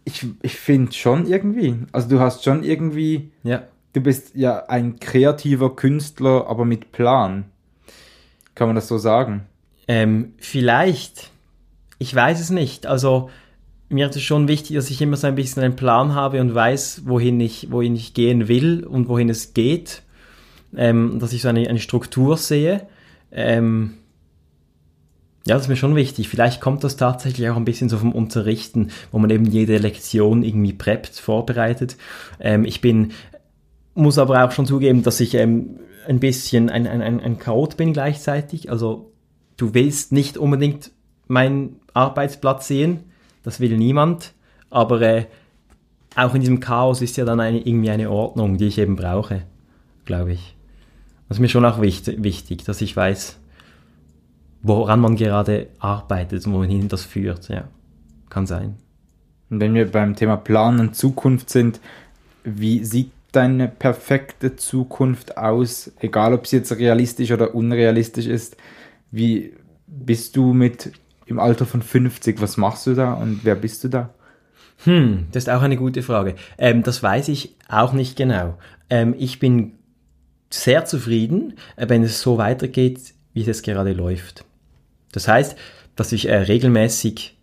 Ich, 0.05 0.25
ich 0.40 0.57
finde 0.57 0.95
schon 0.95 1.27
irgendwie. 1.27 1.77
Also 1.92 2.09
du 2.09 2.21
hast 2.21 2.42
schon 2.42 2.64
irgendwie. 2.64 3.33
Ja. 3.42 3.64
Du 3.92 4.01
bist 4.01 4.35
ja 4.35 4.64
ein 4.69 4.99
kreativer 4.99 5.77
Künstler, 5.77 6.47
aber 6.49 6.64
mit 6.64 6.90
Plan. 6.90 7.45
Kann 8.55 8.69
man 8.69 8.77
das 8.77 8.88
so 8.88 8.97
sagen? 8.97 9.45
Ähm, 9.88 10.33
vielleicht. 10.38 11.33
Ich 11.99 12.14
weiß 12.14 12.40
es 12.40 12.49
nicht. 12.49 12.87
Also 12.87 13.29
mir 13.90 14.09
ist 14.09 14.16
es 14.16 14.23
schon 14.23 14.49
wichtig, 14.49 14.77
dass 14.77 14.88
ich 14.88 15.03
immer 15.03 15.19
so 15.19 15.27
ein 15.27 15.35
bisschen 15.35 15.64
einen 15.64 15.77
Plan 15.77 16.14
habe 16.14 16.40
und 16.40 16.55
weiß, 16.55 17.03
wohin 17.05 17.38
ich, 17.40 17.71
wohin 17.71 17.95
ich 17.95 18.14
gehen 18.14 18.49
will 18.49 18.87
und 18.87 19.09
wohin 19.09 19.29
es 19.29 19.53
geht. 19.53 20.03
Ähm, 20.75 21.19
dass 21.19 21.35
ich 21.35 21.42
so 21.42 21.49
eine, 21.49 21.69
eine 21.69 21.79
Struktur 21.79 22.38
sehe. 22.38 22.88
Ähm, 23.31 23.99
ja, 25.46 25.54
das 25.54 25.62
ist 25.62 25.68
mir 25.68 25.76
schon 25.76 25.94
wichtig. 25.94 26.28
Vielleicht 26.28 26.61
kommt 26.61 26.82
das 26.82 26.96
tatsächlich 26.96 27.48
auch 27.48 27.56
ein 27.56 27.64
bisschen 27.64 27.88
so 27.88 27.98
vom 27.98 28.12
Unterrichten, 28.12 28.90
wo 29.12 29.18
man 29.18 29.30
eben 29.30 29.44
jede 29.44 29.78
Lektion 29.78 30.42
irgendwie 30.42 30.72
preppt, 30.72 31.14
vorbereitet. 31.20 31.96
Ähm, 32.40 32.64
ich 32.64 32.80
bin, 32.80 33.12
muss 33.94 34.18
aber 34.18 34.44
auch 34.44 34.50
schon 34.50 34.66
zugeben, 34.66 35.04
dass 35.04 35.20
ich 35.20 35.35
ähm, 35.35 35.78
ein 36.09 36.18
bisschen 36.18 36.68
ein, 36.68 36.88
ein, 36.88 37.00
ein, 37.00 37.20
ein 37.20 37.38
Chaot 37.38 37.76
bin 37.76 37.92
gleichzeitig. 37.92 38.72
Also 38.72 39.12
du 39.56 39.72
willst 39.72 40.11
nicht 40.11 40.37
unbedingt 40.37 40.90
meinen 41.28 41.76
Arbeitsplatz 41.94 42.66
sehen, 42.66 43.04
das 43.44 43.61
will 43.61 43.76
niemand, 43.76 44.32
aber 44.68 45.00
äh, 45.00 45.26
auch 46.16 46.35
in 46.35 46.40
diesem 46.40 46.59
Chaos 46.59 47.02
ist 47.02 47.16
ja 47.16 47.24
dann 47.24 47.38
eine, 47.38 47.61
irgendwie 47.61 47.90
eine 47.90 48.11
Ordnung, 48.11 48.59
die 48.59 48.66
ich 48.66 48.78
eben 48.78 48.96
brauche, 48.96 49.42
glaube 50.06 50.32
ich. 50.32 50.56
Das 51.28 51.37
ist 51.37 51.40
mir 51.40 51.48
schon 51.48 51.64
auch 51.64 51.80
wichtig, 51.80 52.22
wichtig, 52.22 52.64
dass 52.64 52.80
ich 52.80 52.96
weiß, 52.96 53.38
woran 54.66 55.00
man 55.00 55.16
gerade 55.16 55.68
arbeitet 55.79 56.46
und 56.46 56.55
wohin 56.55 56.88
das 56.88 57.05
führt. 57.05 57.48
Ja, 57.48 57.68
kann 58.29 58.46
sein. 58.46 58.76
Und 59.48 59.61
wenn 59.61 59.74
wir 59.74 59.90
beim 59.90 60.16
Thema 60.16 60.37
Plan 60.37 60.81
und 60.81 60.96
Zukunft 60.96 61.50
sind, 61.50 61.81
wie 62.44 62.85
sieht 62.85 63.12
deine 63.33 63.68
perfekte 63.68 64.57
Zukunft 64.57 65.37
aus, 65.37 65.92
egal 66.00 66.33
ob 66.33 66.46
sie 66.46 66.57
jetzt 66.57 66.72
realistisch 66.72 67.31
oder 67.31 67.55
unrealistisch 67.55 68.26
ist? 68.26 68.57
Wie 69.11 69.52
bist 69.87 70.37
du 70.37 70.52
mit 70.52 70.92
im 71.26 71.38
Alter 71.38 71.66
von 71.66 71.83
50? 71.83 72.40
Was 72.40 72.57
machst 72.57 72.87
du 72.87 72.94
da 72.94 73.14
und 73.14 73.40
wer 73.44 73.55
bist 73.55 73.85
du 73.85 73.88
da? 73.88 74.11
Hm, 74.85 75.26
das 75.33 75.44
ist 75.44 75.48
auch 75.48 75.62
eine 75.62 75.76
gute 75.76 76.02
Frage. 76.02 76.35
Ähm, 76.59 76.83
das 76.83 77.02
weiß 77.02 77.29
ich 77.29 77.57
auch 77.68 77.92
nicht 77.92 78.16
genau. 78.16 78.59
Ähm, 78.90 79.14
ich 79.16 79.38
bin 79.38 79.72
sehr 80.50 80.85
zufrieden, 80.85 81.55
äh, 81.76 81.88
wenn 81.88 82.02
es 82.02 82.20
so 82.20 82.38
weitergeht, 82.38 83.14
wie 83.33 83.48
es 83.48 83.62
gerade 83.62 83.92
läuft. 83.92 84.44
Das 85.16 85.29
heißt, 85.29 85.57
dass 85.96 86.12
ich 86.12 86.29
äh, 86.29 86.37
regelmäßig 86.37 87.37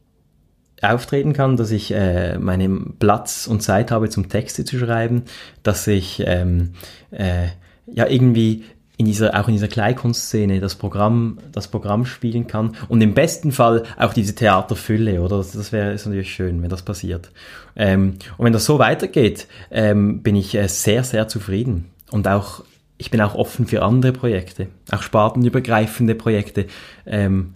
auftreten 0.84 1.34
kann, 1.34 1.58
dass 1.58 1.72
ich 1.72 1.92
äh, 1.92 2.38
meinen 2.38 2.98
Platz 3.00 3.48
und 3.48 3.62
Zeit 3.62 3.90
habe, 3.90 4.10
zum 4.10 4.30
Texte 4.30 4.64
zu 4.64 4.78
schreiben, 4.78 5.24
dass 5.64 5.88
ich 5.88 6.22
ähm, 6.26 6.74
äh, 7.12 7.48
ja 7.88 8.08
irgendwie 8.08 8.64
in 8.98 9.08
dieser, 9.08 9.40
auch 9.40 9.48
in 9.48 9.56
dieser 9.56 9.70
Kleinkunstszene 9.70 10.60
das 10.60 10.76
Programm, 10.76 11.40
das 11.52 11.68
Programm 11.68 12.06
spielen 12.06 12.46
kann 12.46 12.76
und 12.90 13.02
im 13.02 13.16
besten 13.16 13.52
Fall 13.52 13.84
auch 13.98 14.14
diese 14.14 14.36
Theaterfülle, 14.36 15.20
oder? 15.22 15.38
Das, 15.38 15.54
das 15.54 15.72
wäre 15.72 15.96
natürlich 15.96 16.32
schön, 16.32 16.62
wenn 16.62 16.70
das 16.70 16.84
passiert. 16.84 17.32
Ähm, 17.76 18.18
und 18.38 18.46
wenn 18.46 18.54
das 18.54 18.66
so 18.66 18.78
weitergeht, 18.78 19.48
ähm, 19.72 20.22
bin 20.22 20.36
ich 20.36 20.54
äh, 20.54 20.68
sehr, 20.68 21.04
sehr 21.04 21.28
zufrieden. 21.28 21.90
Und 22.12 22.28
auch, 22.28 22.64
ich 23.00 23.10
bin 23.10 23.20
auch 23.20 23.34
offen 23.34 23.66
für 23.66 23.82
andere 23.82 24.12
Projekte, 24.12 24.68
auch 24.92 25.02
spartenübergreifende 25.02 26.14
Projekte. 26.14 26.68
Ähm, 27.08 27.56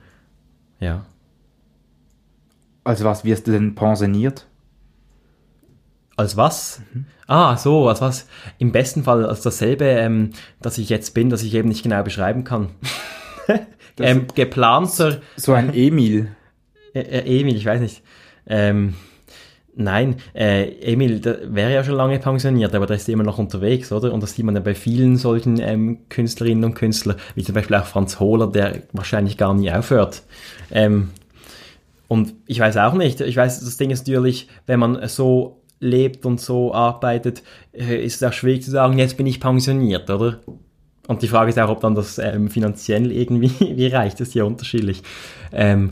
ja. 0.79 1.05
Als 2.83 3.03
was 3.03 3.25
wirst 3.25 3.47
du 3.47 3.51
denn 3.51 3.75
pensioniert? 3.75 4.47
Als 6.15 6.37
was? 6.37 6.81
Mhm. 6.93 7.05
Ah, 7.27 7.57
so, 7.57 7.89
als 7.89 8.01
was? 8.01 8.27
Im 8.57 8.71
besten 8.71 9.03
Fall 9.03 9.25
als 9.25 9.41
dasselbe, 9.41 9.85
ähm, 9.85 10.31
dass 10.61 10.77
ich 10.77 10.89
jetzt 10.89 11.13
bin, 11.13 11.29
dass 11.29 11.43
ich 11.43 11.53
eben 11.53 11.67
nicht 11.67 11.83
genau 11.83 12.01
beschreiben 12.03 12.43
kann. 12.43 12.69
ähm, 13.99 14.27
geplanter. 14.33 15.21
So 15.35 15.53
ein 15.53 15.73
Emil. 15.73 16.29
Äh, 16.93 17.01
äh, 17.01 17.39
Emil, 17.39 17.55
ich 17.55 17.65
weiß 17.65 17.81
nicht. 17.81 18.01
Ähm, 18.47 18.95
nein, 19.77 20.15
äh, 20.33 20.69
Emil 20.81 21.23
wäre 21.45 21.73
ja 21.73 21.83
schon 21.83 21.95
lange 21.95 22.19
pensioniert, 22.19 22.73
aber 22.75 22.85
der 22.85 22.97
ist 22.97 23.07
immer 23.07 23.23
noch 23.23 23.37
unterwegs, 23.37 23.91
oder? 23.91 24.13
Und 24.13 24.21
das 24.21 24.33
sieht 24.33 24.45
man 24.45 24.55
ja 24.55 24.61
bei 24.61 24.75
vielen 24.75 25.17
solchen 25.17 25.59
ähm, 25.59 25.99
Künstlerinnen 26.09 26.63
und 26.63 26.73
Künstlern, 26.73 27.17
wie 27.35 27.43
zum 27.43 27.55
Beispiel 27.55 27.75
auch 27.77 27.85
Franz 27.85 28.19
Hohler, 28.19 28.47
der 28.47 28.83
wahrscheinlich 28.91 29.37
gar 29.37 29.53
nie 29.53 29.71
aufhört. 29.71 30.23
Ähm, 30.71 31.09
und 32.07 32.33
ich 32.45 32.59
weiß 32.59 32.77
auch 32.77 32.93
nicht, 32.93 33.21
ich 33.21 33.35
weiß, 33.35 33.59
das 33.59 33.77
Ding 33.77 33.91
ist 33.91 34.07
natürlich, 34.07 34.47
wenn 34.65 34.79
man 34.79 35.07
so 35.07 35.61
lebt 35.79 36.25
und 36.25 36.41
so 36.41 36.73
arbeitet, 36.73 37.43
äh, 37.73 38.03
ist 38.03 38.15
es 38.15 38.23
auch 38.23 38.33
schwierig 38.33 38.63
zu 38.63 38.71
sagen, 38.71 38.97
jetzt 38.97 39.17
bin 39.17 39.27
ich 39.27 39.39
pensioniert, 39.39 40.09
oder? 40.09 40.39
Und 41.07 41.21
die 41.21 41.27
Frage 41.27 41.49
ist 41.49 41.59
auch, 41.59 41.69
ob 41.69 41.81
dann 41.81 41.95
das 41.95 42.17
ähm, 42.17 42.49
finanziell 42.49 43.11
irgendwie 43.11 43.51
wie 43.77 43.87
reicht, 43.87 44.19
ist 44.19 44.33
ja 44.33 44.43
unterschiedlich. 44.43 45.03
Ähm, 45.53 45.91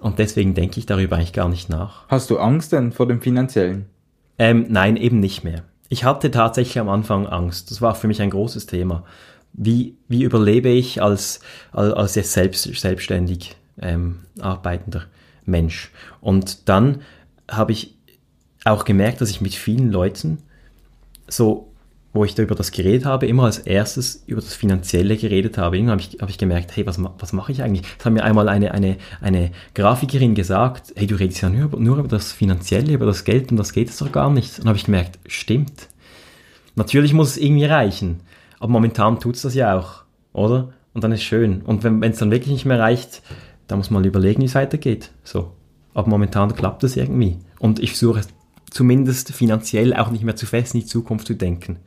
und 0.00 0.18
deswegen 0.18 0.54
denke 0.54 0.78
ich 0.78 0.86
darüber 0.86 1.16
eigentlich 1.16 1.32
gar 1.32 1.48
nicht 1.48 1.68
nach. 1.68 2.08
Hast 2.08 2.30
du 2.30 2.38
Angst 2.38 2.72
denn 2.72 2.92
vor 2.92 3.06
dem 3.06 3.20
finanziellen? 3.20 3.86
Ähm, 4.38 4.66
nein, 4.68 4.96
eben 4.96 5.20
nicht 5.20 5.44
mehr. 5.44 5.64
Ich 5.88 6.04
hatte 6.04 6.30
tatsächlich 6.30 6.78
am 6.78 6.88
Anfang 6.88 7.26
Angst. 7.26 7.70
Das 7.70 7.82
war 7.82 7.94
für 7.94 8.08
mich 8.08 8.20
ein 8.22 8.30
großes 8.30 8.66
Thema. 8.66 9.04
Wie, 9.52 9.96
wie 10.06 10.22
überlebe 10.22 10.68
ich 10.68 11.02
als, 11.02 11.40
als, 11.72 11.92
als 11.94 12.14
jetzt 12.14 12.32
selbst, 12.32 12.62
selbstständig 12.62 13.56
ähm, 13.80 14.20
arbeitender 14.38 15.04
Mensch? 15.44 15.90
Und 16.20 16.68
dann 16.68 17.02
habe 17.50 17.72
ich 17.72 17.96
auch 18.64 18.84
gemerkt, 18.84 19.20
dass 19.20 19.30
ich 19.30 19.40
mit 19.40 19.54
vielen 19.54 19.90
Leuten 19.90 20.38
so, 21.26 21.67
wo 22.18 22.24
ich 22.24 22.34
da 22.34 22.42
über 22.42 22.56
das 22.56 22.72
geredet 22.72 23.06
habe, 23.06 23.26
immer 23.26 23.44
als 23.44 23.58
erstes 23.58 24.24
über 24.26 24.40
das 24.40 24.54
Finanzielle 24.54 25.16
geredet 25.16 25.56
habe. 25.56 25.76
Irgendwann 25.76 26.00
habe 26.00 26.02
ich, 26.02 26.20
hab 26.20 26.28
ich 26.28 26.36
gemerkt, 26.36 26.76
hey, 26.76 26.84
was, 26.84 27.00
was 27.00 27.32
mache 27.32 27.52
ich 27.52 27.62
eigentlich? 27.62 27.86
Das 27.96 28.06
hat 28.06 28.12
mir 28.12 28.24
einmal 28.24 28.48
eine, 28.48 28.72
eine, 28.72 28.96
eine 29.20 29.52
Grafikerin 29.74 30.34
gesagt, 30.34 30.92
hey, 30.96 31.06
du 31.06 31.14
redest 31.14 31.42
ja 31.42 31.48
nur, 31.48 31.78
nur 31.78 31.96
über 31.96 32.08
das 32.08 32.32
Finanzielle, 32.32 32.92
über 32.92 33.06
das 33.06 33.22
Geld 33.24 33.52
und 33.52 33.56
das 33.56 33.72
geht 33.72 33.88
es 33.88 33.98
doch 33.98 34.10
gar 34.10 34.30
nicht. 34.30 34.58
Und 34.58 34.66
habe 34.66 34.76
ich 34.76 34.84
gemerkt, 34.84 35.20
stimmt. 35.28 35.88
Natürlich 36.74 37.12
muss 37.14 37.30
es 37.30 37.36
irgendwie 37.36 37.66
reichen, 37.66 38.20
aber 38.58 38.72
momentan 38.72 39.20
tut 39.20 39.36
es 39.36 39.42
das 39.42 39.54
ja 39.54 39.78
auch, 39.78 40.02
oder? 40.32 40.72
Und 40.94 41.04
dann 41.04 41.12
ist 41.12 41.22
schön. 41.22 41.62
Und 41.62 41.84
wenn 41.84 42.02
es 42.02 42.18
dann 42.18 42.32
wirklich 42.32 42.52
nicht 42.52 42.64
mehr 42.64 42.80
reicht, 42.80 43.22
dann 43.68 43.78
muss 43.78 43.90
man 43.90 44.04
überlegen, 44.04 44.42
wie 44.42 44.46
es 44.46 44.56
weitergeht. 44.56 45.10
So. 45.22 45.52
Aber 45.94 46.08
momentan 46.08 46.54
klappt 46.54 46.82
es 46.82 46.96
irgendwie. 46.96 47.38
Und 47.60 47.78
ich 47.78 47.90
versuche 47.90 48.22
zumindest 48.70 49.32
finanziell 49.32 49.94
auch 49.94 50.10
nicht 50.10 50.24
mehr 50.24 50.36
zu 50.36 50.46
fest 50.46 50.74
in 50.74 50.80
die 50.80 50.86
Zukunft 50.86 51.26
zu 51.26 51.34
denken. 51.34 51.78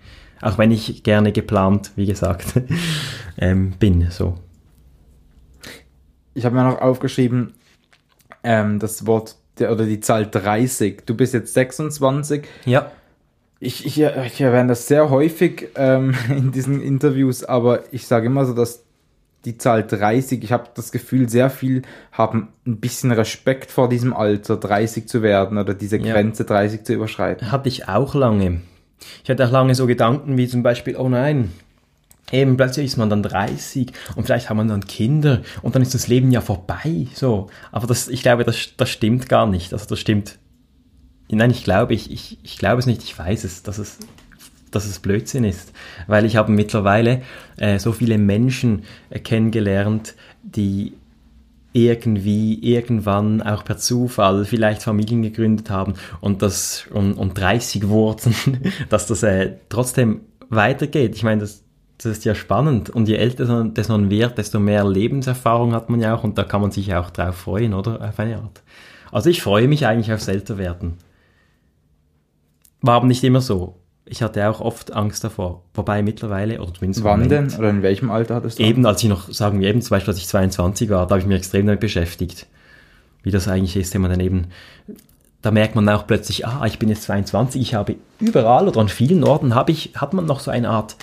Auch 0.41 0.57
wenn 0.57 0.71
ich 0.71 1.03
gerne 1.03 1.31
geplant, 1.31 1.91
wie 1.95 2.05
gesagt, 2.05 2.53
ähm, 3.37 3.71
bin. 3.79 4.09
So. 4.09 4.35
Ich 6.33 6.45
habe 6.45 6.55
mir 6.55 6.63
noch 6.63 6.81
aufgeschrieben, 6.81 7.53
ähm, 8.43 8.79
das 8.79 9.05
Wort 9.05 9.35
der, 9.59 9.71
oder 9.71 9.85
die 9.85 9.99
Zahl 9.99 10.29
30. 10.29 11.03
Du 11.05 11.15
bist 11.15 11.33
jetzt 11.33 11.53
26. 11.53 12.43
Ja. 12.65 12.91
Ich, 13.59 13.85
ich, 13.85 14.01
ich 14.01 14.41
erwähne 14.41 14.69
das 14.69 14.87
sehr 14.87 15.09
häufig 15.11 15.67
ähm, 15.75 16.15
in 16.29 16.51
diesen 16.51 16.81
Interviews, 16.81 17.43
aber 17.43 17.81
ich 17.91 18.07
sage 18.07 18.25
immer 18.25 18.45
so, 18.45 18.53
dass 18.53 18.83
die 19.45 19.57
Zahl 19.57 19.85
30, 19.85 20.43
ich 20.43 20.51
habe 20.51 20.69
das 20.75 20.91
Gefühl, 20.91 21.27
sehr 21.27 21.49
viel 21.49 21.81
haben 22.11 22.49
ein 22.65 22.79
bisschen 22.79 23.11
Respekt 23.11 23.71
vor 23.71 23.89
diesem 23.89 24.13
Alter, 24.13 24.57
30 24.57 25.07
zu 25.07 25.23
werden 25.23 25.57
oder 25.57 25.73
diese 25.73 25.97
Ja. 25.97 26.13
Grenze 26.13 26.45
30 26.45 26.83
zu 26.83 26.93
überschreiten. 26.93 27.51
Hatte 27.51 27.67
ich 27.67 27.87
auch 27.87 28.13
lange. 28.13 28.61
Ich 29.23 29.29
hatte 29.29 29.45
auch 29.45 29.51
lange 29.51 29.75
so 29.75 29.87
Gedanken 29.87 30.37
wie 30.37 30.47
zum 30.47 30.63
Beispiel, 30.63 30.95
oh 30.95 31.09
nein, 31.09 31.51
eben 32.31 32.57
plötzlich 32.57 32.85
ist 32.85 32.97
man 32.97 33.09
dann 33.09 33.23
30 33.23 33.91
und 34.15 34.25
vielleicht 34.25 34.49
hat 34.49 34.57
man 34.57 34.67
dann 34.67 34.85
Kinder 34.85 35.41
und 35.61 35.75
dann 35.75 35.81
ist 35.81 35.93
das 35.93 36.07
Leben 36.07 36.31
ja 36.31 36.41
vorbei. 36.41 37.07
So. 37.13 37.49
Aber 37.71 37.87
das, 37.87 38.07
ich 38.07 38.21
glaube, 38.21 38.43
das, 38.43 38.73
das 38.77 38.89
stimmt 38.89 39.29
gar 39.29 39.47
nicht. 39.47 39.73
Also 39.73 39.85
das 39.87 39.99
stimmt. 39.99 40.37
Nein, 41.29 41.51
ich 41.51 41.63
glaube, 41.63 41.93
ich, 41.93 42.11
ich, 42.11 42.39
ich 42.43 42.57
glaube 42.57 42.79
es 42.79 42.85
nicht, 42.85 43.03
ich 43.03 43.17
weiß 43.17 43.45
es, 43.45 43.63
dass 43.63 43.77
es, 43.77 43.99
dass 44.69 44.85
es 44.85 44.99
Blödsinn 44.99 45.43
ist. 45.43 45.71
Weil 46.07 46.25
ich 46.25 46.35
habe 46.35 46.51
mittlerweile 46.51 47.21
äh, 47.57 47.79
so 47.79 47.93
viele 47.93 48.17
Menschen 48.17 48.83
äh, 49.09 49.19
kennengelernt, 49.19 50.15
die 50.43 50.93
irgendwie, 51.74 52.59
irgendwann, 52.61 53.41
auch 53.41 53.63
per 53.63 53.78
Zufall, 53.78 54.45
vielleicht 54.45 54.84
Familien 54.84 55.22
gegründet 55.22 55.69
haben 55.69 55.93
und 56.19 56.41
das 56.41 56.86
und, 56.91 57.13
und 57.13 57.38
30 57.38 57.88
wurden, 57.88 58.36
dass 58.89 59.07
das 59.07 59.24
äh, 59.24 59.53
trotzdem 59.69 60.22
weitergeht. 60.49 61.15
Ich 61.15 61.24
meine, 61.24 61.41
das, 61.41 61.63
das 61.97 62.13
ist 62.13 62.26
ja 62.26 62.36
spannend. 62.36 62.89
Und 62.89 63.07
je 63.07 63.15
älter 63.15 63.63
das 63.63 63.88
man 63.88 64.09
wird, 64.09 64.38
desto 64.38 64.59
mehr 64.59 64.88
Lebenserfahrung 64.88 65.74
hat 65.74 65.89
man 65.89 66.01
ja 66.01 66.15
auch 66.15 66.24
und 66.24 66.38
da 66.38 66.43
kann 66.43 66.61
man 66.61 66.72
sich 66.72 66.93
auch 66.93 67.09
drauf 67.09 67.36
freuen, 67.36 67.74
oder? 67.74 68.01
Auf 68.07 68.19
eine 68.19 68.38
Art. 68.38 68.61
Also 69.11 69.30
ich 69.30 69.41
freue 69.41 69.67
mich 69.67 69.86
eigentlich 69.86 70.11
aufs 70.13 70.28
Älterwerden. 70.28 70.95
War 72.82 72.95
aber 72.95 73.07
nicht 73.07 73.24
immer 73.24 73.41
so. 73.41 73.80
Ich 74.12 74.22
hatte 74.22 74.49
auch 74.49 74.59
oft 74.59 74.91
Angst 74.91 75.24
davor. 75.24 75.64
Wobei 75.74 76.03
mittlerweile, 76.03 76.62
oder 76.62 76.74
zumindest 76.74 77.01
Wann 77.05 77.22
Moment- 77.22 77.53
denn? 77.53 77.57
Oder 77.59 77.70
in 77.70 77.82
welchem 77.82 78.12
Alter 78.12 78.36
hattest 78.36 78.59
du? 78.59 78.64
Eben, 78.64 78.86
als 78.86 79.01
ich 79.01 79.07
noch, 79.07 79.32
sagen 79.32 79.62
wir 79.62 79.70
eben 79.70 79.82
zum 79.82 79.91
Beispiel, 79.91 80.12
als 80.12 80.20
ich 80.20 80.28
22 80.28 80.89
war, 80.89 81.07
da 81.07 81.12
habe 81.12 81.22
ich 81.22 81.26
mich 81.26 81.38
extrem 81.38 81.66
damit 81.66 81.80
beschäftigt. 81.80 82.45
Wie 83.24 83.32
das 83.32 83.47
eigentlich 83.47 83.78
ist, 83.78 83.93
wenn 83.93 84.01
man 84.01 84.12
dann 84.12 84.20
eben, 84.20 84.47
da 85.41 85.51
merkt 85.51 85.76
man 85.76 85.88
auch 85.88 86.07
plötzlich, 86.07 86.45
ah, 86.45 86.66
ich 86.66 86.78
bin 86.78 86.89
jetzt 86.89 87.03
22, 87.03 87.62
ich 87.62 87.74
habe 87.74 87.95
überall 88.20 88.68
oder 88.68 88.82
an 88.82 88.89
vielen 88.89 89.24
Orten 89.24 89.55
habe 89.55 89.72
ich, 89.72 89.93
hat 89.95 90.12
man 90.14 90.26
noch 90.26 90.41
so 90.41 90.51
eine 90.51 90.68
Art 90.68 90.97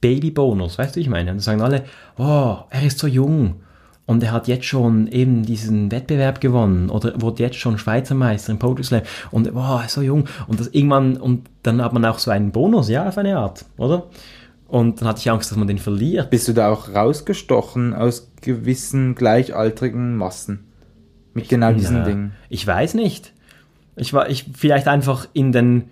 Babybonus, 0.00 0.78
weißt 0.78 0.96
du, 0.96 1.00
ich 1.00 1.08
meine? 1.08 1.30
Und 1.30 1.36
dann 1.36 1.40
sagen 1.40 1.62
alle, 1.62 1.84
oh, 2.18 2.56
er 2.70 2.82
ist 2.82 2.98
so 2.98 3.06
jung 3.06 3.60
und 4.06 4.22
er 4.22 4.32
hat 4.32 4.48
jetzt 4.48 4.64
schon 4.64 5.08
eben 5.08 5.42
diesen 5.42 5.90
Wettbewerb 5.90 6.40
gewonnen 6.40 6.88
oder 6.90 7.20
wurde 7.20 7.42
jetzt 7.42 7.56
schon 7.56 7.76
Schweizer 7.78 8.14
Meister 8.14 8.52
im 8.52 8.58
Poetry 8.58 8.84
Slam 8.84 9.02
und 9.30 9.52
wow, 9.54 9.80
er 9.80 9.86
ist 9.86 9.94
so 9.94 10.02
jung 10.02 10.24
und 10.46 10.60
das 10.60 10.68
irgendwann 10.68 11.16
und 11.16 11.48
dann 11.62 11.82
hat 11.82 11.92
man 11.92 12.04
auch 12.04 12.18
so 12.18 12.30
einen 12.30 12.52
Bonus, 12.52 12.88
ja, 12.88 13.08
auf 13.08 13.18
eine 13.18 13.36
Art, 13.36 13.64
oder? 13.76 14.04
Und 14.68 15.00
dann 15.00 15.08
hatte 15.08 15.20
ich 15.20 15.30
Angst, 15.30 15.50
dass 15.50 15.58
man 15.58 15.68
den 15.68 15.78
verliert. 15.78 16.30
Bist 16.30 16.48
du 16.48 16.52
da 16.52 16.72
auch 16.72 16.92
rausgestochen 16.92 17.94
aus 17.94 18.32
gewissen 18.40 19.14
gleichaltrigen 19.14 20.16
Massen? 20.16 20.64
Mit 21.34 21.48
genau 21.48 21.72
diesen 21.72 21.98
Na, 21.98 22.04
Dingen. 22.04 22.32
Ich 22.48 22.66
weiß 22.66 22.94
nicht. 22.94 23.32
Ich 23.94 24.12
war, 24.12 24.28
ich 24.28 24.46
vielleicht 24.54 24.88
einfach 24.88 25.28
in 25.34 25.52
den 25.52 25.90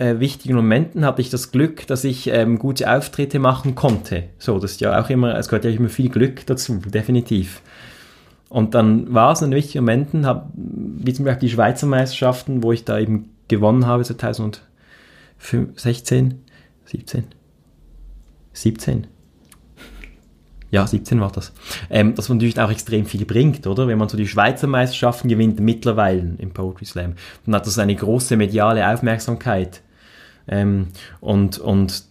äh, 0.00 0.18
wichtigen 0.18 0.56
Momenten 0.56 1.04
hatte 1.04 1.20
ich 1.20 1.28
das 1.30 1.52
Glück, 1.52 1.86
dass 1.86 2.04
ich 2.04 2.28
ähm, 2.28 2.58
gute 2.58 2.90
Auftritte 2.90 3.38
machen 3.38 3.74
konnte. 3.74 4.24
So, 4.38 4.58
das 4.58 4.72
ist 4.72 4.80
ja 4.80 4.98
auch 5.00 5.10
immer, 5.10 5.36
es 5.36 5.48
gehört 5.48 5.64
ja 5.64 5.70
immer 5.70 5.90
viel 5.90 6.08
Glück 6.08 6.46
dazu, 6.46 6.78
definitiv. 6.78 7.60
Und 8.48 8.74
dann 8.74 9.12
war 9.12 9.32
es 9.32 9.42
in 9.42 9.52
wichtigen 9.52 9.84
Momenten, 9.84 10.26
hab, 10.26 10.50
wie 10.54 11.12
zum 11.12 11.26
Beispiel 11.26 11.48
die 11.48 11.54
Schweizer 11.54 11.86
Meisterschaften, 11.86 12.62
wo 12.62 12.72
ich 12.72 12.84
da 12.84 12.98
eben 12.98 13.30
gewonnen 13.48 13.86
habe 13.86 14.02
2016, 14.02 14.62
17, 16.86 17.24
17. 18.54 19.06
Ja, 20.70 20.86
17 20.86 21.20
war 21.20 21.32
das. 21.32 21.52
Ähm, 21.90 22.14
das 22.14 22.28
natürlich 22.28 22.58
auch 22.58 22.70
extrem 22.70 23.04
viel 23.04 23.26
bringt, 23.26 23.66
oder? 23.66 23.86
Wenn 23.86 23.98
man 23.98 24.08
so 24.08 24.16
die 24.16 24.28
Schweizer 24.28 24.66
Meisterschaften 24.66 25.28
gewinnt, 25.28 25.60
mittlerweile 25.60 26.36
im 26.38 26.52
Poetry 26.52 26.86
Slam, 26.86 27.14
dann 27.44 27.54
hat 27.54 27.66
das 27.66 27.78
eine 27.78 27.94
große 27.94 28.36
mediale 28.36 28.88
Aufmerksamkeit. 28.88 29.82
Ähm, 30.48 30.88
und, 31.20 31.58
und 31.58 32.04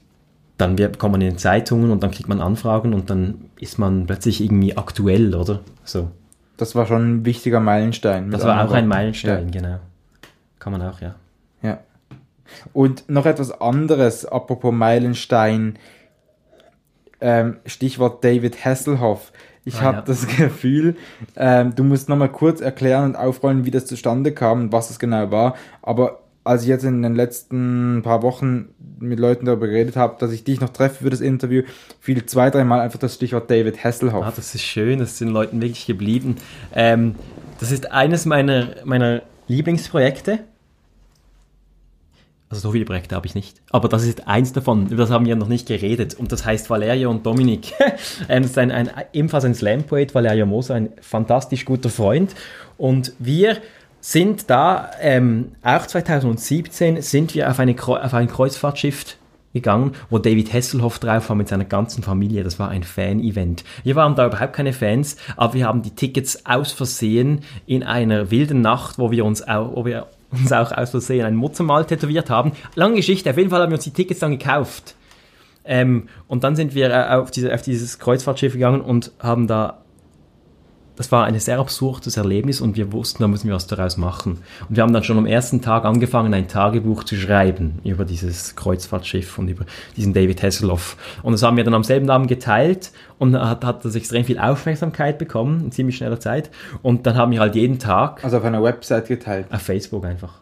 dann 0.57 0.75
kommt 0.97 1.13
man 1.13 1.21
in 1.21 1.31
den 1.31 1.37
Zeitungen 1.37 1.91
und 1.91 2.03
dann 2.03 2.11
kriegt 2.11 2.27
man 2.29 2.41
Anfragen 2.41 2.93
und 2.93 3.09
dann 3.09 3.49
ist 3.59 3.79
man 3.79 4.05
plötzlich 4.05 4.41
irgendwie 4.41 4.75
aktuell, 4.75 5.33
oder? 5.35 5.61
So. 5.83 6.11
Das 6.57 6.75
war 6.75 6.85
schon 6.85 7.19
ein 7.19 7.25
wichtiger 7.25 7.61
Meilenstein. 7.61 8.31
Das 8.31 8.43
war 8.43 8.65
auch 8.65 8.73
ein. 8.73 8.87
Meilenstein, 8.87 9.49
genau. 9.51 9.79
Kann 10.59 10.73
man 10.73 10.81
auch, 10.81 10.99
ja. 10.99 11.15
Ja. 11.61 11.69
ja. 11.69 11.79
Und 12.73 13.09
noch 13.09 13.25
etwas 13.25 13.51
anderes, 13.61 14.25
apropos 14.25 14.73
Meilenstein. 14.73 15.77
Ähm, 17.21 17.57
Stichwort 17.65 18.23
David 18.23 18.63
Hasselhoff. 18.63 19.31
Ich 19.65 19.75
Ah, 19.79 19.81
habe 19.83 19.97
ja. 19.97 20.03
das 20.03 20.27
Gefühl, 20.37 20.95
ähm, 21.35 21.75
du 21.75 21.83
musst 21.83 22.09
nochmal 22.09 22.29
kurz 22.29 22.59
erklären 22.61 23.05
und 23.05 23.15
aufrollen, 23.15 23.65
wie 23.65 23.71
das 23.71 23.85
zustande 23.85 24.33
kam 24.33 24.61
und 24.61 24.71
was 24.71 24.89
es 24.89 24.99
genau 24.99 25.31
war. 25.31 25.55
Aber 25.81 26.18
als 26.43 26.63
ich 26.63 26.69
jetzt 26.69 26.83
in 26.83 27.01
den 27.01 27.15
letzten 27.15 28.01
paar 28.03 28.21
Wochen 28.23 28.69
mit 28.99 29.19
Leuten 29.19 29.45
darüber 29.45 29.67
geredet 29.67 29.95
habe, 29.95 30.15
dass 30.19 30.31
ich 30.31 30.43
dich 30.43 30.59
noch 30.61 30.69
treffe 30.69 31.03
für 31.03 31.09
das 31.09 31.21
Interview, 31.21 31.63
fiel 31.99 32.25
zwei, 32.25 32.49
dreimal 32.49 32.79
einfach 32.79 32.99
das 32.99 33.15
Stichwort 33.15 33.49
David 33.49 33.83
Hasselhoff. 33.83 34.25
Ah, 34.25 34.33
das 34.35 34.55
ist 34.55 34.63
schön, 34.63 34.99
das 34.99 35.17
sind 35.17 35.29
Leuten 35.29 35.61
wirklich 35.61 35.85
geblieben. 35.85 36.37
Ähm, 36.73 37.15
das 37.59 37.71
ist 37.71 37.91
eines 37.91 38.25
meiner, 38.25 38.69
meiner 38.85 39.21
Lieblingsprojekte. 39.47 40.39
Also 42.49 42.61
so 42.61 42.71
viele 42.71 42.85
Projekte 42.85 43.15
habe 43.15 43.27
ich 43.27 43.35
nicht. 43.35 43.61
Aber 43.69 43.89
das 43.89 44.03
ist 44.03 44.27
eins 44.27 44.53
davon, 44.53 44.87
über 44.87 45.03
das 45.03 45.11
haben 45.11 45.25
wir 45.25 45.35
noch 45.35 45.49
nicht 45.49 45.67
geredet. 45.67 46.15
Und 46.15 46.31
das 46.31 46.45
heißt 46.45 46.69
Valerio 46.69 47.11
und 47.11 47.25
Dominik. 47.25 47.73
Ähm, 48.27 48.43
das 48.43 48.51
ist 48.51 48.57
ein, 48.57 48.71
ein, 48.71 48.89
ebenfalls 49.13 49.45
ein 49.45 49.55
Slam-Poet, 49.55 50.13
Valerio 50.13 50.45
Moser, 50.45 50.75
ein 50.75 50.89
fantastisch 51.01 51.65
guter 51.65 51.89
Freund. 51.89 52.35
Und 52.77 53.13
wir 53.17 53.57
sind 54.01 54.49
da, 54.49 54.91
ähm, 55.01 55.51
auch 55.63 55.85
2017, 55.85 57.01
sind 57.01 57.35
wir 57.35 57.49
auf, 57.49 57.59
eine, 57.59 57.75
auf 57.77 58.13
ein 58.13 58.27
Kreuzfahrtschiff 58.27 59.17
gegangen, 59.53 59.93
wo 60.09 60.19
David 60.19 60.53
Hasselhoff 60.53 60.99
drauf 60.99 61.29
war 61.29 61.35
mit 61.35 61.47
seiner 61.47 61.65
ganzen 61.65 62.03
Familie. 62.03 62.43
Das 62.43 62.59
war 62.59 62.69
ein 62.69 62.83
Fan-Event. 62.83 63.63
Wir 63.83 63.95
waren 63.95 64.15
da 64.15 64.27
überhaupt 64.27 64.53
keine 64.53 64.73
Fans, 64.73 65.17
aber 65.37 65.53
wir 65.53 65.65
haben 65.65 65.81
die 65.81 65.91
Tickets 65.91 66.45
aus 66.45 66.71
Versehen 66.71 67.41
in 67.65 67.83
einer 67.83 68.31
wilden 68.31 68.61
Nacht, 68.61 68.99
wo 68.99 69.11
wir 69.11 69.25
uns 69.25 69.47
auch, 69.47 69.75
wo 69.75 69.85
wir 69.85 70.07
uns 70.31 70.51
auch 70.51 70.71
aus 70.71 70.91
Versehen 70.91 71.25
ein 71.25 71.35
Muttermal 71.35 71.85
tätowiert 71.85 72.29
haben. 72.29 72.51
Lange 72.75 72.97
Geschichte, 72.97 73.29
auf 73.31 73.37
jeden 73.37 73.49
Fall 73.49 73.61
haben 73.61 73.71
wir 73.71 73.77
uns 73.77 73.83
die 73.83 73.91
Tickets 73.91 74.19
dann 74.19 74.37
gekauft. 74.37 74.95
Ähm, 75.65 76.07
und 76.27 76.43
dann 76.43 76.55
sind 76.55 76.73
wir 76.73 76.91
äh, 76.91 77.15
auf, 77.15 77.31
diese, 77.31 77.53
auf 77.53 77.61
dieses 77.61 77.99
Kreuzfahrtschiff 77.99 78.53
gegangen 78.53 78.81
und 78.81 79.11
haben 79.19 79.47
da 79.47 79.78
das 80.99 81.13
war 81.13 81.23
ein 81.23 81.39
sehr 81.39 81.59
absurdes 81.59 82.17
Erlebnis 82.17 82.59
und 82.59 82.75
wir 82.75 82.91
wussten, 82.91 83.23
da 83.23 83.29
müssen 83.29 83.47
wir 83.47 83.55
was 83.55 83.67
daraus 83.67 83.95
machen. 83.95 84.39
Und 84.67 84.75
wir 84.75 84.83
haben 84.83 84.91
dann 84.91 85.05
schon 85.05 85.17
am 85.17 85.25
ersten 85.25 85.61
Tag 85.61 85.85
angefangen, 85.85 86.33
ein 86.33 86.49
Tagebuch 86.49 87.05
zu 87.05 87.15
schreiben 87.15 87.79
über 87.85 88.03
dieses 88.03 88.57
Kreuzfahrtschiff 88.57 89.39
und 89.39 89.47
über 89.47 89.63
diesen 89.95 90.13
David 90.13 90.43
Hasselhoff. 90.43 90.97
Und 91.23 91.31
das 91.31 91.41
haben 91.41 91.55
wir 91.55 91.63
dann 91.63 91.73
am 91.73 91.85
selben 91.85 92.09
Abend 92.09 92.27
geteilt 92.27 92.91
und 93.17 93.39
hat, 93.39 93.63
hat 93.63 93.85
das 93.85 93.95
extrem 93.95 94.25
viel 94.25 94.37
Aufmerksamkeit 94.39 95.17
bekommen 95.17 95.63
in 95.63 95.71
ziemlich 95.71 95.95
schneller 95.95 96.19
Zeit. 96.19 96.49
Und 96.81 97.07
dann 97.07 97.15
haben 97.15 97.31
wir 97.31 97.39
halt 97.39 97.55
jeden 97.55 97.79
Tag 97.79 98.21
Also 98.25 98.35
auf 98.35 98.43
einer 98.43 98.61
Website 98.61 99.07
geteilt. 99.07 99.45
auf 99.51 99.61
Facebook 99.61 100.03
einfach. 100.03 100.41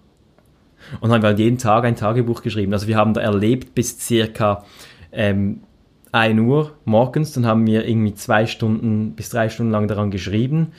Und 1.01 1.11
haben 1.11 1.21
wir 1.21 1.27
halt 1.27 1.39
jeden 1.39 1.59
Tag 1.59 1.83
ein 1.83 1.95
Tagebuch 1.95 2.41
geschrieben. 2.41 2.73
Also 2.73 2.87
wir 2.87 2.97
haben 2.97 3.13
da 3.13 3.21
erlebt 3.21 3.75
bis 3.75 3.99
circa 3.99 4.63
ähm, 5.11 5.61
1 6.11 6.39
Uhr 6.39 6.73
morgens, 6.85 7.33
dann 7.33 7.45
haben 7.45 7.65
wir 7.67 7.87
irgendwie 7.87 8.13
zwei 8.13 8.45
Stunden 8.45 9.11
bis 9.11 9.29
drei 9.29 9.49
Stunden 9.49 9.71
lang 9.71 9.87
daran 9.87 10.11
geschrieben 10.11 10.73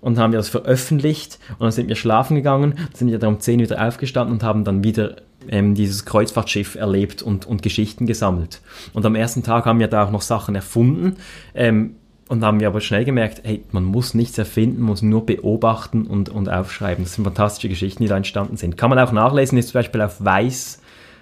und 0.00 0.18
haben 0.18 0.32
wir 0.32 0.38
das 0.38 0.50
veröffentlicht 0.50 1.38
und 1.52 1.62
dann 1.62 1.72
sind 1.72 1.88
wir 1.88 1.96
schlafen 1.96 2.36
gegangen, 2.36 2.74
sind 2.92 3.10
wir 3.10 3.18
dann 3.18 3.34
um 3.34 3.40
10 3.40 3.60
Uhr 3.60 3.64
wieder 3.64 3.86
aufgestanden 3.86 4.34
und 4.34 4.42
haben 4.42 4.64
dann 4.64 4.84
wieder 4.84 5.16
ähm, 5.48 5.74
dieses 5.74 6.04
Kreuzfahrtschiff 6.04 6.74
erlebt 6.74 7.22
und, 7.22 7.46
und 7.46 7.62
Geschichten 7.62 8.06
gesammelt. 8.06 8.60
Und 8.92 9.06
am 9.06 9.14
ersten 9.14 9.42
Tag 9.42 9.64
haben 9.64 9.78
wir 9.78 9.88
da 9.88 10.04
auch 10.04 10.10
noch 10.10 10.22
Sachen 10.22 10.54
erfunden 10.54 11.16
ähm, 11.54 11.96
und 12.28 12.44
haben 12.44 12.60
wir 12.60 12.68
aber 12.68 12.80
schnell 12.80 13.04
gemerkt, 13.04 13.42
hey, 13.44 13.62
man 13.70 13.84
muss 13.84 14.14
nichts 14.14 14.36
erfinden, 14.38 14.80
man 14.80 14.88
muss 14.90 15.02
nur 15.02 15.24
beobachten 15.24 16.06
und, 16.06 16.28
und 16.28 16.48
aufschreiben. 16.48 17.04
Das 17.04 17.14
sind 17.14 17.24
fantastische 17.24 17.68
Geschichten, 17.68 18.02
die 18.02 18.08
da 18.08 18.16
entstanden 18.16 18.56
sind. 18.56 18.76
Kann 18.76 18.90
man 18.90 18.98
auch 18.98 19.12
nachlesen, 19.12 19.58
ist 19.58 19.68
zum 19.68 19.78
Beispiel 19.78 20.00
auf 20.00 20.22
Weiß 20.24 20.80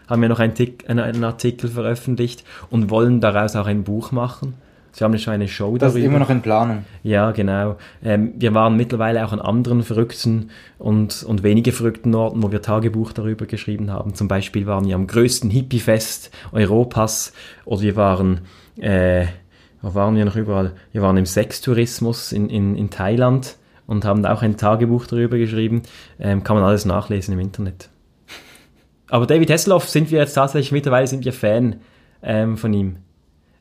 haben 0.09 0.23
wir 0.23 0.29
noch 0.29 0.41
einen, 0.41 0.55
Tick, 0.55 0.89
einen, 0.89 1.01
einen 1.01 1.25
Artikel 1.25 1.69
veröffentlicht 1.69 2.45
und 2.71 2.91
wollen 2.91 3.21
daraus 3.21 3.57
auch 3.57 3.67
ein 3.67 3.85
Buch 3.85 4.13
machen. 4.13 4.55
Sie 4.95 5.03
haben 5.05 5.17
schon 5.19 5.33
eine 5.33 5.49
Show 5.49 5.79
Das 5.79 5.93
darüber. 5.93 5.99
ist 6.01 6.05
immer 6.05 6.19
noch 6.19 6.29
in 6.29 6.43
Planung. 6.43 6.85
Ja, 7.03 7.31
genau. 7.31 7.77
Ähm, 8.05 8.35
wir 8.37 8.53
waren 8.53 8.77
mittlerweile 8.77 9.25
auch 9.25 9.33
an 9.33 9.41
anderen 9.41 9.83
verrückten 9.83 10.51
und, 10.79 11.23
und 11.23 11.43
weniger 11.43 11.73
verrückten 11.73 12.15
Orten, 12.15 12.43
wo 12.43 12.53
wir 12.53 12.61
Tagebuch 12.61 13.13
darüber 13.13 13.47
geschrieben 13.47 13.91
haben. 13.91 14.15
Zum 14.15 14.29
Beispiel 14.29 14.67
waren 14.67 14.87
wir 14.87 14.95
am 14.95 15.07
größten 15.07 15.49
Hippie-Fest 15.49 16.31
Europas 16.53 17.33
oder 17.65 17.81
wir 17.81 17.97
waren, 17.97 18.43
äh, 18.79 19.27
wo 19.81 19.95
waren 19.95 20.15
wir 20.15 20.27
noch 20.27 20.37
überall? 20.37 20.73
Wir 20.93 21.01
waren 21.01 21.17
im 21.17 21.27
Sextourismus 21.27 22.33
in, 22.33 22.51
in, 22.51 22.77
in 22.77 22.91
Thailand 22.91 23.57
und 23.87 24.05
haben 24.05 24.25
auch 24.27 24.43
ein 24.43 24.59
Tagebuch 24.59 25.07
darüber 25.07 25.39
geschrieben. 25.39 25.83
Ähm, 26.21 26.45
kann 26.45 26.57
man 26.57 26.67
alles 26.67 26.85
nachlesen 26.85 27.33
im 27.33 27.41
Internet. 27.41 27.89
Aber 29.13 29.27
David 29.27 29.51
Hasselhoff 29.51 29.91
sind 29.91 30.11
wir 30.11 30.21
jetzt 30.21 30.33
tatsächlich 30.33 30.73
mittlerweile 30.73 31.07
sind 31.07 31.23
wir 31.23 31.35
Fan 31.35 31.81
ähm, 32.23 32.57
von 32.57 32.73
ihm. 32.73 32.97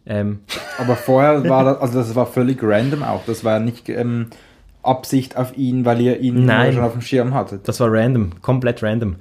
Ähm. 0.06 0.40
Aber 0.78 0.96
vorher 0.96 1.44
war 1.50 1.66
das, 1.66 1.78
also 1.80 2.00
das 2.00 2.16
war 2.16 2.26
völlig 2.26 2.64
random 2.64 3.04
auch. 3.04 3.26
Das 3.26 3.44
war 3.44 3.60
nicht 3.60 3.90
ähm, 3.90 4.28
Absicht 4.82 5.36
auf 5.36 5.58
ihn, 5.58 5.84
weil 5.84 6.00
ihr 6.00 6.22
ihn 6.22 6.48
schon 6.48 6.80
auf 6.80 6.94
dem 6.94 7.02
Schirm 7.02 7.34
hattet. 7.34 7.68
Das 7.68 7.82
war 7.82 7.92
random, 7.92 8.42
komplett 8.42 8.82
random. 8.82 9.18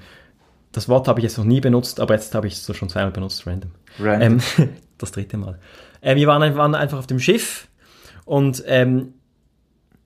Das 0.70 0.88
Wort 0.88 1.08
habe 1.08 1.18
ich 1.18 1.24
jetzt 1.24 1.36
noch 1.36 1.44
nie 1.44 1.60
benutzt, 1.60 1.98
aber 1.98 2.14
jetzt 2.14 2.32
habe 2.32 2.46
ich 2.46 2.52
es 2.52 2.64
so 2.64 2.74
schon 2.74 2.88
zweimal 2.88 3.10
benutzt, 3.10 3.44
random. 3.44 3.72
Random. 3.98 4.40
Ähm, 4.56 4.68
das 4.98 5.10
dritte 5.10 5.36
Mal. 5.36 5.58
Ähm, 6.00 6.16
wir 6.16 6.28
waren, 6.28 6.54
waren, 6.54 6.76
einfach 6.76 6.98
auf 6.98 7.08
dem 7.08 7.18
Schiff 7.18 7.66
und 8.24 8.62
ähm, 8.68 9.14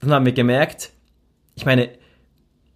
dann 0.01 0.11
haben 0.11 0.25
wir 0.25 0.33
gemerkt, 0.33 0.91
ich 1.55 1.66
meine, 1.66 1.91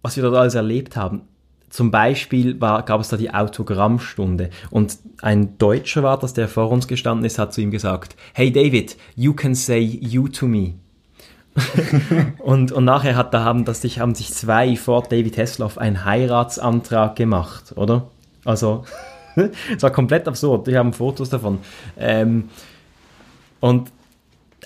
was 0.03 0.17
wir 0.17 0.21
dort 0.21 0.35
alles 0.35 0.53
erlebt 0.53 0.95
haben. 0.95 1.28
Zum 1.69 1.91
Beispiel 1.91 2.59
war, 2.59 2.83
gab 2.83 2.99
es 2.99 3.09
da 3.09 3.17
die 3.17 3.33
Autogrammstunde 3.33 4.49
und 4.71 4.97
ein 5.21 5.57
Deutscher 5.57 6.01
war 6.03 6.17
das, 6.17 6.33
der 6.33 6.47
vor 6.47 6.71
uns 6.71 6.87
gestanden 6.87 7.25
ist, 7.25 7.37
hat 7.37 7.53
zu 7.53 7.61
ihm 7.61 7.71
gesagt, 7.71 8.15
Hey 8.33 8.51
David, 8.51 8.97
you 9.15 9.33
can 9.33 9.53
say 9.55 9.79
you 9.79 10.27
to 10.27 10.47
me. 10.47 10.73
und, 12.39 12.71
und 12.71 12.85
nachher 12.85 13.15
hat, 13.15 13.33
da 13.33 13.43
haben, 13.43 13.65
das, 13.65 13.83
haben 13.83 14.15
sich 14.15 14.33
zwei 14.33 14.75
vor 14.75 15.03
David 15.03 15.37
Hasselhoff 15.37 15.77
einen 15.77 16.05
Heiratsantrag 16.05 17.15
gemacht, 17.15 17.73
oder? 17.75 18.07
Also, 18.45 18.85
es 19.35 19.83
war 19.83 19.91
komplett 19.91 20.27
absurd. 20.27 20.67
Wir 20.67 20.79
haben 20.79 20.93
Fotos 20.93 21.29
davon. 21.29 21.59
Ähm, 21.97 22.49
und 23.59 23.91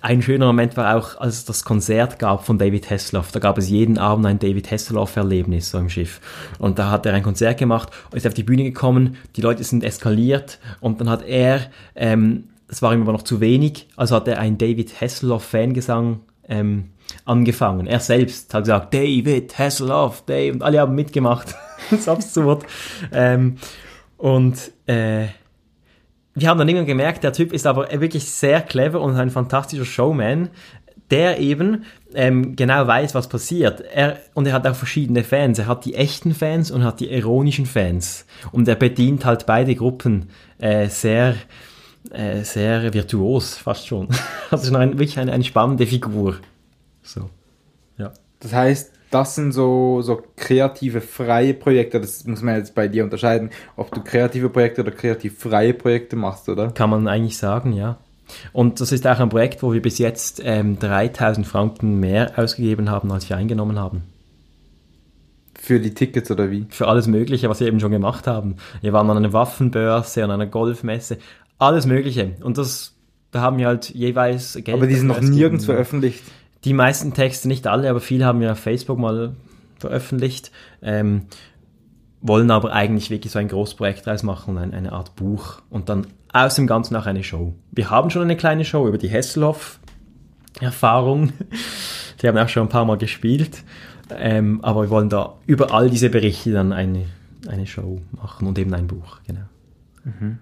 ein 0.04 0.22
schöner 0.22 0.48
Moment 0.48 0.76
war 0.76 0.98
auch, 0.98 1.18
als 1.18 1.36
es 1.36 1.46
das 1.46 1.64
Konzert 1.64 2.20
gab 2.20 2.46
von 2.46 2.58
David 2.58 2.92
Hasselhoff. 2.92 3.32
Da 3.32 3.40
gab 3.40 3.58
es 3.58 3.70
jeden 3.70 3.98
Abend 3.98 4.26
ein 4.26 4.38
David 4.38 4.70
Hasselhoff-Erlebnis 4.70 5.72
so 5.72 5.78
im 5.78 5.90
Schiff. 5.90 6.20
Und 6.60 6.78
da 6.78 6.92
hat 6.92 7.06
er 7.06 7.14
ein 7.14 7.24
Konzert 7.24 7.58
gemacht 7.58 7.90
und 8.12 8.18
ist 8.18 8.28
auf 8.28 8.34
die 8.34 8.44
Bühne 8.44 8.66
gekommen. 8.66 9.16
Die 9.38 9.42
Leute 9.42 9.64
sind 9.64 9.82
eskaliert 9.82 10.60
und 10.82 11.00
dann 11.00 11.10
hat 11.10 11.26
er, 11.26 11.62
ähm, 11.96 12.50
es 12.68 12.82
war 12.82 12.94
ihm 12.94 13.02
aber 13.04 13.14
noch 13.14 13.22
zu 13.22 13.40
wenig, 13.40 13.88
also 13.96 14.18
hat 14.18 14.28
er 14.28 14.40
ein 14.40 14.58
David 14.58 15.00
Hasselhoff-Fangesang 15.00 16.20
ähm, 16.50 16.90
angefangen. 17.24 17.88
Er 17.88 18.02
selbst 18.02 18.54
hat 18.54 18.64
gesagt, 18.64 18.94
David 18.94 19.58
Hasselhoff, 19.58 20.26
Dave, 20.26 20.52
und 20.52 20.64
alle 20.64 20.82
haben 20.82 20.96
mitgemacht. 20.96 21.56
das 21.90 22.02
ist 22.02 22.10
absurd. 22.10 22.66
Ähm, 23.14 23.56
und 24.18 24.58
äh, 24.86 25.28
wir 26.36 26.50
haben 26.50 26.58
dann 26.58 26.68
irgendwann 26.68 26.88
gemerkt, 26.88 27.24
der 27.24 27.34
Typ 27.34 27.54
ist 27.54 27.68
aber 27.68 27.90
wirklich 28.00 28.26
sehr 28.26 28.62
clever 28.62 29.02
und 29.02 29.16
ein 29.16 29.30
fantastischer 29.30 29.86
Showman, 29.86 30.50
der 31.12 31.40
eben 31.40 31.86
ähm, 32.16 32.56
genau 32.56 32.88
weiß, 32.88 33.14
was 33.14 33.30
passiert. 33.30 33.82
Er, 33.82 34.18
und 34.34 34.48
er 34.48 34.54
hat 34.54 34.66
auch 34.66 34.76
verschiedene 34.76 35.24
Fans. 35.24 35.60
Er 35.60 35.68
hat 35.68 35.86
die 35.86 35.94
echten 35.94 36.34
Fans 36.34 36.72
und 36.72 36.84
hat 36.84 37.00
die 37.00 37.12
ironischen 37.12 37.66
Fans. 37.66 38.26
Und 38.52 38.68
er 38.68 38.76
bedient 38.76 39.26
halt 39.26 39.46
beide 39.46 39.76
Gruppen 39.76 40.30
äh, 40.58 40.88
sehr, 40.88 41.36
äh, 42.10 42.42
sehr 42.44 42.94
virtuos, 42.94 43.58
fast 43.58 43.88
schon. 43.88 44.08
Das 44.50 44.64
ist 44.64 44.74
eine, 44.74 44.94
wirklich 44.94 45.20
eine, 45.20 45.34
eine 45.34 45.44
spannende 45.44 45.86
Figur. 45.86 46.38
So, 47.04 47.30
ja. 47.98 48.12
Das 48.40 48.54
heißt, 48.54 48.93
das 49.14 49.36
sind 49.36 49.52
so, 49.52 50.02
so 50.02 50.22
kreative, 50.36 51.02
freie 51.02 51.54
Projekte. 51.54 52.02
Das 52.02 52.26
muss 52.26 52.42
man 52.42 52.56
jetzt 52.56 52.74
bei 52.74 52.88
dir 52.88 53.04
unterscheiden, 53.04 53.52
ob 53.76 53.92
du 53.92 54.02
kreative 54.02 54.50
Projekte 54.50 54.82
oder 54.82 54.92
kreativ 54.92 55.38
freie 55.38 55.74
Projekte 55.74 56.16
machst, 56.16 56.50
oder? 56.50 56.72
Kann 56.72 56.90
man 56.90 57.08
eigentlich 57.08 57.38
sagen, 57.38 57.74
ja. 57.74 57.98
Und 58.54 58.82
das 58.82 58.92
ist 58.92 59.06
auch 59.06 59.20
ein 59.20 59.30
Projekt, 59.30 59.62
wo 59.62 59.74
wir 59.74 59.82
bis 59.82 60.00
jetzt 60.00 60.42
ähm, 60.44 60.80
3000 60.80 61.46
Franken 61.46 62.00
mehr 62.00 62.32
ausgegeben 62.38 62.90
haben, 62.90 63.12
als 63.12 63.30
wir 63.30 63.38
eingenommen 63.38 63.78
haben. 63.78 64.04
Für 65.54 65.80
die 65.80 65.94
Tickets 65.94 66.32
oder 66.32 66.50
wie? 66.50 66.66
Für 66.70 66.88
alles 66.88 67.08
Mögliche, 67.08 67.50
was 67.50 67.60
wir 67.60 67.68
eben 67.68 67.80
schon 67.80 67.92
gemacht 67.92 68.26
haben. 68.26 68.56
Wir 68.82 68.94
waren 68.94 69.10
an 69.10 69.18
einer 69.18 69.34
Waffenbörse, 69.34 70.24
an 70.24 70.32
einer 70.32 70.48
Golfmesse, 70.48 71.20
alles 71.60 71.86
Mögliche. 71.86 72.36
Und 72.42 72.58
das, 72.58 72.96
da 73.32 73.42
haben 73.42 73.58
wir 73.60 73.68
halt 73.68 73.90
jeweils 73.92 74.56
Geld. 74.56 74.76
Aber 74.76 74.88
die 74.88 74.96
sind 74.96 75.08
noch 75.08 75.22
nirgends 75.22 75.66
veröffentlicht. 75.66 76.24
Die 76.66 76.74
meisten 76.74 77.14
Texte, 77.14 77.48
nicht 77.48 77.68
alle, 77.68 77.90
aber 77.90 78.00
viele 78.00 78.26
haben 78.26 78.40
wir 78.40 78.52
auf 78.52 78.60
Facebook 78.60 78.98
mal 78.98 79.36
veröffentlicht. 79.78 80.52
Ähm, 80.82 81.28
wollen 82.22 82.50
aber 82.52 82.72
eigentlich 82.72 83.10
wirklich 83.10 83.34
so 83.34 83.40
ein 83.40 83.50
Großprojekt 83.50 84.06
draus 84.06 84.24
machen, 84.24 84.58
ein, 84.58 84.74
eine 84.74 84.94
Art 84.94 85.16
Buch 85.16 85.62
und 85.70 85.90
dann 85.90 86.08
aus 86.32 86.56
dem 86.56 86.68
Ganzen 86.68 86.96
auch 86.96 87.06
eine 87.06 87.24
Show. 87.24 87.54
Wir 87.72 87.90
haben 87.90 88.10
schon 88.10 88.22
eine 88.22 88.38
kleine 88.38 88.64
Show 88.64 88.88
über 88.88 88.98
die 88.98 89.10
Hesselhoff-Erfahrung. 89.10 91.34
Die 92.22 92.28
haben 92.28 92.38
auch 92.38 92.48
schon 92.48 92.64
ein 92.64 92.70
paar 92.70 92.86
Mal 92.86 92.98
gespielt. 92.98 93.64
Ähm, 94.10 94.64
aber 94.64 94.84
wir 94.84 94.90
wollen 94.90 95.10
da 95.10 95.34
über 95.46 95.74
all 95.74 95.90
diese 95.90 96.10
Berichte 96.10 96.54
dann 96.54 96.72
eine, 96.72 97.08
eine 97.50 97.68
Show 97.68 98.00
machen 98.14 98.48
und 98.48 98.58
eben 98.58 98.74
ein 98.74 98.88
Buch, 98.88 99.20
genau. 99.28 99.42
Mhm. 100.06 100.38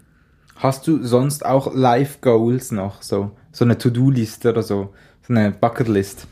Hast 0.55 0.87
du 0.87 1.03
sonst 1.03 1.43
auch 1.43 1.73
Live-Goals 1.73 2.69
noch? 2.71 3.01
So, 3.01 3.31
so 3.51 3.65
eine 3.65 3.79
To-Do-Liste 3.79 4.51
oder 4.51 4.61
so? 4.61 4.93
Eine 5.31 5.51
Bucketlist. 5.51 6.27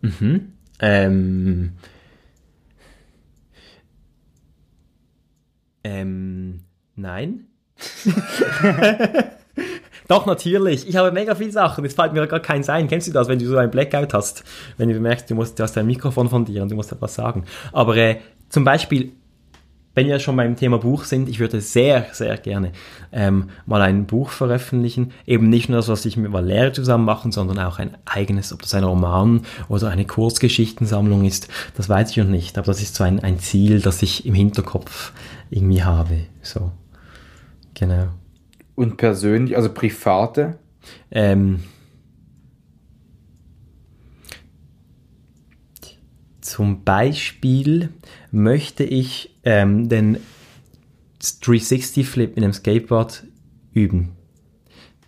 Mhm. 0.00 0.52
Ähm. 0.78 1.72
Ähm. 5.82 6.60
Nein. 6.94 7.46
Doch, 10.06 10.26
natürlich. 10.26 10.88
Ich 10.88 10.94
habe 10.94 11.10
mega 11.10 11.34
viele 11.34 11.50
Sachen. 11.50 11.82
Jetzt 11.82 11.96
fällt 11.96 12.12
mir 12.12 12.26
gar 12.28 12.38
keins 12.38 12.68
ein. 12.68 12.86
Kennst 12.86 13.08
du 13.08 13.12
das, 13.12 13.26
wenn 13.26 13.40
du 13.40 13.46
so 13.46 13.56
ein 13.56 13.70
Blackout 13.70 14.14
hast? 14.14 14.44
Wenn 14.76 14.90
du 14.90 15.00
merkst, 15.00 15.28
du, 15.28 15.34
musst, 15.34 15.58
du 15.58 15.64
hast 15.64 15.76
ein 15.76 15.86
Mikrofon 15.86 16.28
von 16.28 16.44
dir 16.44 16.62
und 16.62 16.70
du 16.70 16.76
musst 16.76 16.92
etwas 16.92 17.16
sagen. 17.16 17.46
Aber 17.72 17.96
äh, 17.96 18.20
zum 18.48 18.62
Beispiel 18.62 19.12
wenn 19.94 20.08
wir 20.08 20.18
schon 20.18 20.36
beim 20.36 20.56
Thema 20.56 20.78
Buch 20.78 21.04
sind, 21.04 21.28
ich 21.28 21.38
würde 21.38 21.60
sehr, 21.60 22.06
sehr 22.12 22.36
gerne 22.36 22.72
ähm, 23.12 23.50
mal 23.66 23.80
ein 23.80 24.06
Buch 24.06 24.30
veröffentlichen. 24.30 25.12
Eben 25.26 25.48
nicht 25.48 25.68
nur 25.68 25.78
das, 25.78 25.88
was 25.88 26.04
ich 26.04 26.16
mit 26.16 26.32
Valerie 26.32 26.72
zusammen 26.72 27.04
machen, 27.04 27.32
sondern 27.32 27.60
auch 27.60 27.78
ein 27.78 27.96
eigenes, 28.04 28.52
ob 28.52 28.62
das 28.62 28.74
ein 28.74 28.84
Roman 28.84 29.42
oder 29.68 29.90
eine 29.90 30.04
Kurzgeschichtensammlung 30.04 31.24
ist, 31.24 31.48
das 31.76 31.88
weiß 31.88 32.10
ich 32.10 32.16
noch 32.16 32.26
nicht. 32.26 32.58
Aber 32.58 32.66
das 32.66 32.82
ist 32.82 32.96
so 32.96 33.04
ein, 33.04 33.20
ein 33.20 33.38
Ziel, 33.38 33.80
das 33.80 34.02
ich 34.02 34.26
im 34.26 34.34
Hinterkopf 34.34 35.12
irgendwie 35.50 35.84
habe. 35.84 36.20
So, 36.42 36.72
genau. 37.74 38.08
Und 38.74 38.96
persönlich, 38.96 39.56
also 39.56 39.72
private? 39.72 40.58
Ähm, 41.10 41.60
zum 46.54 46.84
Beispiel 46.84 47.88
möchte 48.30 48.84
ich 48.84 49.34
ähm, 49.42 49.88
den 49.88 50.18
360 51.18 52.06
Flip 52.06 52.36
mit 52.36 52.44
einem 52.44 52.52
Skateboard 52.52 53.24
üben. 53.72 54.12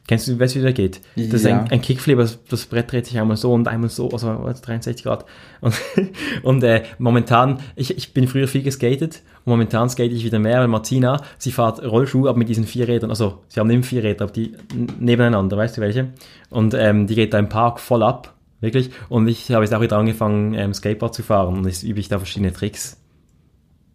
Kennst 0.09 0.27
du, 0.27 0.41
weißt 0.41 0.57
du, 0.57 0.59
wie 0.59 0.63
der 0.65 0.73
geht? 0.73 1.01
Das 1.15 1.27
ist 1.27 1.47
ein, 1.47 1.71
ein 1.71 1.81
Kickflip, 1.81 2.19
das, 2.19 2.45
das, 2.47 2.67
Brett 2.67 2.91
dreht 2.91 3.07
sich 3.07 3.17
einmal 3.21 3.37
so 3.37 3.53
und 3.53 3.69
einmal 3.69 3.91
so, 3.91 4.09
also 4.11 4.29
63 4.29 5.05
Grad. 5.05 5.25
Und, 5.61 5.75
und 6.43 6.65
äh, 6.65 6.83
momentan, 6.99 7.61
ich, 7.77 7.97
ich 7.97 8.13
bin 8.13 8.27
früher 8.27 8.49
viel 8.49 8.65
geskatet 8.65 9.23
und 9.45 9.53
momentan 9.53 9.89
skate 9.89 10.13
ich 10.13 10.25
wieder 10.25 10.41
mehr, 10.41 10.59
weil 10.59 10.69
Martina, 10.69 11.23
sie 11.39 11.53
fährt 11.53 11.81
Rollschuh, 11.81 12.27
aber 12.27 12.39
mit 12.39 12.49
diesen 12.49 12.65
vier 12.65 12.89
Rädern, 12.89 13.11
also 13.11 13.45
sie 13.47 13.61
haben 13.61 13.69
nicht 13.69 13.87
vier 13.87 14.03
Räder, 14.03 14.25
aber 14.25 14.33
die 14.33 14.53
nebeneinander, 14.99 15.57
weißt 15.57 15.77
du 15.77 15.81
welche? 15.81 16.09
Und 16.51 16.75
ähm, 16.75 17.07
die 17.07 17.15
geht 17.15 17.35
da 17.35 17.39
im 17.39 17.49
Park 17.49 17.79
voll 17.79 18.03
ab, 18.03 18.36
wirklich. 18.61 18.91
Und 19.09 19.29
ich 19.29 19.51
habe 19.51 19.65
jetzt 19.65 19.75
auch 19.75 19.81
wieder 19.81 19.99
angefangen, 19.99 20.55
ähm, 20.55 20.75
Skateboard 20.75 21.15
zu 21.15 21.23
fahren 21.23 21.59
und 21.59 21.67
jetzt 21.67 21.83
übe 21.83 22.01
ich 22.01 22.09
da 22.09 22.19
verschiedene 22.19 22.53
Tricks. 22.53 23.01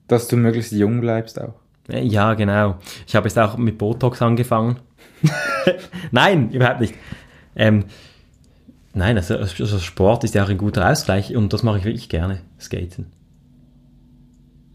Dass 0.08 0.28
du 0.28 0.38
möglichst 0.38 0.72
jung 0.72 1.02
bleibst 1.02 1.40
auch. 1.40 1.54
Äh, 1.90 2.04
ja, 2.04 2.34
genau. 2.34 2.78
Ich 3.08 3.16
habe 3.16 3.28
jetzt 3.28 3.38
auch 3.38 3.58
mit 3.58 3.78
Botox 3.78 4.22
angefangen. 4.22 4.78
nein, 6.12 6.52
überhaupt 6.52 6.82
nicht. 6.82 6.96
Ähm, 7.56 7.86
nein, 8.94 9.18
also, 9.18 9.38
also, 9.38 9.80
Sport 9.80 10.24
ist 10.24 10.36
ja 10.36 10.44
auch 10.44 10.50
ein 10.50 10.58
guter 10.58 10.90
Ausgleich 10.90 11.36
und 11.36 11.54
das 11.54 11.64
mache 11.64 11.80
ich 11.80 11.86
wirklich 11.86 12.10
gerne, 12.10 12.42
Skaten. 12.60 13.08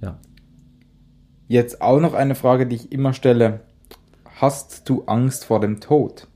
Ja. 0.03 0.19
Jetzt 1.49 1.81
auch 1.81 2.01
noch 2.01 2.15
eine 2.15 2.35
Frage, 2.35 2.67
die 2.67 2.77
ich 2.77 2.93
immer 2.93 3.13
stelle. 3.13 3.61
Hast 4.37 4.89
du 4.89 5.05
Angst 5.07 5.47
vor 5.47 5.61
dem 5.61 5.81
Tod? 5.81 6.27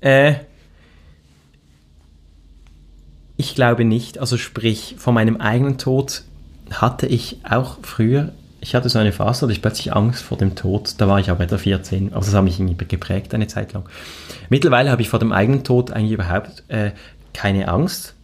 Äh, 0.00 0.34
ich 3.36 3.54
glaube 3.54 3.84
nicht. 3.84 4.18
Also 4.18 4.36
sprich, 4.36 4.96
vor 4.98 5.12
meinem 5.12 5.36
eigenen 5.36 5.78
Tod 5.78 6.22
hatte 6.70 7.06
ich 7.06 7.38
auch 7.48 7.78
früher, 7.82 8.32
ich 8.60 8.74
hatte 8.74 8.88
so 8.88 8.98
eine 8.98 9.12
Phase, 9.12 9.42
hatte 9.42 9.52
ich 9.52 9.62
plötzlich 9.62 9.94
Angst 9.94 10.22
vor 10.22 10.38
dem 10.38 10.54
Tod. 10.54 10.94
Da 10.98 11.06
war 11.06 11.20
ich 11.20 11.30
aber 11.30 11.44
etwa 11.44 11.58
14. 11.58 12.12
Also 12.14 12.30
das 12.30 12.34
hat 12.34 12.44
mich 12.44 12.58
irgendwie 12.58 12.84
geprägt 12.86 13.34
eine 13.34 13.46
Zeit 13.46 13.72
lang. 13.72 13.88
Mittlerweile 14.48 14.90
habe 14.90 15.02
ich 15.02 15.08
vor 15.08 15.18
dem 15.18 15.32
eigenen 15.32 15.62
Tod 15.64 15.92
eigentlich 15.92 16.12
überhaupt 16.12 16.64
äh, 16.68 16.92
keine 17.32 17.68
Angst. 17.68 18.14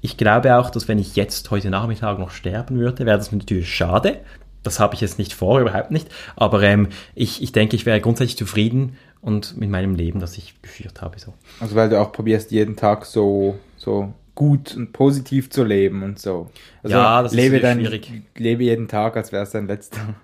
Ich 0.00 0.16
glaube 0.16 0.56
auch, 0.56 0.70
dass 0.70 0.86
wenn 0.86 0.98
ich 0.98 1.16
jetzt 1.16 1.50
heute 1.50 1.68
Nachmittag 1.68 2.18
noch 2.18 2.30
sterben 2.30 2.78
würde, 2.78 3.04
wäre 3.04 3.18
das 3.18 3.32
natürlich 3.32 3.74
schade. 3.74 4.20
Das 4.62 4.78
habe 4.78 4.94
ich 4.94 5.00
jetzt 5.00 5.18
nicht 5.18 5.32
vor, 5.32 5.60
überhaupt 5.60 5.90
nicht. 5.90 6.08
Aber 6.36 6.62
ähm, 6.62 6.88
ich, 7.14 7.42
ich 7.42 7.52
denke, 7.52 7.76
ich 7.76 7.86
wäre 7.86 8.00
grundsätzlich 8.00 8.38
zufrieden 8.38 8.96
und 9.26 9.56
mit 9.56 9.68
meinem 9.68 9.96
Leben, 9.96 10.20
das 10.20 10.38
ich 10.38 10.54
geführt 10.62 11.02
habe. 11.02 11.18
So. 11.18 11.34
Also 11.58 11.74
weil 11.74 11.88
du 11.88 12.00
auch 12.00 12.12
probierst, 12.12 12.52
jeden 12.52 12.76
Tag 12.76 13.04
so, 13.04 13.58
so 13.76 14.14
gut 14.36 14.76
und 14.76 14.92
positiv 14.92 15.50
zu 15.50 15.64
leben 15.64 16.04
und 16.04 16.20
so. 16.20 16.48
Also 16.84 16.96
Ja, 16.96 17.22
das 17.22 17.32
ist 17.32 17.36
lebe 17.36 17.56
natürlich 17.56 17.62
dein, 17.62 18.02
schwierig. 18.04 18.22
Lebe 18.36 18.62
jeden 18.62 18.86
Tag, 18.86 19.16
als 19.16 19.32
wäre 19.32 19.42
es 19.42 19.50
dein 19.50 19.66
letzter. 19.66 20.14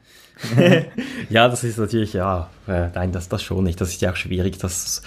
Ja, 1.30 1.48
das 1.48 1.64
ist 1.64 1.78
natürlich, 1.78 2.14
ja, 2.14 2.48
äh, 2.66 2.88
nein, 2.94 3.12
das, 3.12 3.28
das 3.28 3.42
schon 3.42 3.64
nicht. 3.64 3.80
Das 3.80 3.90
ist 3.90 4.00
ja 4.00 4.10
auch 4.10 4.16
schwierig. 4.16 4.58
Das, 4.58 5.02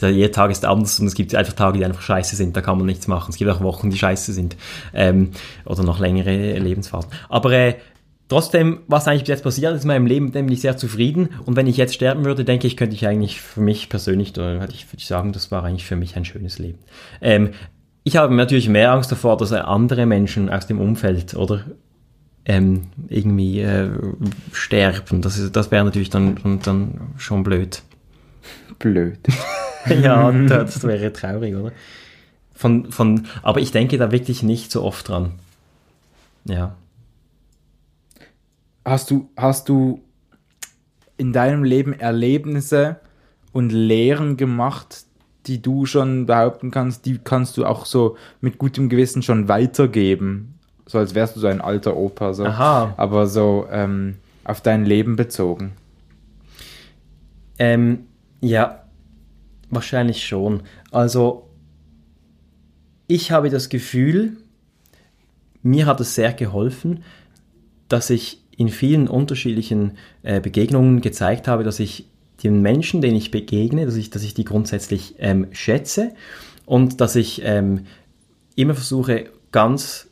der, 0.00 0.10
jeder 0.10 0.32
Tag 0.32 0.50
ist 0.50 0.64
anders 0.64 0.98
und 1.00 1.06
es 1.06 1.14
gibt 1.14 1.34
einfach 1.34 1.52
Tage, 1.52 1.78
die 1.78 1.84
einfach 1.84 2.02
scheiße 2.02 2.36
sind, 2.36 2.56
da 2.56 2.60
kann 2.60 2.76
man 2.76 2.86
nichts 2.86 3.06
machen. 3.06 3.30
Es 3.30 3.36
gibt 3.36 3.50
auch 3.50 3.60
Wochen, 3.60 3.90
die 3.90 3.98
scheiße 3.98 4.32
sind. 4.32 4.56
Ähm, 4.92 5.30
oder 5.64 5.82
noch 5.82 5.98
längere 6.00 6.58
Lebensphasen. 6.58 7.10
Aber 7.28 7.52
äh, 7.52 7.76
trotzdem, 8.30 8.80
was 8.86 9.06
eigentlich 9.06 9.22
bis 9.22 9.28
jetzt 9.28 9.42
passiert 9.42 9.74
ist 9.76 9.82
in 9.82 9.88
meinem 9.88 10.06
Leben, 10.06 10.32
bin 10.32 10.48
ich 10.48 10.62
sehr 10.62 10.78
zufrieden. 10.78 11.28
Und 11.44 11.56
wenn 11.56 11.66
ich 11.66 11.76
jetzt 11.76 11.94
sterben 11.94 12.24
würde, 12.24 12.44
denke 12.46 12.66
ich, 12.66 12.76
könnte 12.78 12.96
ich 12.96 13.06
eigentlich 13.06 13.40
für 13.42 13.60
mich 13.60 13.90
persönlich, 13.90 14.32
oder 14.32 14.60
würde 14.60 14.72
ich, 14.72 15.06
sagen, 15.06 15.32
das 15.32 15.50
war 15.50 15.64
eigentlich 15.64 15.84
für 15.84 15.96
mich 15.96 16.16
ein 16.16 16.24
schönes 16.24 16.58
Leben. 16.58 16.78
Ähm, 17.20 17.50
ich 18.04 18.16
habe 18.16 18.34
natürlich 18.34 18.68
mehr 18.70 18.92
Angst 18.92 19.12
davor, 19.12 19.36
dass 19.36 19.52
andere 19.52 20.06
Menschen 20.06 20.48
aus 20.48 20.66
dem 20.66 20.80
Umfeld 20.80 21.34
oder 21.34 21.64
ähm, 22.46 22.84
irgendwie 23.08 23.60
äh, 23.60 23.90
sterben. 24.52 25.20
Das, 25.20 25.38
ist- 25.38 25.54
das 25.54 25.70
wäre 25.70 25.84
natürlich 25.84 26.08
dann, 26.10 26.36
dann, 26.42 26.60
dann 26.60 27.00
schon 27.18 27.42
blöd. 27.42 27.82
Blöd. 28.78 29.18
ja, 30.02 30.32
das 30.32 30.82
wäre 30.84 31.12
traurig, 31.12 31.54
oder? 31.54 31.72
Von, 32.54 32.90
von, 32.90 33.26
aber 33.42 33.60
ich 33.60 33.72
denke 33.72 33.98
da 33.98 34.12
wirklich 34.12 34.42
nicht 34.42 34.70
so 34.72 34.82
oft 34.82 35.08
dran. 35.08 35.32
Ja. 36.44 36.74
Hast 38.84 39.10
du, 39.10 39.30
hast 39.36 39.68
du 39.68 40.02
in 41.16 41.32
deinem 41.32 41.64
Leben 41.64 41.92
Erlebnisse 41.92 43.00
und 43.52 43.70
Lehren 43.72 44.36
gemacht, 44.36 45.04
die 45.46 45.60
du 45.60 45.86
schon 45.86 46.26
behaupten 46.26 46.70
kannst, 46.70 47.06
die 47.06 47.18
kannst 47.18 47.56
du 47.56 47.66
auch 47.66 47.86
so 47.86 48.16
mit 48.40 48.58
gutem 48.58 48.88
Gewissen 48.88 49.22
schon 49.22 49.48
weitergeben? 49.48 50.58
So 50.86 50.98
als 50.98 51.14
wärst 51.14 51.36
du 51.36 51.40
so 51.40 51.46
ein 51.46 51.60
alter 51.60 51.96
Opa, 51.96 52.32
so. 52.34 52.44
Aha. 52.44 52.94
Aber 52.96 53.26
so 53.26 53.66
ähm, 53.70 54.16
auf 54.44 54.60
dein 54.60 54.84
Leben 54.84 55.16
bezogen. 55.16 55.72
Ähm, 57.58 58.06
ja, 58.40 58.84
wahrscheinlich 59.68 60.26
schon. 60.26 60.62
Also, 60.90 61.48
ich 63.06 63.30
habe 63.30 63.50
das 63.50 63.68
Gefühl, 63.68 64.38
mir 65.62 65.86
hat 65.86 66.00
es 66.00 66.14
sehr 66.14 66.32
geholfen, 66.32 67.04
dass 67.88 68.08
ich 68.10 68.42
in 68.60 68.68
vielen 68.68 69.08
unterschiedlichen 69.08 69.92
äh, 70.22 70.38
Begegnungen 70.38 71.00
gezeigt 71.00 71.48
habe, 71.48 71.64
dass 71.64 71.80
ich 71.80 72.04
den 72.42 72.60
Menschen, 72.60 73.00
denen 73.00 73.16
ich 73.16 73.30
begegne, 73.30 73.86
dass 73.86 73.96
ich, 73.96 74.10
dass 74.10 74.22
ich 74.22 74.34
die 74.34 74.44
grundsätzlich 74.44 75.14
ähm, 75.18 75.46
schätze 75.52 76.12
und 76.66 77.00
dass 77.00 77.16
ich 77.16 77.40
ähm, 77.42 77.86
immer 78.56 78.74
versuche, 78.74 79.30
ganz 79.50 80.10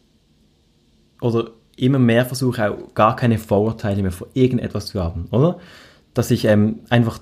oder 1.20 1.50
immer 1.76 1.98
mehr 1.98 2.24
versuche, 2.24 2.70
auch 2.70 2.94
gar 2.94 3.16
keine 3.16 3.36
Vorurteile 3.36 4.00
mehr 4.00 4.12
vor 4.12 4.28
irgendetwas 4.32 4.86
zu 4.86 5.04
haben, 5.04 5.26
oder? 5.30 5.58
Dass 6.14 6.30
ich 6.30 6.46
ähm, 6.46 6.78
einfach 6.88 7.20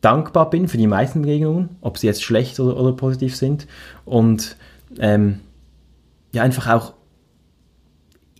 dankbar 0.00 0.50
bin 0.50 0.66
für 0.66 0.78
die 0.78 0.88
meisten 0.88 1.22
Begegnungen, 1.22 1.76
ob 1.80 1.96
sie 1.96 2.08
jetzt 2.08 2.24
schlecht 2.24 2.58
oder, 2.58 2.76
oder 2.76 2.90
positiv 2.90 3.36
sind 3.36 3.68
und 4.04 4.56
ähm, 4.98 5.38
ja 6.32 6.42
einfach 6.42 6.66
auch 6.66 6.94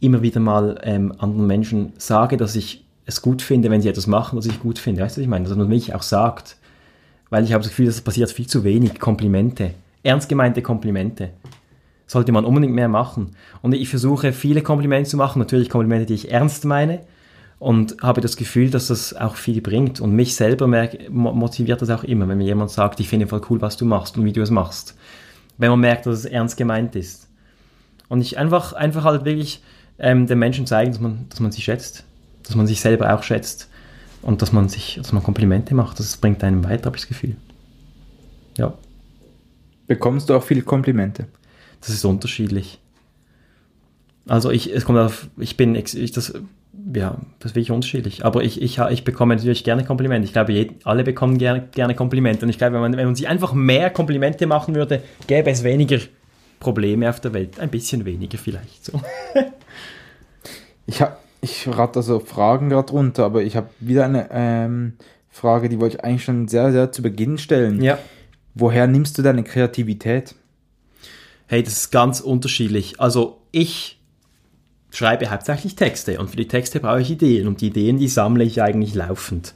immer 0.00 0.22
wieder 0.22 0.40
mal 0.40 0.80
ähm, 0.82 1.12
anderen 1.18 1.46
Menschen 1.46 1.92
sage, 1.98 2.36
dass 2.36 2.56
ich 2.56 2.84
es 3.06 3.22
gut 3.22 3.42
finde, 3.42 3.70
wenn 3.70 3.82
sie 3.82 3.88
etwas 3.88 4.06
machen, 4.06 4.38
was 4.38 4.46
ich 4.46 4.60
gut 4.60 4.78
finde. 4.78 5.02
Weißt 5.02 5.16
du, 5.16 5.20
was 5.20 5.24
ich 5.24 5.28
meine? 5.28 5.48
Dass 5.48 5.56
man 5.56 5.68
wirklich 5.68 5.94
auch 5.94 6.02
sagt. 6.02 6.56
Weil 7.28 7.44
ich 7.44 7.52
habe 7.52 7.62
das 7.62 7.70
Gefühl, 7.70 7.86
das 7.86 8.00
passiert 8.00 8.30
viel 8.30 8.46
zu 8.46 8.64
wenig. 8.64 8.98
Komplimente. 8.98 9.72
Ernst 10.02 10.28
gemeinte 10.28 10.62
Komplimente. 10.62 11.30
Sollte 12.06 12.32
man 12.32 12.44
unbedingt 12.44 12.74
mehr 12.74 12.88
machen. 12.88 13.36
Und 13.62 13.72
ich 13.72 13.88
versuche, 13.88 14.32
viele 14.32 14.62
Komplimente 14.62 15.10
zu 15.10 15.16
machen. 15.16 15.38
Natürlich 15.38 15.68
Komplimente, 15.68 16.06
die 16.06 16.14
ich 16.14 16.30
ernst 16.30 16.64
meine. 16.64 17.00
Und 17.58 17.96
habe 18.02 18.20
das 18.20 18.36
Gefühl, 18.36 18.70
dass 18.70 18.86
das 18.86 19.14
auch 19.14 19.36
viel 19.36 19.60
bringt. 19.60 20.00
Und 20.00 20.12
mich 20.12 20.34
selber 20.34 20.66
merk, 20.66 21.10
mo- 21.10 21.32
motiviert 21.32 21.82
das 21.82 21.90
auch 21.90 22.04
immer, 22.04 22.26
wenn 22.26 22.38
mir 22.38 22.46
jemand 22.46 22.70
sagt, 22.70 23.00
ich 23.00 23.08
finde 23.08 23.26
voll 23.26 23.42
cool, 23.50 23.60
was 23.60 23.76
du 23.76 23.84
machst 23.84 24.16
und 24.16 24.24
wie 24.24 24.32
du 24.32 24.40
es 24.40 24.50
machst. 24.50 24.96
Wenn 25.58 25.70
man 25.70 25.80
merkt, 25.80 26.06
dass 26.06 26.20
es 26.20 26.24
ernst 26.24 26.56
gemeint 26.56 26.96
ist. 26.96 27.28
Und 28.08 28.22
ich 28.22 28.38
einfach, 28.38 28.72
einfach 28.72 29.04
halt 29.04 29.24
wirklich 29.24 29.62
ähm, 30.00 30.26
den 30.26 30.38
Menschen 30.38 30.66
zeigen, 30.66 30.92
dass 30.92 31.00
man, 31.00 31.26
dass 31.28 31.40
man 31.40 31.52
sie 31.52 31.62
schätzt, 31.62 32.04
dass 32.42 32.56
man 32.56 32.66
sich 32.66 32.80
selber 32.80 33.14
auch 33.14 33.22
schätzt 33.22 33.68
und 34.22 34.42
dass 34.42 34.52
man 34.52 34.68
sich, 34.68 34.96
dass 34.96 35.12
man 35.12 35.22
Komplimente 35.22 35.74
macht. 35.74 35.98
Das 35.98 36.16
bringt 36.16 36.42
einem 36.44 36.64
weiter, 36.64 36.86
habe 36.86 36.96
ich 36.96 37.02
das 37.02 37.08
Gefühl. 37.08 37.36
Ja, 38.56 38.74
Bekommst 39.90 40.30
du 40.30 40.34
auch 40.34 40.44
viele 40.44 40.62
Komplimente? 40.62 41.26
das 41.80 41.90
ist 41.90 42.04
unterschiedlich. 42.04 42.78
Also 44.28 44.50
ich, 44.50 44.72
es 44.72 44.84
kommt 44.84 44.98
auf, 44.98 45.28
ich 45.38 45.56
bin, 45.56 45.74
ich, 45.74 46.12
das, 46.12 46.32
ja, 46.94 47.18
das 47.40 47.50
ist 47.50 47.56
wirklich 47.56 47.72
unterschiedlich. 47.72 48.24
Aber 48.24 48.44
ich, 48.44 48.62
ich, 48.62 48.78
ich 48.78 49.02
bekomme 49.02 49.34
natürlich 49.34 49.64
gerne 49.64 49.84
Komplimente. 49.84 50.26
Ich 50.26 50.32
glaube, 50.32 50.68
alle 50.84 51.02
bekommen 51.02 51.38
gerne, 51.38 51.66
gerne 51.72 51.94
Komplimente. 51.94 52.44
Und 52.44 52.50
ich 52.50 52.58
glaube, 52.58 52.74
wenn 52.74 52.82
man, 52.82 52.96
wenn 52.96 53.06
man 53.06 53.16
sich 53.16 53.26
einfach 53.26 53.52
mehr 53.52 53.90
Komplimente 53.90 54.46
machen 54.46 54.74
würde, 54.74 55.02
gäbe 55.26 55.50
es 55.50 55.64
weniger 55.64 55.98
Probleme 56.60 57.08
auf 57.10 57.18
der 57.20 57.32
Welt. 57.32 57.58
Ein 57.58 57.70
bisschen 57.70 58.04
weniger 58.04 58.38
vielleicht. 58.38 58.84
So. 58.84 59.00
Ich 60.86 61.00
habe, 61.00 61.16
ich 61.40 61.68
rate 61.68 62.00
also 62.00 62.18
Fragen 62.18 62.68
gerade 62.68 62.92
runter, 62.92 63.24
aber 63.24 63.44
ich 63.44 63.54
habe 63.54 63.70
wieder 63.78 64.06
eine 64.06 64.28
ähm, 64.32 64.94
Frage, 65.28 65.68
die 65.68 65.78
wollte 65.78 65.98
ich 65.98 66.04
eigentlich 66.04 66.24
schon 66.24 66.48
sehr, 66.48 66.72
sehr 66.72 66.90
zu 66.90 67.00
Beginn 67.00 67.38
stellen. 67.38 67.80
Ja. 67.80 67.96
Woher 68.54 68.88
nimmst 68.88 69.16
du 69.16 69.22
deine 69.22 69.44
Kreativität? 69.44 70.34
Hey, 71.46 71.62
das 71.62 71.74
ist 71.74 71.90
ganz 71.92 72.18
unterschiedlich. 72.18 73.00
Also 73.00 73.40
ich 73.52 74.00
schreibe 74.90 75.30
hauptsächlich 75.30 75.76
Texte 75.76 76.18
und 76.18 76.30
für 76.30 76.36
die 76.36 76.48
Texte 76.48 76.80
brauche 76.80 77.02
ich 77.02 77.10
Ideen 77.12 77.46
und 77.46 77.60
die 77.60 77.68
Ideen, 77.68 77.98
die 77.98 78.08
sammle 78.08 78.42
ich 78.42 78.60
eigentlich 78.60 78.94
laufend. 78.96 79.54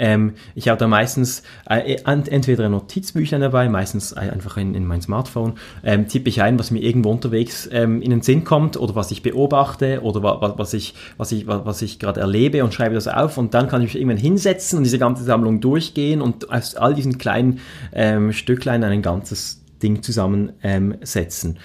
Ähm, 0.00 0.32
ich 0.56 0.68
habe 0.68 0.78
da 0.78 0.88
meistens 0.88 1.42
äh, 1.68 1.98
ent- 2.04 2.28
entweder 2.28 2.64
ein 2.64 2.72
Notizbüchlein 2.72 3.40
dabei, 3.42 3.68
meistens 3.68 4.12
ein- 4.12 4.30
einfach 4.30 4.56
in, 4.56 4.74
in 4.74 4.86
mein 4.86 5.02
Smartphone, 5.02 5.52
ähm, 5.84 6.08
tippe 6.08 6.28
ich 6.30 6.42
ein, 6.42 6.58
was 6.58 6.70
mir 6.72 6.80
irgendwo 6.82 7.10
unterwegs 7.10 7.68
ähm, 7.70 8.02
in 8.02 8.10
den 8.10 8.22
Sinn 8.22 8.42
kommt 8.44 8.76
oder 8.76 8.94
was 8.96 9.10
ich 9.12 9.22
beobachte 9.22 10.00
oder 10.02 10.22
wa 10.22 10.40
wa 10.40 10.54
was 10.56 10.72
ich, 10.74 10.94
was 11.18 11.30
ich, 11.32 11.46
wa 11.46 11.62
was 11.64 11.82
ich 11.82 11.98
gerade 11.98 12.20
erlebe 12.20 12.64
und 12.64 12.72
schreibe 12.74 12.94
das 12.94 13.06
auf 13.06 13.38
und 13.38 13.52
dann 13.54 13.68
kann 13.68 13.82
ich 13.82 13.92
mich 13.94 14.00
irgendwann 14.02 14.16
hinsetzen 14.16 14.78
und 14.78 14.84
diese 14.84 14.98
ganze 14.98 15.22
Sammlung 15.22 15.60
durchgehen 15.60 16.22
und 16.22 16.50
aus 16.50 16.74
all 16.74 16.94
diesen 16.94 17.18
kleinen 17.18 17.60
ähm, 17.92 18.32
Stücklein 18.32 18.82
ein 18.82 19.02
ganzes 19.02 19.60
Ding 19.82 20.02
zusammensetzen. 20.02 21.50
Ähm. 21.50 21.58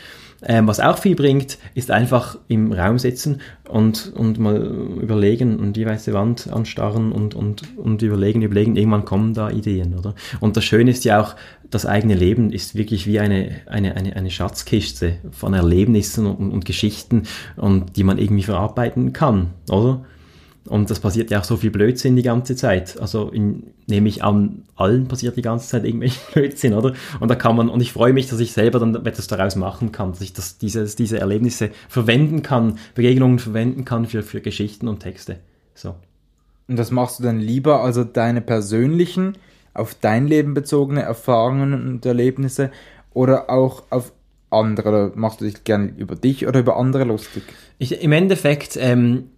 Ähm, 0.44 0.68
was 0.68 0.80
auch 0.80 0.98
viel 0.98 1.16
bringt, 1.16 1.58
ist 1.74 1.92
einfach 1.92 2.38
im 2.48 2.72
Raum 2.72 3.00
sitzen 3.00 3.42
und, 3.70 4.14
und 4.16 4.40
mal 4.40 4.58
überlegen 5.02 5.60
und 5.60 5.74
die 5.74 5.86
weiße 5.86 6.14
Wand 6.14 6.52
anstarren 6.52 7.12
und, 7.12 7.36
und, 7.36 7.64
und 7.78 8.02
überlegen, 8.02 8.42
überlegen. 8.42 8.76
Irgendwann 8.76 9.06
kommen 9.06 9.34
da 9.34 9.50
Ideen, 9.50 9.98
oder? 9.98 10.14
Und 10.40 10.58
das 10.58 10.66
Schöne 10.66 10.92
ist 10.92 11.06
ja 11.06 11.22
auch, 11.22 11.36
das 11.70 11.86
eigene 11.86 12.16
Leben 12.16 12.52
ist 12.52 12.76
wirklich 12.76 13.08
wie 13.08 13.20
eine, 13.20 13.62
eine, 13.66 13.96
eine, 13.96 14.16
eine 14.16 14.30
Schatzkiste 14.30 15.18
von 15.32 15.54
Erlebnissen 15.54 16.26
und, 16.28 16.52
und 16.52 16.66
Geschichten 16.66 17.24
und 17.56 17.98
die 17.98 18.04
man 18.04 18.18
irgendwie 18.18 18.44
verarbeiten 18.44 19.14
kann, 19.14 19.52
oder? 19.70 20.06
Und 20.68 20.90
das 20.90 21.00
passiert 21.00 21.30
ja 21.30 21.40
auch 21.40 21.44
so 21.44 21.58
viel 21.58 21.70
Blödsinn 21.70 22.16
die 22.16 22.24
ganze 22.24 22.56
Zeit. 22.56 23.00
Also 23.00 23.30
in, 23.30 23.68
nehme 23.86 24.10
ich 24.10 24.24
an, 24.24 24.64
allen 24.76 25.08
passiert 25.08 25.38
die 25.38 25.44
ganze 25.44 25.68
Zeit 25.68 25.86
irgendwelche 25.86 26.20
Blödsinn, 26.34 26.74
oder? 26.74 26.94
Und 27.20 27.30
da 27.30 27.36
kann 27.36 27.56
man, 27.56 27.70
und 27.70 27.82
ich 27.82 27.94
freue 27.94 28.14
mich, 28.14 28.30
dass 28.30 28.40
ich 28.40 28.52
selber 28.52 28.80
dann 28.80 28.96
etwas 28.96 29.28
daraus 29.28 29.56
machen 29.56 29.92
kann, 29.92 30.12
dass 30.12 30.22
ich 30.22 30.34
das, 30.34 30.58
dieses, 30.58 30.96
diese 30.96 31.20
Erlebnisse 31.20 31.70
verwenden 31.88 32.42
kann, 32.42 32.80
Begegnungen 32.96 33.38
verwenden 33.38 33.86
kann 33.86 34.08
für, 34.08 34.24
für 34.24 34.42
Geschichten 34.42 34.88
und 34.88 35.02
Texte. 35.02 35.38
So. 35.76 35.96
Und 36.68 36.80
was 36.80 36.90
machst 36.90 37.20
du 37.20 37.24
dann 37.24 37.40
lieber? 37.40 37.84
Also 37.84 38.04
deine 38.04 38.42
persönlichen, 38.42 39.38
auf 39.76 39.94
dein 39.94 40.28
Leben 40.28 40.56
bezogene 40.56 41.04
Erfahrungen 41.04 41.74
und 41.74 42.06
Erlebnisse 42.08 42.72
oder 43.14 43.52
auch 43.52 43.84
auf 43.92 44.14
andere? 44.50 44.90
Oder 44.90 45.12
machst 45.14 45.42
du 45.42 45.46
dich 45.46 45.64
gerne 45.64 45.94
über 45.98 46.16
dich 46.16 46.48
oder 46.48 46.62
über 46.62 46.78
andere 46.78 47.04
lustig? 47.04 47.44
Ich, 47.78 48.02
Im 48.02 48.14
Endeffekt 48.14 48.78
ähm, 48.82 49.30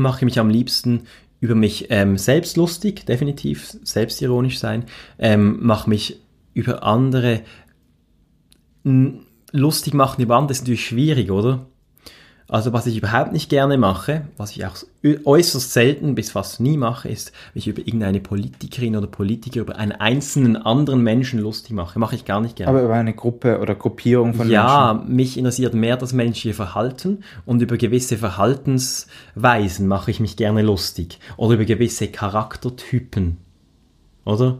mache 0.00 0.18
ich 0.18 0.24
mich 0.24 0.38
am 0.38 0.50
liebsten 0.50 1.02
über 1.40 1.54
mich 1.54 1.86
ähm, 1.90 2.18
selbst 2.18 2.56
lustig, 2.56 3.06
definitiv 3.06 3.76
selbstironisch 3.82 4.58
sein, 4.58 4.84
ähm, 5.18 5.58
mache 5.60 5.88
mich 5.88 6.20
über 6.52 6.82
andere 6.82 7.42
lustig 9.52 9.94
machen 9.94 10.22
über 10.22 10.36
andere 10.36 10.52
ist 10.52 10.62
natürlich 10.62 10.86
schwierig, 10.86 11.30
oder? 11.30 11.66
Also 12.50 12.72
was 12.72 12.86
ich 12.86 12.98
überhaupt 12.98 13.32
nicht 13.32 13.48
gerne 13.48 13.78
mache, 13.78 14.22
was 14.36 14.50
ich 14.56 14.66
auch 14.66 14.74
äußerst 15.24 15.72
selten 15.72 16.16
bis 16.16 16.32
fast 16.32 16.58
nie 16.58 16.76
mache, 16.76 17.08
ist, 17.08 17.30
mich 17.54 17.68
über 17.68 17.78
irgendeine 17.78 18.18
Politikerin 18.18 18.96
oder 18.96 19.06
Politiker, 19.06 19.60
über 19.60 19.76
einen 19.76 19.92
einzelnen 19.92 20.56
anderen 20.56 21.04
Menschen 21.04 21.38
lustig 21.38 21.70
mache. 21.70 22.00
Mache 22.00 22.16
ich 22.16 22.24
gar 22.24 22.40
nicht 22.40 22.56
gerne. 22.56 22.70
Aber 22.70 22.82
über 22.82 22.94
eine 22.94 23.14
Gruppe 23.14 23.60
oder 23.60 23.76
Gruppierung 23.76 24.34
von 24.34 24.50
Ja, 24.50 25.00
mich 25.06 25.38
interessiert 25.38 25.74
mehr 25.74 25.96
das 25.96 26.12
menschliche 26.12 26.52
Verhalten 26.52 27.22
und 27.46 27.62
über 27.62 27.76
gewisse 27.76 28.18
Verhaltensweisen 28.18 29.86
mache 29.86 30.10
ich 30.10 30.18
mich 30.18 30.36
gerne 30.36 30.62
lustig. 30.62 31.20
Oder 31.36 31.54
über 31.54 31.64
gewisse 31.64 32.08
Charaktertypen. 32.08 33.36
Oder? 34.24 34.58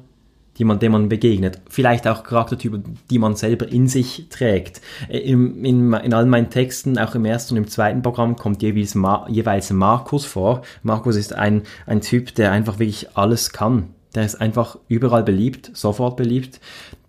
Die 0.61 0.65
man, 0.65 0.79
dem 0.79 0.93
man 0.93 1.09
begegnet. 1.09 1.59
Vielleicht 1.71 2.07
auch 2.07 2.23
Charaktertypen, 2.23 2.99
die 3.09 3.19
man 3.19 3.35
selber 3.35 3.67
in 3.67 3.89
sich 3.89 4.27
trägt. 4.29 4.83
Äh, 5.09 5.19
in, 5.19 5.65
in, 5.65 5.93
in 5.95 6.15
all 6.15 6.27
meinen 6.27 6.51
Texten, 6.51 6.99
auch 6.99 7.15
im 7.15 7.25
ersten 7.25 7.55
und 7.55 7.65
im 7.65 7.69
zweiten 7.69 8.03
Programm, 8.03 8.37
kommt 8.37 8.63
jeweils, 8.63 8.95
jeweils 9.29 9.71
Markus 9.71 10.27
vor. 10.27 10.61
Markus 10.83 11.17
ist 11.17 11.33
ein, 11.33 11.63
ein 11.87 12.03
Typ, 12.03 12.35
der 12.35 12.53
einfach 12.53 12.79
wirklich 12.79 13.17
alles 13.17 13.53
kann. 13.53 13.95
Der 14.15 14.25
ist 14.25 14.39
einfach 14.41 14.79
überall 14.87 15.23
beliebt, 15.23 15.71
sofort 15.73 16.19
beliebt. 16.19 16.61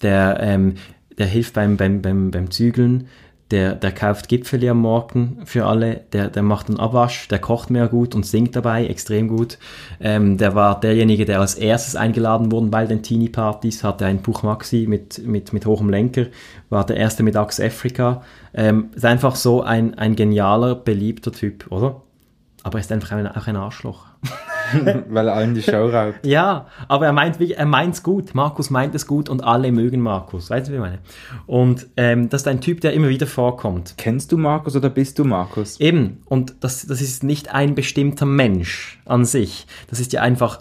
Der, 0.01 0.37
ähm, 0.39 0.75
der 1.17 1.27
hilft 1.27 1.53
beim, 1.53 1.75
beim, 1.75 2.01
beim, 2.01 2.31
beim 2.31 2.51
Zügeln 2.51 3.09
der, 3.51 3.75
der 3.75 3.91
kauft 3.91 4.29
Gipfeli 4.29 4.69
am 4.69 4.79
Morgen 4.79 5.39
für 5.45 5.65
alle, 5.65 6.01
der, 6.13 6.29
der 6.29 6.41
macht 6.41 6.69
einen 6.69 6.79
Abwasch, 6.79 7.27
der 7.27 7.39
kocht 7.39 7.69
mehr 7.69 7.87
gut 7.87 8.15
und 8.15 8.25
singt 8.25 8.55
dabei 8.55 8.85
extrem 8.87 9.27
gut. 9.27 9.57
Ähm, 9.99 10.37
der 10.37 10.55
war 10.55 10.79
derjenige, 10.79 11.25
der 11.25 11.41
als 11.41 11.55
erstes 11.55 11.95
eingeladen 11.95 12.51
wurde 12.51 12.67
bei 12.67 12.85
den 12.85 13.03
Teenie-Partys, 13.03 13.83
hatte 13.83 14.05
ein 14.05 14.21
Buch 14.21 14.43
Maxi 14.43 14.85
mit, 14.87 15.25
mit, 15.25 15.53
mit 15.53 15.65
hohem 15.65 15.89
Lenker, 15.89 16.27
war 16.69 16.85
der 16.85 16.97
erste 16.97 17.23
mit 17.23 17.35
Axe 17.35 17.65
Africa. 17.65 18.23
Ähm, 18.53 18.89
ist 18.95 19.05
einfach 19.05 19.35
so 19.35 19.61
ein, 19.61 19.95
ein 19.97 20.15
genialer, 20.15 20.75
beliebter 20.75 21.31
Typ, 21.31 21.71
oder? 21.71 22.01
Aber 22.63 22.77
er 22.77 22.81
ist 22.81 22.91
einfach 22.91 23.11
ein, 23.11 23.27
auch 23.27 23.47
ein 23.47 23.55
Arschloch. 23.55 24.05
Weil 25.09 25.27
er 25.27 25.33
allen 25.33 25.53
die 25.53 25.61
Show 25.61 25.87
raubt. 25.87 26.25
ja, 26.25 26.67
aber 26.87 27.05
er 27.05 27.13
meint 27.13 27.39
er 27.39 27.65
meint's 27.65 28.03
gut. 28.03 28.35
Markus 28.35 28.69
meint 28.69 28.95
es 28.95 29.07
gut 29.07 29.29
und 29.29 29.43
alle 29.43 29.71
mögen 29.71 30.01
Markus. 30.01 30.49
Weißt 30.49 30.67
du, 30.67 30.71
wie 30.71 30.75
ich 30.75 30.81
meine? 30.81 30.99
Und 31.47 31.87
ähm, 31.97 32.29
das 32.29 32.41
ist 32.41 32.47
ein 32.47 32.61
Typ, 32.61 32.81
der 32.81 32.93
immer 32.93 33.09
wieder 33.09 33.27
vorkommt. 33.27 33.95
Kennst 33.97 34.31
du 34.31 34.37
Markus 34.37 34.75
oder 34.75 34.89
bist 34.89 35.19
du 35.19 35.23
Markus? 35.23 35.79
Eben. 35.79 36.21
Und 36.25 36.55
das, 36.61 36.85
das 36.85 37.01
ist 37.01 37.23
nicht 37.23 37.53
ein 37.53 37.75
bestimmter 37.75 38.25
Mensch 38.25 38.99
an 39.05 39.25
sich. 39.25 39.67
Das 39.89 39.99
ist 39.99 40.13
ja 40.13 40.21
einfach 40.21 40.59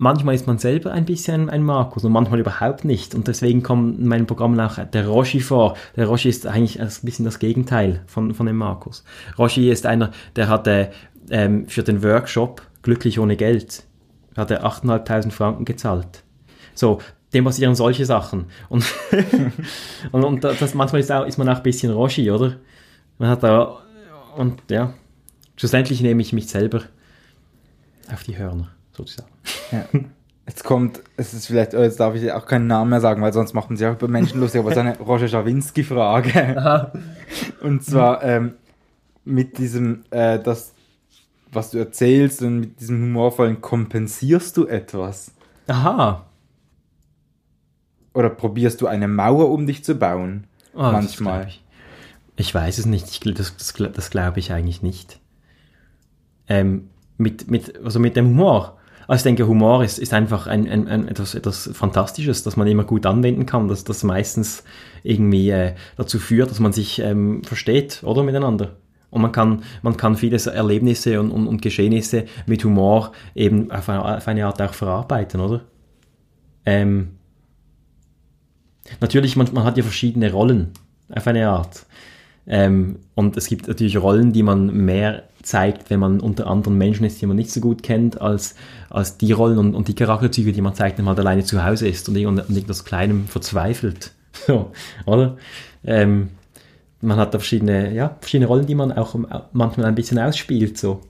manchmal 0.00 0.34
ist 0.34 0.46
man 0.46 0.58
selber 0.58 0.92
ein 0.92 1.04
bisschen 1.04 1.50
ein 1.50 1.62
Markus 1.62 2.04
und 2.04 2.12
manchmal 2.12 2.40
überhaupt 2.40 2.84
nicht. 2.84 3.14
Und 3.14 3.28
deswegen 3.28 3.62
kommt 3.62 4.00
in 4.00 4.06
meinem 4.08 4.26
Programm 4.26 4.58
auch 4.58 4.78
der 4.78 5.06
Roshi 5.06 5.40
vor. 5.40 5.76
Der 5.94 6.06
Roshi 6.06 6.30
ist 6.30 6.46
eigentlich 6.46 6.80
ein 6.80 6.88
bisschen 7.02 7.26
das 7.26 7.38
Gegenteil 7.38 8.00
von, 8.06 8.34
von 8.34 8.46
dem 8.46 8.56
Markus. 8.56 9.04
Roshi 9.38 9.70
ist 9.70 9.86
einer, 9.86 10.10
der 10.36 10.48
hatte 10.48 10.90
ähm, 11.30 11.68
für 11.68 11.82
den 11.82 12.02
Workshop 12.02 12.62
glücklich 12.82 13.18
ohne 13.18 13.36
Geld. 13.36 13.84
Hat 14.36 14.50
er 14.50 14.64
8.500 14.64 15.30
Franken 15.30 15.64
gezahlt. 15.64 16.22
So, 16.74 17.00
dem 17.32 17.44
passieren 17.44 17.74
solche 17.74 18.06
Sachen. 18.06 18.46
Und, 18.68 18.84
und, 20.12 20.24
und, 20.24 20.44
das, 20.44 20.74
manchmal 20.74 21.00
ist, 21.00 21.12
auch, 21.12 21.26
ist 21.26 21.38
man 21.38 21.48
auch 21.48 21.56
ein 21.56 21.62
bisschen 21.62 21.92
Roshi, 21.92 22.30
oder? 22.30 22.56
Man 23.18 23.28
hat 23.28 23.42
da, 23.42 23.78
und 24.36 24.62
ja, 24.70 24.94
schlussendlich 25.56 26.00
nehme 26.00 26.22
ich 26.22 26.32
mich 26.32 26.48
selber 26.48 26.82
auf 28.12 28.22
die 28.22 28.38
Hörner, 28.38 28.68
sozusagen. 28.92 29.30
Ja. 29.70 29.84
Jetzt 30.46 30.64
kommt, 30.64 31.00
es 31.16 31.32
ist 31.32 31.46
vielleicht, 31.46 31.74
oh, 31.74 31.82
jetzt 31.82 32.00
darf 32.00 32.16
ich 32.16 32.32
auch 32.32 32.44
keinen 32.44 32.66
Namen 32.66 32.90
mehr 32.90 33.00
sagen, 33.00 33.22
weil 33.22 33.32
sonst 33.32 33.54
macht 33.54 33.70
man 33.70 33.76
sich 33.76 33.86
auch 33.86 33.92
über 33.92 34.08
Menschen 34.08 34.40
lustig, 34.40 34.60
aber 34.60 34.70
es 34.70 34.76
ist 34.76 34.80
eine 34.80 34.98
Roger 35.00 35.28
Schawinski-Frage. 35.28 36.90
Und 37.62 37.84
zwar 37.84 38.24
ähm, 38.24 38.54
mit 39.24 39.58
diesem, 39.58 40.02
äh, 40.10 40.40
dass 40.40 40.74
was 41.52 41.70
du 41.70 41.78
erzählst 41.78 42.42
und 42.42 42.60
mit 42.60 42.80
diesem 42.80 43.02
humorvollen 43.02 43.60
kompensierst 43.60 44.56
du 44.56 44.66
etwas? 44.66 45.32
Aha. 45.66 46.26
Oder 48.14 48.30
probierst 48.30 48.80
du 48.80 48.86
eine 48.86 49.08
Mauer 49.08 49.50
um 49.50 49.66
dich 49.66 49.84
zu 49.84 49.94
bauen? 49.94 50.46
Oh, 50.74 50.78
manchmal. 50.78 51.48
Ich. 51.48 51.62
ich. 52.36 52.54
weiß 52.54 52.78
es 52.78 52.86
nicht. 52.86 53.08
Ich, 53.08 53.20
das 53.34 53.56
das, 53.56 53.74
das 53.74 54.10
glaube 54.10 54.40
ich 54.40 54.52
eigentlich 54.52 54.82
nicht. 54.82 55.20
Ähm, 56.48 56.90
mit, 57.18 57.50
mit, 57.50 57.78
also 57.84 58.00
mit 58.00 58.16
dem 58.16 58.28
Humor. 58.28 58.78
Also 59.06 59.20
ich 59.20 59.24
denke, 59.24 59.48
Humor 59.48 59.82
ist, 59.82 59.98
ist 59.98 60.14
einfach 60.14 60.46
ein, 60.46 60.68
ein, 60.68 60.86
ein 60.86 61.08
etwas, 61.08 61.34
etwas 61.34 61.70
Fantastisches, 61.72 62.44
das 62.44 62.56
man 62.56 62.68
immer 62.68 62.84
gut 62.84 63.06
anwenden 63.06 63.44
kann, 63.44 63.66
dass 63.66 63.82
das 63.82 64.04
meistens 64.04 64.62
irgendwie 65.02 65.50
äh, 65.50 65.74
dazu 65.96 66.18
führt, 66.20 66.50
dass 66.50 66.60
man 66.60 66.72
sich 66.72 67.00
ähm, 67.00 67.42
versteht, 67.42 68.02
oder 68.04 68.22
miteinander. 68.22 68.76
Und 69.10 69.22
man 69.22 69.32
kann, 69.32 69.62
man 69.82 69.96
kann 69.96 70.16
viele 70.16 70.38
Erlebnisse 70.38 71.20
und, 71.20 71.30
und, 71.30 71.46
und 71.46 71.62
Geschehnisse 71.62 72.26
mit 72.46 72.64
Humor 72.64 73.12
eben 73.34 73.70
auf 73.70 73.88
eine, 73.88 74.16
auf 74.16 74.28
eine 74.28 74.46
Art 74.46 74.62
auch 74.62 74.74
verarbeiten, 74.74 75.40
oder? 75.40 75.62
Ähm, 76.64 77.16
natürlich, 79.00 79.36
man, 79.36 79.48
man 79.52 79.64
hat 79.64 79.76
ja 79.76 79.82
verschiedene 79.82 80.30
Rollen 80.32 80.72
auf 81.12 81.26
eine 81.26 81.48
Art. 81.48 81.86
Ähm, 82.46 83.00
und 83.14 83.36
es 83.36 83.46
gibt 83.48 83.68
natürlich 83.68 83.96
Rollen, 83.96 84.32
die 84.32 84.42
man 84.42 84.66
mehr 84.84 85.24
zeigt, 85.42 85.90
wenn 85.90 86.00
man 86.00 86.20
unter 86.20 86.46
anderen 86.46 86.76
Menschen 86.76 87.04
ist, 87.04 87.20
die 87.20 87.26
man 87.26 87.36
nicht 87.36 87.50
so 87.50 87.60
gut 87.60 87.82
kennt, 87.82 88.20
als, 88.20 88.54
als 88.90 89.18
die 89.18 89.32
Rollen 89.32 89.58
und, 89.58 89.74
und 89.74 89.88
die 89.88 89.94
Charakterzüge, 89.94 90.52
die 90.52 90.60
man 90.60 90.74
zeigt, 90.74 90.98
wenn 90.98 91.04
man 91.04 91.16
halt 91.16 91.26
alleine 91.26 91.44
zu 91.44 91.64
Hause 91.64 91.88
ist 91.88 92.08
und, 92.08 92.16
irgendwas 92.16 92.84
Kleinem 92.84 93.26
verzweifelt. 93.26 94.12
So, 94.46 94.70
oder? 95.06 95.36
Ähm, 95.84 96.28
man 97.00 97.18
hat 97.18 97.34
da 97.34 97.38
verschiedene, 97.38 97.92
ja, 97.92 98.16
verschiedene 98.20 98.46
Rollen, 98.46 98.66
die 98.66 98.74
man 98.74 98.92
auch 98.92 99.16
manchmal 99.52 99.86
ein 99.86 99.94
bisschen 99.94 100.18
ausspielt, 100.18 100.78
so. 100.78 101.00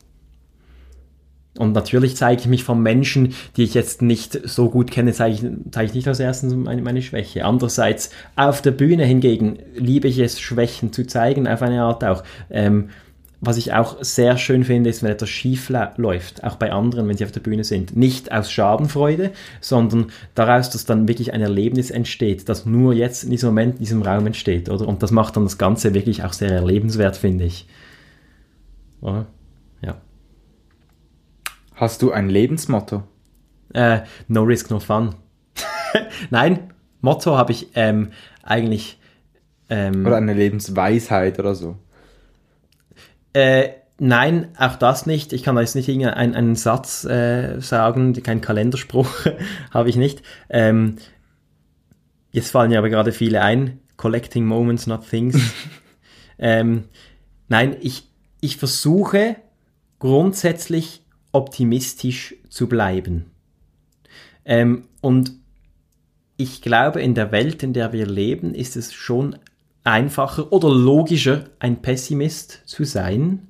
Und 1.58 1.72
natürlich 1.72 2.16
zeige 2.16 2.42
ich 2.42 2.46
mich 2.46 2.62
von 2.62 2.80
Menschen, 2.80 3.34
die 3.56 3.64
ich 3.64 3.74
jetzt 3.74 4.02
nicht 4.02 4.48
so 4.48 4.70
gut 4.70 4.90
kenne, 4.90 5.12
zeige 5.12 5.34
ich, 5.34 5.42
zeige 5.72 5.86
ich 5.86 5.94
nicht 5.94 6.06
als 6.06 6.20
erstes 6.20 6.54
meine, 6.54 6.80
meine 6.80 7.02
Schwäche. 7.02 7.44
Andererseits, 7.44 8.10
auf 8.36 8.62
der 8.62 8.70
Bühne 8.70 9.04
hingegen 9.04 9.58
liebe 9.74 10.06
ich 10.06 10.18
es, 10.20 10.40
Schwächen 10.40 10.92
zu 10.92 11.06
zeigen, 11.06 11.48
auf 11.48 11.60
eine 11.60 11.82
Art 11.82 12.04
auch. 12.04 12.22
Ähm, 12.50 12.90
was 13.42 13.56
ich 13.56 13.72
auch 13.72 13.96
sehr 14.02 14.36
schön 14.36 14.64
finde, 14.64 14.90
ist, 14.90 15.02
wenn 15.02 15.10
etwas 15.10 15.30
schief 15.30 15.72
läuft, 15.96 16.44
auch 16.44 16.56
bei 16.56 16.72
anderen, 16.72 17.08
wenn 17.08 17.16
sie 17.16 17.24
auf 17.24 17.32
der 17.32 17.40
Bühne 17.40 17.64
sind. 17.64 17.96
Nicht 17.96 18.30
aus 18.32 18.52
Schadenfreude, 18.52 19.32
sondern 19.62 20.12
daraus, 20.34 20.68
dass 20.68 20.84
dann 20.84 21.08
wirklich 21.08 21.32
ein 21.32 21.40
Erlebnis 21.40 21.90
entsteht, 21.90 22.48
das 22.50 22.66
nur 22.66 22.92
jetzt 22.92 23.24
in 23.24 23.30
diesem 23.30 23.48
Moment 23.48 23.74
in 23.74 23.80
diesem 23.80 24.02
Raum 24.02 24.26
entsteht, 24.26 24.68
oder? 24.68 24.86
Und 24.86 25.02
das 25.02 25.10
macht 25.10 25.36
dann 25.36 25.44
das 25.44 25.56
Ganze 25.56 25.94
wirklich 25.94 26.22
auch 26.22 26.34
sehr 26.34 26.50
erlebenswert, 26.50 27.16
finde 27.16 27.44
ich. 27.44 27.66
Oder? 29.00 29.26
Ja. 29.80 29.96
Hast 31.74 32.02
du 32.02 32.12
ein 32.12 32.28
Lebensmotto? 32.28 33.04
Äh, 33.72 34.00
no 34.28 34.42
risk, 34.42 34.70
no 34.70 34.80
fun. 34.80 35.14
Nein, 36.30 36.70
Motto 37.00 37.38
habe 37.38 37.52
ich 37.52 37.68
ähm, 37.74 38.10
eigentlich. 38.42 38.98
Ähm, 39.70 40.04
oder 40.04 40.16
eine 40.16 40.34
Lebensweisheit 40.34 41.38
oder 41.38 41.54
so. 41.54 41.76
Äh, 43.32 43.70
nein, 43.98 44.48
auch 44.56 44.76
das 44.76 45.06
nicht. 45.06 45.32
Ich 45.32 45.42
kann 45.42 45.56
jetzt 45.58 45.74
nicht 45.74 45.88
irgendeinen 45.88 46.34
einen 46.34 46.54
Satz 46.56 47.04
äh, 47.04 47.60
sagen, 47.60 48.14
kein 48.22 48.40
Kalenderspruch 48.40 49.26
habe 49.70 49.88
ich 49.88 49.96
nicht. 49.96 50.22
Ähm, 50.48 50.96
jetzt 52.32 52.50
fallen 52.50 52.72
ja 52.72 52.78
aber 52.78 52.90
gerade 52.90 53.12
viele 53.12 53.42
ein. 53.42 53.80
Collecting 53.96 54.44
Moments, 54.44 54.86
not 54.86 55.08
Things. 55.08 55.38
ähm, 56.38 56.84
nein, 57.48 57.76
ich, 57.80 58.08
ich 58.40 58.56
versuche 58.56 59.36
grundsätzlich 59.98 61.02
optimistisch 61.32 62.34
zu 62.48 62.68
bleiben. 62.68 63.30
Ähm, 64.44 64.88
und 65.00 65.32
ich 66.36 66.62
glaube, 66.62 67.02
in 67.02 67.14
der 67.14 67.32
Welt, 67.32 67.62
in 67.62 67.74
der 67.74 67.92
wir 67.92 68.06
leben, 68.06 68.54
ist 68.54 68.76
es 68.76 68.94
schon 68.94 69.36
einfacher 69.84 70.52
oder 70.52 70.68
logischer, 70.68 71.44
ein 71.58 71.82
Pessimist 71.82 72.60
zu 72.66 72.84
sein. 72.84 73.46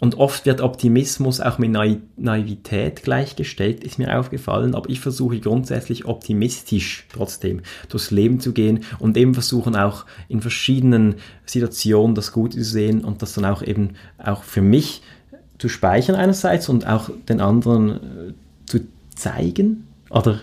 Und 0.00 0.14
oft 0.16 0.46
wird 0.46 0.60
Optimismus 0.60 1.40
auch 1.40 1.58
mit 1.58 1.72
Naivität 2.16 3.02
gleichgestellt, 3.02 3.82
ist 3.82 3.98
mir 3.98 4.16
aufgefallen. 4.16 4.76
Aber 4.76 4.88
ich 4.88 5.00
versuche 5.00 5.40
grundsätzlich 5.40 6.04
optimistisch 6.04 7.06
trotzdem 7.12 7.62
durchs 7.88 8.12
Leben 8.12 8.38
zu 8.38 8.52
gehen 8.52 8.84
und 9.00 9.16
eben 9.16 9.34
versuchen 9.34 9.74
auch 9.74 10.06
in 10.28 10.40
verschiedenen 10.40 11.16
Situationen 11.46 12.14
das 12.14 12.30
Gute 12.30 12.58
zu 12.58 12.64
sehen 12.64 13.04
und 13.04 13.22
das 13.22 13.32
dann 13.32 13.44
auch 13.44 13.60
eben 13.60 13.94
auch 14.18 14.44
für 14.44 14.62
mich 14.62 15.02
zu 15.58 15.68
speichern 15.68 16.14
einerseits 16.14 16.68
und 16.68 16.86
auch 16.86 17.10
den 17.28 17.40
anderen 17.40 17.90
äh, 17.90 18.32
zu 18.66 18.80
zeigen. 19.16 19.88
Oder 20.10 20.40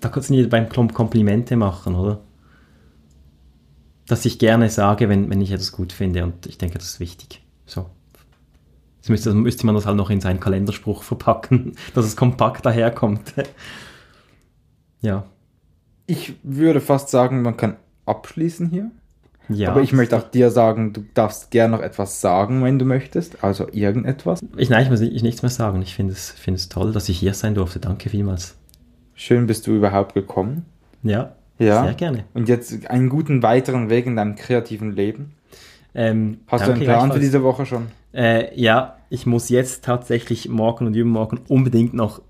da 0.00 0.08
kannst 0.08 0.30
du 0.30 0.34
nicht 0.34 0.50
beim 0.50 0.68
Komplimente 0.68 1.54
machen, 1.56 1.94
oder? 1.94 2.20
Dass 4.08 4.24
ich 4.24 4.38
gerne 4.38 4.70
sage, 4.70 5.08
wenn, 5.08 5.30
wenn 5.30 5.40
ich 5.40 5.52
etwas 5.52 5.72
gut 5.72 5.92
finde 5.92 6.24
und 6.24 6.46
ich 6.46 6.58
denke, 6.58 6.78
das 6.78 6.88
ist 6.88 7.00
wichtig. 7.00 7.42
So. 7.66 7.86
Jetzt 8.96 9.10
müsste, 9.10 9.34
müsste 9.34 9.66
man 9.66 9.74
das 9.74 9.86
halt 9.86 9.96
noch 9.96 10.10
in 10.10 10.20
seinen 10.20 10.40
Kalenderspruch 10.40 11.02
verpacken, 11.02 11.76
dass 11.94 12.06
es 12.06 12.16
kompakt 12.16 12.66
daherkommt. 12.66 13.34
ja. 15.00 15.24
Ich 16.06 16.34
würde 16.42 16.80
fast 16.80 17.10
sagen, 17.10 17.42
man 17.42 17.56
kann 17.56 17.76
abschließen 18.06 18.70
hier. 18.70 18.90
Ja, 19.50 19.70
Aber 19.70 19.82
ich 19.82 19.92
möchte 19.92 20.16
auch 20.16 20.28
dir 20.30 20.50
sagen, 20.50 20.92
du 20.92 21.04
darfst 21.14 21.50
gerne 21.50 21.76
noch 21.76 21.82
etwas 21.82 22.20
sagen, 22.20 22.62
wenn 22.64 22.78
du 22.78 22.84
möchtest. 22.84 23.42
Also 23.42 23.66
irgendetwas. 23.72 24.40
Ich, 24.56 24.68
nein, 24.68 24.84
ich 24.84 24.90
muss 24.90 25.00
ich 25.00 25.22
nichts 25.22 25.42
mehr 25.42 25.50
sagen. 25.50 25.80
Ich 25.80 25.94
finde 25.94 26.12
es, 26.12 26.30
find 26.30 26.56
es 26.56 26.68
toll, 26.68 26.92
dass 26.92 27.08
ich 27.08 27.18
hier 27.18 27.32
sein 27.32 27.54
durfte. 27.54 27.78
Danke 27.78 28.10
vielmals. 28.10 28.56
Schön 29.14 29.46
bist 29.46 29.66
du 29.66 29.74
überhaupt 29.74 30.14
gekommen. 30.14 30.66
Ja, 31.02 31.34
ja. 31.58 31.84
Sehr 31.84 31.94
gerne. 31.94 32.24
Und 32.34 32.48
jetzt 32.48 32.88
einen 32.88 33.08
guten 33.08 33.42
weiteren 33.42 33.90
Weg 33.90 34.06
in 34.06 34.16
deinem 34.16 34.36
kreativen 34.36 34.92
Leben. 34.92 35.32
Ähm, 35.94 36.38
Hast 36.46 36.66
du 36.66 36.72
einen 36.72 36.82
Plan 36.82 37.12
für 37.12 37.18
diese 37.20 37.42
Woche 37.42 37.66
schon? 37.66 37.86
Äh, 38.12 38.58
ja, 38.60 38.96
ich 39.10 39.26
muss 39.26 39.48
jetzt 39.48 39.84
tatsächlich 39.84 40.48
morgen 40.48 40.86
und 40.86 40.94
übermorgen 40.94 41.40
unbedingt 41.48 41.94
noch 41.94 42.20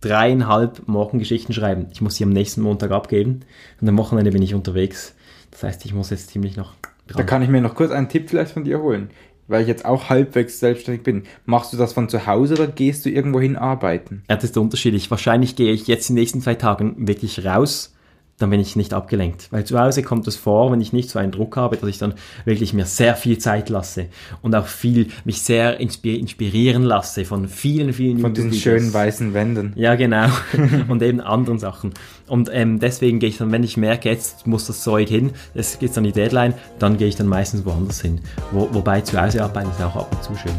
dreieinhalb 0.00 0.86
Morgengeschichten 0.88 1.54
schreiben. 1.54 1.86
Ich 1.92 2.00
muss 2.00 2.16
sie 2.16 2.24
am 2.24 2.30
nächsten 2.30 2.62
Montag 2.62 2.90
abgeben 2.90 3.40
und 3.80 3.88
am 3.88 3.98
Wochenende 3.98 4.30
bin 4.30 4.42
ich 4.42 4.54
unterwegs. 4.54 5.14
Das 5.50 5.62
heißt, 5.62 5.84
ich 5.84 5.92
muss 5.94 6.10
jetzt 6.10 6.30
ziemlich 6.30 6.56
noch 6.56 6.72
Da 7.06 7.14
dran. 7.14 7.26
kann 7.26 7.42
ich 7.42 7.48
mir 7.48 7.60
noch 7.60 7.74
kurz 7.74 7.90
einen 7.90 8.08
Tipp 8.08 8.30
vielleicht 8.30 8.52
von 8.52 8.64
dir 8.64 8.80
holen, 8.80 9.10
weil 9.48 9.62
ich 9.62 9.68
jetzt 9.68 9.84
auch 9.84 10.08
halbwegs 10.08 10.58
selbstständig 10.60 11.02
bin. 11.02 11.24
Machst 11.44 11.72
du 11.72 11.76
das 11.76 11.92
von 11.92 12.08
zu 12.08 12.26
Hause 12.26 12.54
oder 12.54 12.66
gehst 12.68 13.04
du 13.04 13.10
irgendwo 13.10 13.40
hin 13.40 13.56
arbeiten? 13.56 14.22
Ja, 14.30 14.36
das 14.36 14.44
ist 14.44 14.56
unterschiedlich. 14.56 15.10
Wahrscheinlich 15.10 15.56
gehe 15.56 15.72
ich 15.72 15.86
jetzt 15.86 16.08
in 16.08 16.16
den 16.16 16.20
nächsten 16.22 16.40
zwei 16.40 16.54
Tagen 16.54 17.06
wirklich 17.08 17.44
raus, 17.44 17.92
dann 18.40 18.50
bin 18.50 18.58
ich 18.58 18.74
nicht 18.74 18.94
abgelenkt. 18.94 19.48
Weil 19.50 19.64
zu 19.64 19.78
Hause 19.78 20.02
kommt 20.02 20.26
es 20.26 20.36
vor, 20.36 20.72
wenn 20.72 20.80
ich 20.80 20.92
nicht 20.92 21.10
so 21.10 21.18
einen 21.18 21.30
Druck 21.30 21.56
habe, 21.56 21.76
dass 21.76 21.88
ich 21.88 21.98
dann 21.98 22.14
wirklich 22.44 22.72
mir 22.72 22.86
sehr 22.86 23.14
viel 23.14 23.38
Zeit 23.38 23.68
lasse 23.68 24.06
und 24.42 24.54
auch 24.54 24.66
viel 24.66 25.08
mich 25.24 25.42
sehr 25.42 25.78
inspi- 25.80 26.18
inspirieren 26.18 26.82
lasse 26.82 27.24
von 27.24 27.48
vielen, 27.48 27.92
vielen 27.92 28.18
Von 28.18 28.32
diesen 28.34 28.54
schönen 28.54 28.92
weißen 28.92 29.34
Wänden. 29.34 29.72
Ja, 29.76 29.94
genau. 29.94 30.28
und 30.88 31.02
eben 31.02 31.20
anderen 31.20 31.58
Sachen. 31.58 31.92
Und 32.26 32.48
ähm, 32.52 32.78
deswegen 32.78 33.18
gehe 33.18 33.28
ich 33.28 33.38
dann, 33.38 33.52
wenn 33.52 33.62
ich 33.62 33.76
merke, 33.76 34.08
jetzt 34.08 34.46
muss 34.46 34.66
das 34.66 34.82
Zeug 34.82 35.08
hin, 35.08 35.32
es 35.54 35.78
geht 35.78 35.96
an 35.98 36.04
die 36.04 36.12
Deadline, 36.12 36.54
dann 36.78 36.96
gehe 36.96 37.08
ich 37.08 37.16
dann 37.16 37.26
meistens 37.26 37.64
woanders 37.66 38.00
hin. 38.00 38.20
Wo, 38.52 38.68
wobei 38.72 39.02
zu 39.02 39.20
Hause 39.20 39.44
arbeiten 39.44 39.70
ist 39.70 39.82
auch 39.82 39.96
ab 39.96 40.08
und 40.12 40.22
zu 40.24 40.34
schön. 40.34 40.54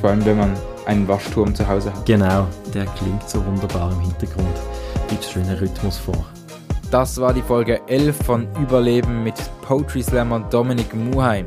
Vor 0.00 0.10
allem, 0.10 0.24
wenn 0.26 0.36
man 0.36 0.52
einen 0.84 1.08
Waschturm 1.08 1.54
zu 1.54 1.66
Hause 1.66 1.94
hat. 1.94 2.04
Genau, 2.04 2.46
der 2.74 2.84
klingt 2.84 3.26
so 3.28 3.44
wunderbar 3.46 3.90
im 3.92 4.00
Hintergrund. 4.00 4.54
Gibt 5.14 5.26
schöner 5.26 5.60
Rhythmus 5.60 5.96
vor. 5.96 6.26
Das 6.90 7.20
war 7.20 7.32
die 7.32 7.42
Folge 7.42 7.80
11 7.86 8.16
von 8.26 8.48
Überleben 8.60 9.22
mit 9.22 9.36
Poetry 9.62 10.02
Slammer 10.02 10.40
Dominik 10.40 10.92
Muheim. 10.92 11.46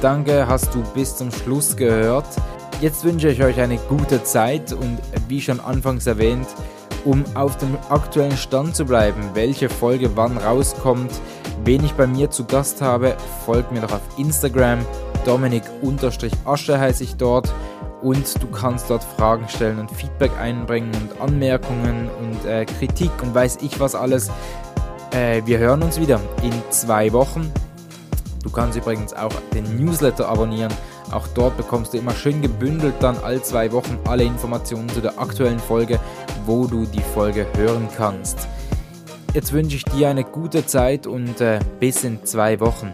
Danke, 0.00 0.44
hast 0.48 0.74
du 0.74 0.82
bis 0.92 1.14
zum 1.14 1.30
Schluss 1.30 1.76
gehört. 1.76 2.26
Jetzt 2.80 3.04
wünsche 3.04 3.28
ich 3.28 3.44
euch 3.44 3.60
eine 3.60 3.76
gute 3.76 4.24
Zeit 4.24 4.72
und 4.72 4.98
wie 5.28 5.40
schon 5.40 5.60
anfangs 5.60 6.08
erwähnt, 6.08 6.48
um 7.04 7.22
auf 7.34 7.58
dem 7.58 7.78
aktuellen 7.90 8.36
Stand 8.36 8.74
zu 8.74 8.84
bleiben, 8.84 9.22
welche 9.34 9.68
Folge 9.68 10.16
wann 10.16 10.36
rauskommt, 10.36 11.12
wen 11.64 11.84
ich 11.84 11.92
bei 11.92 12.08
mir 12.08 12.32
zu 12.32 12.44
Gast 12.44 12.82
habe, 12.82 13.16
folgt 13.46 13.70
mir 13.70 13.82
doch 13.82 13.92
auf 13.92 14.18
Instagram. 14.18 14.80
Dominik-Asche 15.24 16.80
heiße 16.80 17.04
ich 17.04 17.14
dort 17.14 17.54
und 18.02 18.42
du 18.42 18.46
kannst 18.48 18.90
dort 18.90 19.04
Fragen 19.04 19.48
stellen 19.48 19.78
und 19.78 19.90
Feedback 19.90 20.32
einbringen 20.38 20.90
und 20.94 21.20
Anmerkungen 21.20 22.08
und 22.20 22.48
äh, 22.48 22.64
Kritik 22.64 23.10
und 23.22 23.34
weiß 23.34 23.58
ich 23.62 23.80
was 23.80 23.94
alles. 23.94 24.30
Äh, 25.12 25.42
wir 25.44 25.58
hören 25.58 25.82
uns 25.82 26.00
wieder 26.00 26.20
in 26.42 26.52
zwei 26.70 27.12
Wochen. 27.12 27.52
Du 28.42 28.50
kannst 28.50 28.78
übrigens 28.78 29.12
auch 29.12 29.32
den 29.54 29.76
Newsletter 29.76 30.28
abonnieren. 30.28 30.72
Auch 31.10 31.26
dort 31.28 31.56
bekommst 31.56 31.92
du 31.92 31.98
immer 31.98 32.12
schön 32.12 32.40
gebündelt 32.40 32.94
dann 33.00 33.16
all 33.22 33.42
zwei 33.42 33.72
Wochen 33.72 33.98
alle 34.06 34.24
Informationen 34.24 34.88
zu 34.88 35.00
der 35.00 35.18
aktuellen 35.18 35.58
Folge, 35.58 35.98
wo 36.46 36.66
du 36.66 36.86
die 36.86 37.02
Folge 37.02 37.46
hören 37.56 37.88
kannst. 37.96 38.48
Jetzt 39.34 39.52
wünsche 39.52 39.76
ich 39.76 39.84
dir 39.84 40.08
eine 40.08 40.24
gute 40.24 40.66
Zeit 40.66 41.06
und 41.06 41.40
äh, 41.40 41.60
bis 41.78 42.04
in 42.04 42.24
zwei 42.24 42.60
Wochen. 42.60 42.92